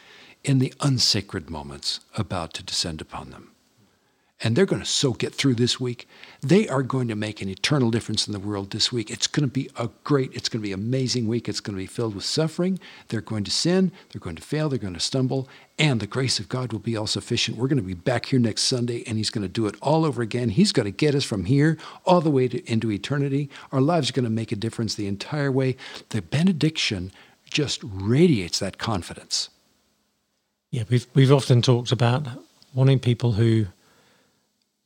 in 0.44 0.60
the 0.60 0.72
unsacred 0.80 1.50
moments 1.50 2.00
about 2.16 2.54
to 2.54 2.62
descend 2.62 3.00
upon 3.00 3.30
them 3.30 3.55
and 4.42 4.54
they're 4.54 4.66
going 4.66 4.82
to 4.82 4.88
so 4.88 5.12
get 5.12 5.34
through 5.34 5.54
this 5.54 5.80
week. 5.80 6.06
They 6.42 6.68
are 6.68 6.82
going 6.82 7.08
to 7.08 7.14
make 7.14 7.40
an 7.40 7.48
eternal 7.48 7.90
difference 7.90 8.26
in 8.26 8.34
the 8.34 8.38
world 8.38 8.70
this 8.70 8.92
week. 8.92 9.10
It's 9.10 9.26
going 9.26 9.48
to 9.48 9.52
be 9.52 9.70
a 9.76 9.88
great, 10.04 10.34
it's 10.34 10.50
going 10.50 10.60
to 10.60 10.66
be 10.66 10.72
amazing 10.72 11.26
week. 11.26 11.48
It's 11.48 11.60
going 11.60 11.74
to 11.74 11.82
be 11.82 11.86
filled 11.86 12.14
with 12.14 12.24
suffering. 12.24 12.78
They're 13.08 13.22
going 13.22 13.44
to 13.44 13.50
sin, 13.50 13.92
they're 14.10 14.20
going 14.20 14.36
to 14.36 14.42
fail, 14.42 14.68
they're 14.68 14.78
going 14.78 14.94
to 14.94 15.00
stumble, 15.00 15.48
and 15.78 16.00
the 16.00 16.06
grace 16.06 16.38
of 16.38 16.50
God 16.50 16.72
will 16.72 16.80
be 16.80 16.96
all 16.96 17.06
sufficient. 17.06 17.56
We're 17.56 17.68
going 17.68 17.80
to 17.80 17.82
be 17.82 17.94
back 17.94 18.26
here 18.26 18.38
next 18.38 18.62
Sunday, 18.62 19.04
and 19.06 19.16
He's 19.16 19.30
going 19.30 19.42
to 19.46 19.48
do 19.48 19.66
it 19.66 19.76
all 19.80 20.04
over 20.04 20.20
again. 20.20 20.50
He's 20.50 20.72
going 20.72 20.84
to 20.84 20.90
get 20.90 21.14
us 21.14 21.24
from 21.24 21.46
here 21.46 21.78
all 22.04 22.20
the 22.20 22.30
way 22.30 22.46
to, 22.48 22.62
into 22.70 22.90
eternity. 22.90 23.48
Our 23.72 23.80
lives 23.80 24.10
are 24.10 24.12
going 24.12 24.24
to 24.24 24.30
make 24.30 24.52
a 24.52 24.56
difference 24.56 24.94
the 24.94 25.06
entire 25.06 25.50
way. 25.50 25.76
The 26.10 26.20
benediction 26.20 27.10
just 27.50 27.80
radiates 27.82 28.58
that 28.58 28.76
confidence. 28.76 29.48
Yeah, 30.70 30.82
we've 30.90 31.06
we've 31.14 31.32
often 31.32 31.62
talked 31.62 31.90
about 31.90 32.26
wanting 32.74 32.98
people 32.98 33.32
who 33.32 33.66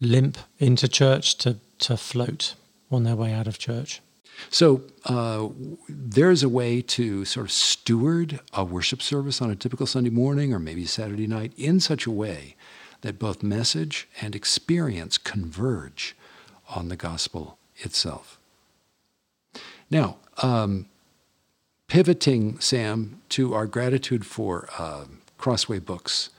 limp 0.00 0.38
into 0.58 0.88
church 0.88 1.36
to, 1.36 1.58
to 1.78 1.96
float 1.96 2.54
on 2.90 3.04
their 3.04 3.16
way 3.16 3.32
out 3.32 3.46
of 3.46 3.58
church. 3.58 4.00
So 4.48 4.82
uh, 5.04 5.48
there's 5.88 6.42
a 6.42 6.48
way 6.48 6.80
to 6.82 7.24
sort 7.24 7.46
of 7.46 7.52
steward 7.52 8.40
a 8.54 8.64
worship 8.64 9.02
service 9.02 9.42
on 9.42 9.50
a 9.50 9.56
typical 9.56 9.86
Sunday 9.86 10.10
morning 10.10 10.54
or 10.54 10.58
maybe 10.58 10.86
Saturday 10.86 11.26
night 11.26 11.52
in 11.56 11.78
such 11.80 12.06
a 12.06 12.10
way 12.10 12.56
that 13.02 13.18
both 13.18 13.42
message 13.42 14.08
and 14.20 14.34
experience 14.34 15.18
converge 15.18 16.16
on 16.74 16.88
the 16.88 16.96
gospel 16.96 17.58
itself. 17.76 18.38
Now, 19.90 20.16
um, 20.42 20.86
pivoting, 21.88 22.60
Sam, 22.60 23.20
to 23.30 23.54
our 23.54 23.66
gratitude 23.66 24.24
for 24.24 24.68
uh, 24.78 25.04
Crossway 25.38 25.80
Books 25.80 26.30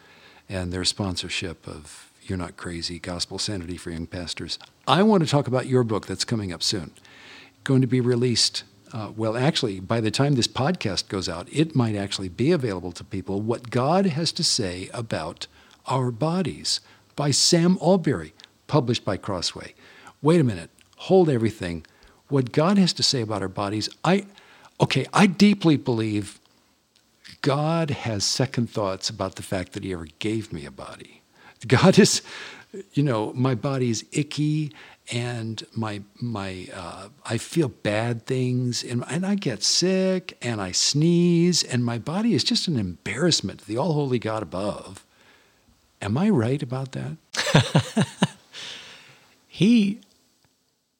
and 0.47 0.71
their 0.71 0.85
sponsorship 0.85 1.67
of 1.67 2.10
you're 2.31 2.37
Not 2.37 2.55
Crazy 2.55 2.97
Gospel 2.97 3.37
Sanity 3.37 3.75
for 3.75 3.91
Young 3.91 4.07
Pastors. 4.07 4.57
I 4.87 5.03
want 5.03 5.21
to 5.21 5.29
talk 5.29 5.47
about 5.47 5.67
your 5.67 5.83
book 5.83 6.07
that's 6.07 6.23
coming 6.23 6.53
up 6.53 6.63
soon. 6.63 6.91
Going 7.65 7.81
to 7.81 7.87
be 7.87 7.99
released. 7.99 8.63
Uh, 8.93 9.11
well, 9.17 9.35
actually, 9.35 9.81
by 9.81 9.99
the 9.99 10.11
time 10.11 10.35
this 10.35 10.47
podcast 10.47 11.09
goes 11.09 11.27
out, 11.27 11.49
it 11.51 11.75
might 11.75 11.93
actually 11.93 12.29
be 12.29 12.53
available 12.53 12.93
to 12.93 13.03
people. 13.03 13.41
What 13.41 13.69
God 13.69 14.05
has 14.05 14.31
to 14.31 14.45
say 14.45 14.89
about 14.93 15.47
our 15.87 16.09
bodies 16.09 16.79
by 17.17 17.31
Sam 17.31 17.77
Allberry, 17.79 18.31
published 18.65 19.03
by 19.03 19.17
Crossway. 19.17 19.73
Wait 20.21 20.39
a 20.39 20.45
minute, 20.45 20.69
hold 20.99 21.29
everything. 21.29 21.85
What 22.29 22.53
God 22.53 22.77
has 22.77 22.93
to 22.93 23.03
say 23.03 23.19
about 23.19 23.41
our 23.41 23.49
bodies, 23.49 23.89
I, 24.05 24.25
okay, 24.79 25.05
I 25.11 25.27
deeply 25.27 25.75
believe 25.75 26.39
God 27.41 27.89
has 27.89 28.23
second 28.23 28.69
thoughts 28.69 29.09
about 29.09 29.35
the 29.35 29.43
fact 29.43 29.73
that 29.73 29.83
He 29.83 29.91
ever 29.91 30.07
gave 30.19 30.53
me 30.53 30.65
a 30.65 30.71
body. 30.71 31.20
God 31.67 31.99
is, 31.99 32.21
you 32.93 33.03
know, 33.03 33.33
my 33.33 33.55
body 33.55 33.89
is 33.89 34.05
icky 34.11 34.71
and 35.11 35.63
my 35.73 36.01
my 36.19 36.67
uh, 36.73 37.09
I 37.25 37.37
feel 37.37 37.69
bad 37.69 38.25
things 38.25 38.83
and 38.83 39.03
and 39.09 39.25
I 39.25 39.35
get 39.35 39.63
sick 39.63 40.37
and 40.41 40.61
I 40.61 40.71
sneeze 40.71 41.63
and 41.63 41.83
my 41.83 41.97
body 41.97 42.33
is 42.33 42.43
just 42.43 42.67
an 42.67 42.77
embarrassment 42.77 43.59
to 43.59 43.67
the 43.67 43.77
all 43.77 43.93
holy 43.93 44.19
God 44.19 44.43
above. 44.43 45.05
Am 46.01 46.17
I 46.17 46.29
right 46.29 46.63
about 46.63 46.93
that? 46.93 48.07
he 49.47 49.99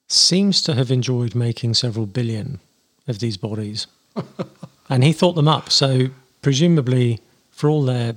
seems 0.07 0.61
to 0.61 0.75
have 0.75 0.91
enjoyed 0.91 1.33
making 1.33 1.73
several 1.73 2.05
billion 2.05 2.59
of 3.07 3.19
these 3.19 3.37
bodies. 3.37 3.87
and 4.89 5.03
he 5.03 5.13
thought 5.13 5.33
them 5.33 5.47
up. 5.47 5.71
So 5.71 6.09
presumably 6.41 7.19
for 7.49 7.69
all 7.69 7.83
their 7.83 8.15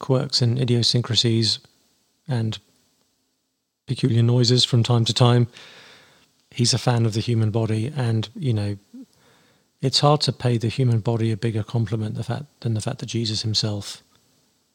quirks 0.00 0.42
and 0.42 0.58
idiosyncrasies 0.58 1.60
and 2.26 2.58
peculiar 3.86 4.22
noises 4.22 4.64
from 4.64 4.82
time 4.82 5.04
to 5.04 5.14
time. 5.14 5.46
He's 6.50 6.74
a 6.74 6.78
fan 6.78 7.06
of 7.06 7.12
the 7.12 7.20
human 7.20 7.52
body, 7.52 7.92
and 7.94 8.28
you 8.34 8.52
know, 8.52 8.76
it's 9.80 10.00
hard 10.00 10.20
to 10.22 10.32
pay 10.32 10.58
the 10.58 10.68
human 10.68 10.98
body 10.98 11.30
a 11.30 11.36
bigger 11.36 11.62
compliment 11.62 12.16
the 12.16 12.24
fact, 12.24 12.46
than 12.60 12.74
the 12.74 12.80
fact 12.80 12.98
that 12.98 13.06
Jesus 13.06 13.42
himself 13.42 14.02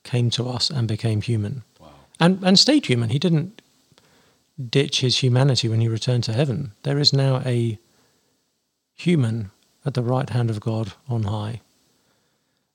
came 0.03 0.29
to 0.29 0.47
us 0.47 0.69
and 0.69 0.87
became 0.87 1.21
human, 1.21 1.63
wow. 1.79 1.89
and 2.19 2.41
and 2.43 2.57
stayed 2.57 2.85
human. 2.85 3.09
He 3.09 3.19
didn't 3.19 3.61
ditch 4.69 5.01
his 5.01 5.17
humanity 5.17 5.67
when 5.67 5.81
he 5.81 5.89
returned 5.89 6.23
to 6.25 6.33
heaven. 6.33 6.71
There 6.83 6.99
is 6.99 7.11
now 7.11 7.41
a 7.45 7.77
human 8.93 9.51
at 9.85 9.93
the 9.93 10.03
right 10.03 10.29
hand 10.29 10.49
of 10.49 10.61
God 10.61 10.93
on 11.09 11.23
high. 11.23 11.61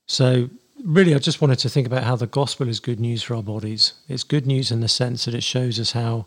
So 0.05 0.49
really, 0.85 1.15
I 1.15 1.19
just 1.19 1.41
wanted 1.41 1.59
to 1.59 1.69
think 1.69 1.87
about 1.87 2.03
how 2.03 2.15
the 2.15 2.27
gospel 2.27 2.67
is 2.67 2.79
good 2.79 2.99
news 2.99 3.23
for 3.23 3.35
our 3.35 3.43
bodies. 3.43 3.93
It's 4.07 4.23
good 4.23 4.45
news 4.45 4.71
in 4.71 4.81
the 4.81 4.87
sense 4.87 5.25
that 5.25 5.33
it 5.33 5.43
shows 5.43 5.79
us 5.79 5.91
how 5.91 6.25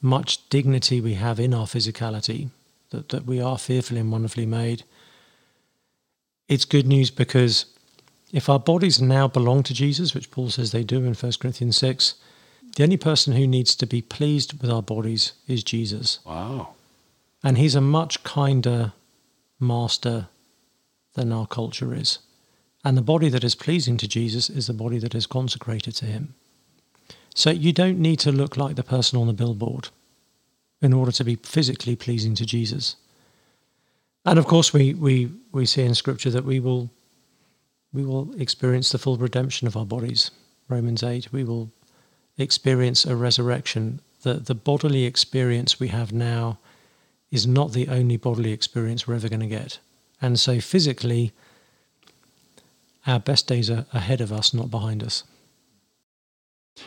much 0.00 0.48
dignity 0.48 1.00
we 1.00 1.14
have 1.14 1.40
in 1.40 1.54
our 1.54 1.66
physicality, 1.66 2.50
that, 2.90 3.08
that 3.10 3.26
we 3.26 3.40
are 3.40 3.58
fearfully 3.58 4.00
and 4.00 4.12
wonderfully 4.12 4.46
made. 4.46 4.84
It's 6.48 6.64
good 6.64 6.86
news 6.86 7.10
because 7.10 7.66
if 8.32 8.48
our 8.48 8.58
bodies 8.58 9.00
now 9.00 9.28
belong 9.28 9.62
to 9.64 9.74
Jesus, 9.74 10.14
which 10.14 10.30
Paul 10.30 10.50
says 10.50 10.72
they 10.72 10.84
do 10.84 11.04
in 11.04 11.14
1 11.14 11.32
Corinthians 11.40 11.76
6, 11.76 12.14
the 12.76 12.82
only 12.82 12.96
person 12.96 13.34
who 13.34 13.46
needs 13.46 13.74
to 13.76 13.86
be 13.86 14.02
pleased 14.02 14.60
with 14.60 14.70
our 14.70 14.82
bodies 14.82 15.32
is 15.46 15.64
Jesus. 15.64 16.20
Wow. 16.24 16.74
And 17.42 17.58
he's 17.58 17.74
a 17.74 17.80
much 17.80 18.22
kinder 18.24 18.92
master 19.58 20.28
than 21.14 21.32
our 21.32 21.46
culture 21.46 21.94
is. 21.94 22.18
And 22.88 22.96
the 22.96 23.02
body 23.02 23.28
that 23.28 23.44
is 23.44 23.54
pleasing 23.54 23.98
to 23.98 24.08
Jesus 24.08 24.48
is 24.48 24.66
the 24.66 24.72
body 24.72 24.98
that 24.98 25.14
is 25.14 25.26
consecrated 25.26 25.94
to 25.96 26.06
him. 26.06 26.32
So 27.34 27.50
you 27.50 27.70
don't 27.70 27.98
need 27.98 28.18
to 28.20 28.32
look 28.32 28.56
like 28.56 28.76
the 28.76 28.82
person 28.82 29.18
on 29.18 29.26
the 29.26 29.34
billboard 29.34 29.90
in 30.80 30.94
order 30.94 31.12
to 31.12 31.22
be 31.22 31.36
physically 31.36 31.96
pleasing 31.96 32.34
to 32.36 32.46
Jesus. 32.46 32.96
And 34.24 34.38
of 34.38 34.46
course 34.46 34.72
we, 34.72 34.94
we, 34.94 35.30
we 35.52 35.66
see 35.66 35.82
in 35.82 35.94
scripture 35.94 36.30
that 36.30 36.46
we 36.46 36.60
will 36.60 36.88
we 37.92 38.06
will 38.06 38.32
experience 38.40 38.88
the 38.88 38.98
full 38.98 39.18
redemption 39.18 39.68
of 39.68 39.76
our 39.76 39.84
bodies. 39.84 40.30
Romans 40.70 41.02
8, 41.02 41.30
we 41.30 41.44
will 41.44 41.70
experience 42.38 43.04
a 43.04 43.14
resurrection. 43.14 44.00
The 44.22 44.34
the 44.34 44.54
bodily 44.54 45.04
experience 45.04 45.78
we 45.78 45.88
have 45.88 46.14
now 46.14 46.58
is 47.30 47.46
not 47.46 47.72
the 47.72 47.88
only 47.88 48.16
bodily 48.16 48.52
experience 48.52 49.06
we're 49.06 49.16
ever 49.16 49.28
going 49.28 49.40
to 49.40 49.58
get. 49.60 49.78
And 50.22 50.40
so 50.40 50.58
physically 50.58 51.34
our 53.08 53.18
best 53.18 53.46
days 53.48 53.70
are 53.70 53.86
ahead 53.92 54.20
of 54.20 54.30
us, 54.32 54.54
not 54.54 54.70
behind 54.70 55.02
us. 55.02 55.24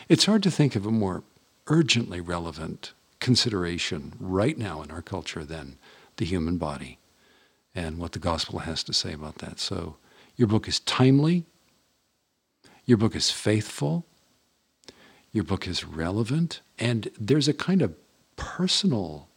It's 0.08 0.24
hard 0.24 0.42
to 0.44 0.50
think 0.50 0.74
of 0.76 0.86
a 0.86 0.90
more 0.90 1.22
urgently 1.66 2.20
relevant 2.20 2.92
consideration 3.20 4.14
right 4.18 4.56
now 4.56 4.82
in 4.82 4.90
our 4.90 5.02
culture 5.02 5.44
than 5.44 5.76
the 6.16 6.24
human 6.24 6.56
body. 6.56 6.98
and 7.74 7.98
what 7.98 8.12
the 8.12 8.18
gospel 8.18 8.60
has 8.60 8.82
to 8.84 8.92
say 8.92 9.12
about 9.12 9.36
that. 9.38 9.58
So 9.58 9.96
your 10.36 10.48
book 10.48 10.68
is 10.68 10.80
timely, 10.80 11.44
your 12.84 12.98
book 12.98 13.16
is 13.16 13.30
faithful, 13.30 14.04
your 15.32 15.44
book 15.44 15.66
is 15.66 15.84
relevant, 15.84 16.60
and 16.78 17.10
there's 17.18 17.48
a 17.48 17.54
kind 17.54 17.80
of 17.80 17.94
personal 18.36 19.28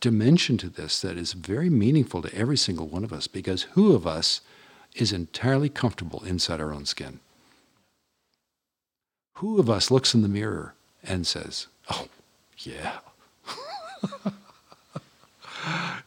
dimension 0.00 0.56
to 0.58 0.68
this 0.68 1.00
that 1.00 1.16
is 1.16 1.32
very 1.32 1.70
meaningful 1.70 2.22
to 2.22 2.34
every 2.34 2.56
single 2.56 2.88
one 2.88 3.04
of 3.04 3.12
us 3.12 3.28
because 3.28 3.62
who 3.74 3.94
of 3.94 4.04
us 4.06 4.40
is 4.94 5.12
entirely 5.12 5.68
comfortable 5.68 6.22
inside 6.24 6.60
our 6.60 6.72
own 6.72 6.84
skin? 6.86 7.20
Who 9.34 9.58
of 9.58 9.68
us 9.70 9.90
looks 9.90 10.14
in 10.14 10.22
the 10.22 10.28
mirror 10.28 10.74
and 11.02 11.26
says, 11.26 11.66
Oh, 11.90 12.08
yeah. 12.58 12.98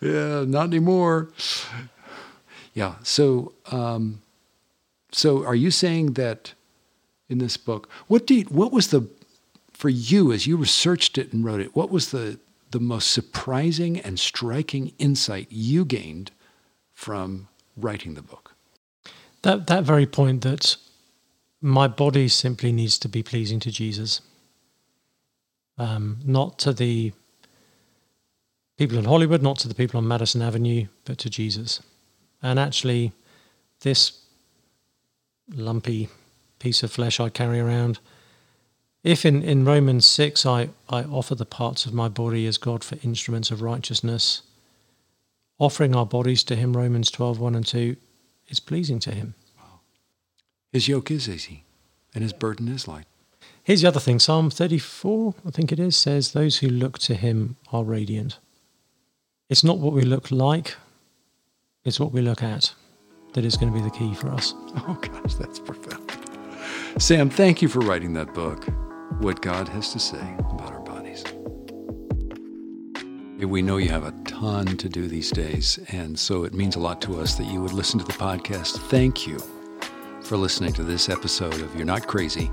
yeah, 0.01 0.43
not 0.45 0.67
anymore. 0.67 1.29
Yeah, 2.73 2.95
so 3.03 3.53
um, 3.71 4.21
so 5.11 5.45
are 5.45 5.55
you 5.55 5.71
saying 5.71 6.13
that 6.13 6.53
in 7.29 7.37
this 7.37 7.55
book, 7.57 7.89
what 8.07 8.27
do 8.27 8.35
you, 8.35 8.43
what 8.45 8.71
was 8.71 8.89
the 8.89 9.07
for 9.71 9.89
you 9.89 10.31
as 10.31 10.45
you 10.45 10.57
researched 10.57 11.17
it 11.17 11.33
and 11.33 11.43
wrote 11.43 11.61
it, 11.61 11.75
what 11.75 11.89
was 11.89 12.11
the 12.11 12.39
the 12.71 12.79
most 12.79 13.11
surprising 13.11 13.99
and 14.01 14.19
striking 14.19 14.91
insight 14.99 15.47
you 15.49 15.85
gained 15.85 16.31
from 16.93 17.47
writing 17.77 18.15
the 18.15 18.21
book? 18.21 18.44
That 19.45 19.67
that 19.67 19.83
very 19.83 20.07
point 20.07 20.41
that 20.41 20.75
my 21.61 21.87
body 21.87 22.27
simply 22.27 22.71
needs 22.71 22.97
to 22.97 23.07
be 23.07 23.21
pleasing 23.21 23.59
to 23.59 23.71
Jesus, 23.71 24.21
um, 25.77 26.17
not 26.25 26.57
to 26.59 26.73
the 26.73 27.13
people 28.75 28.97
in 28.97 29.05
Hollywood, 29.05 29.43
not 29.43 29.59
to 29.59 29.67
the 29.67 29.75
people 29.75 29.99
on 29.99 30.07
Madison 30.07 30.41
Avenue, 30.41 30.87
but 31.05 31.19
to 31.19 31.29
Jesus. 31.29 31.81
And 32.41 32.57
actually, 32.57 33.11
this 33.81 34.19
lumpy 35.53 36.09
piece 36.57 36.81
of 36.81 36.91
flesh 36.91 37.19
I 37.19 37.29
carry 37.29 37.59
around 37.59 37.99
if 39.03 39.23
in, 39.23 39.43
in 39.43 39.65
Romans 39.65 40.07
6 40.07 40.47
I, 40.47 40.69
I 40.89 41.03
offer 41.03 41.35
the 41.35 41.45
parts 41.45 41.85
of 41.85 41.93
my 41.93 42.09
body 42.09 42.47
as 42.47 42.57
God 42.57 42.83
for 42.83 42.97
instruments 43.03 43.51
of 43.51 43.61
righteousness, 43.61 44.41
offering 45.59 45.95
our 45.95 46.07
bodies 46.07 46.43
to 46.45 46.55
Him, 46.55 46.75
Romans 46.75 47.11
12, 47.11 47.39
1 47.39 47.53
and 47.53 47.67
2, 47.67 47.95
is 48.47 48.59
pleasing 48.59 48.99
to 48.99 49.11
Him. 49.11 49.35
Wow. 49.57 49.79
His 50.71 50.87
yoke 50.87 51.11
is 51.11 51.29
easy 51.29 51.63
and 52.13 52.23
His 52.23 52.33
burden 52.33 52.67
is 52.67 52.87
light. 52.87 53.05
Here's 53.63 53.81
the 53.81 53.87
other 53.87 53.99
thing 53.99 54.19
Psalm 54.19 54.49
34, 54.49 55.35
I 55.47 55.51
think 55.51 55.71
it 55.71 55.79
is, 55.79 55.95
says, 55.95 56.31
Those 56.31 56.57
who 56.57 56.67
look 56.67 56.99
to 56.99 57.15
Him 57.15 57.55
are 57.71 57.83
radiant. 57.83 58.39
It's 59.49 59.63
not 59.63 59.79
what 59.79 59.93
we 59.93 60.01
look 60.01 60.31
like, 60.31 60.75
it's 61.83 61.99
what 61.99 62.11
we 62.11 62.21
look 62.21 62.41
at 62.43 62.73
that 63.33 63.45
is 63.45 63.57
going 63.57 63.71
to 63.71 63.77
be 63.77 63.83
the 63.83 63.91
key 63.91 64.13
for 64.13 64.29
us. 64.29 64.53
Oh, 64.87 64.99
gosh, 65.01 65.35
that's 65.35 65.59
profound. 65.59 66.11
Sam, 66.99 67.29
thank 67.29 67.61
you 67.61 67.67
for 67.67 67.79
writing 67.79 68.13
that 68.13 68.33
book 68.33 68.65
what 69.19 69.41
God 69.41 69.67
has 69.69 69.91
to 69.93 69.99
say 69.99 70.35
about 70.39 70.71
our 70.71 70.81
bodies. 70.81 71.23
We 73.39 73.61
know 73.61 73.77
you 73.77 73.89
have 73.89 74.05
a 74.05 74.11
ton 74.39 74.65
to 74.77 74.89
do 74.89 75.07
these 75.07 75.31
days, 75.31 75.79
and 75.89 76.17
so 76.19 76.43
it 76.43 76.53
means 76.53 76.75
a 76.75 76.79
lot 76.79 77.01
to 77.01 77.19
us 77.21 77.35
that 77.35 77.45
you 77.45 77.61
would 77.61 77.71
listen 77.71 77.97
to 77.99 78.05
the 78.05 78.13
podcast. 78.13 78.77
Thank 78.89 79.25
you 79.25 79.39
for 80.23 80.35
listening 80.35 80.73
to 80.73 80.83
this 80.83 81.07
episode 81.07 81.61
of 81.61 81.73
You're 81.73 81.85
Not 81.85 82.05
Crazy, 82.05 82.51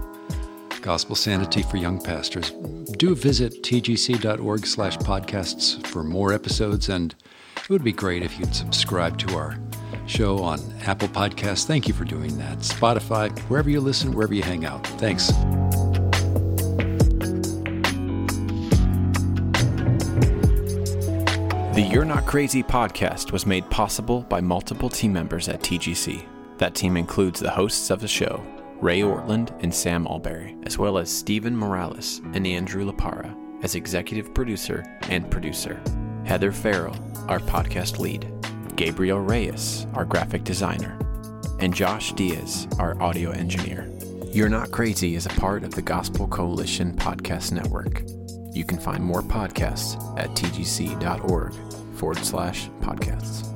Gospel 0.80 1.16
Sanity 1.16 1.62
for 1.62 1.78
Young 1.78 2.00
Pastors. 2.00 2.50
Do 2.98 3.16
visit 3.16 3.64
tgc.org 3.64 4.64
slash 4.64 4.96
podcasts 4.98 5.84
for 5.88 6.04
more 6.04 6.32
episodes, 6.32 6.88
and 6.88 7.16
it 7.56 7.68
would 7.68 7.82
be 7.82 7.92
great 7.92 8.22
if 8.22 8.38
you'd 8.38 8.54
subscribe 8.54 9.18
to 9.18 9.36
our 9.36 9.58
show 10.06 10.38
on 10.38 10.60
Apple 10.82 11.08
Podcasts. 11.08 11.66
Thank 11.66 11.88
you 11.88 11.94
for 11.94 12.04
doing 12.04 12.38
that. 12.38 12.58
Spotify, 12.58 13.36
wherever 13.48 13.70
you 13.70 13.80
listen, 13.80 14.12
wherever 14.12 14.34
you 14.34 14.42
hang 14.42 14.64
out. 14.64 14.86
Thanks. 14.98 15.32
The 21.72 21.80
You're 21.80 22.04
Not 22.04 22.26
Crazy 22.26 22.62
podcast 22.62 23.32
was 23.32 23.46
made 23.46 23.68
possible 23.70 24.24
by 24.24 24.42
multiple 24.42 24.90
team 24.90 25.14
members 25.14 25.48
at 25.48 25.62
TGC. 25.62 26.22
That 26.58 26.74
team 26.74 26.98
includes 26.98 27.40
the 27.40 27.50
hosts 27.50 27.88
of 27.88 28.02
the 28.02 28.08
show, 28.08 28.44
Ray 28.82 29.00
Ortlund 29.00 29.58
and 29.62 29.74
Sam 29.74 30.04
Allberry, 30.04 30.54
as 30.66 30.76
well 30.76 30.98
as 30.98 31.10
Stephen 31.10 31.56
Morales 31.56 32.20
and 32.34 32.46
Andrew 32.46 32.84
Lapara 32.84 33.34
as 33.64 33.74
executive 33.74 34.34
producer 34.34 34.84
and 35.08 35.30
producer, 35.30 35.80
Heather 36.26 36.52
Farrell, 36.52 36.94
our 37.28 37.38
podcast 37.38 37.98
lead, 37.98 38.30
Gabriel 38.76 39.20
Reyes, 39.20 39.86
our 39.94 40.04
graphic 40.04 40.44
designer, 40.44 40.98
and 41.58 41.72
Josh 41.72 42.12
Diaz, 42.12 42.68
our 42.78 43.00
audio 43.00 43.30
engineer. 43.30 43.90
You're 44.26 44.50
Not 44.50 44.72
Crazy 44.72 45.14
is 45.14 45.24
a 45.24 45.30
part 45.30 45.64
of 45.64 45.74
the 45.74 45.80
Gospel 45.80 46.28
Coalition 46.28 46.94
Podcast 46.94 47.50
Network. 47.50 48.02
You 48.52 48.64
can 48.64 48.78
find 48.78 49.02
more 49.02 49.22
podcasts 49.22 49.96
at 50.18 50.28
tgc.org 50.30 51.54
forward 51.94 52.18
slash 52.18 52.68
podcasts. 52.82 53.51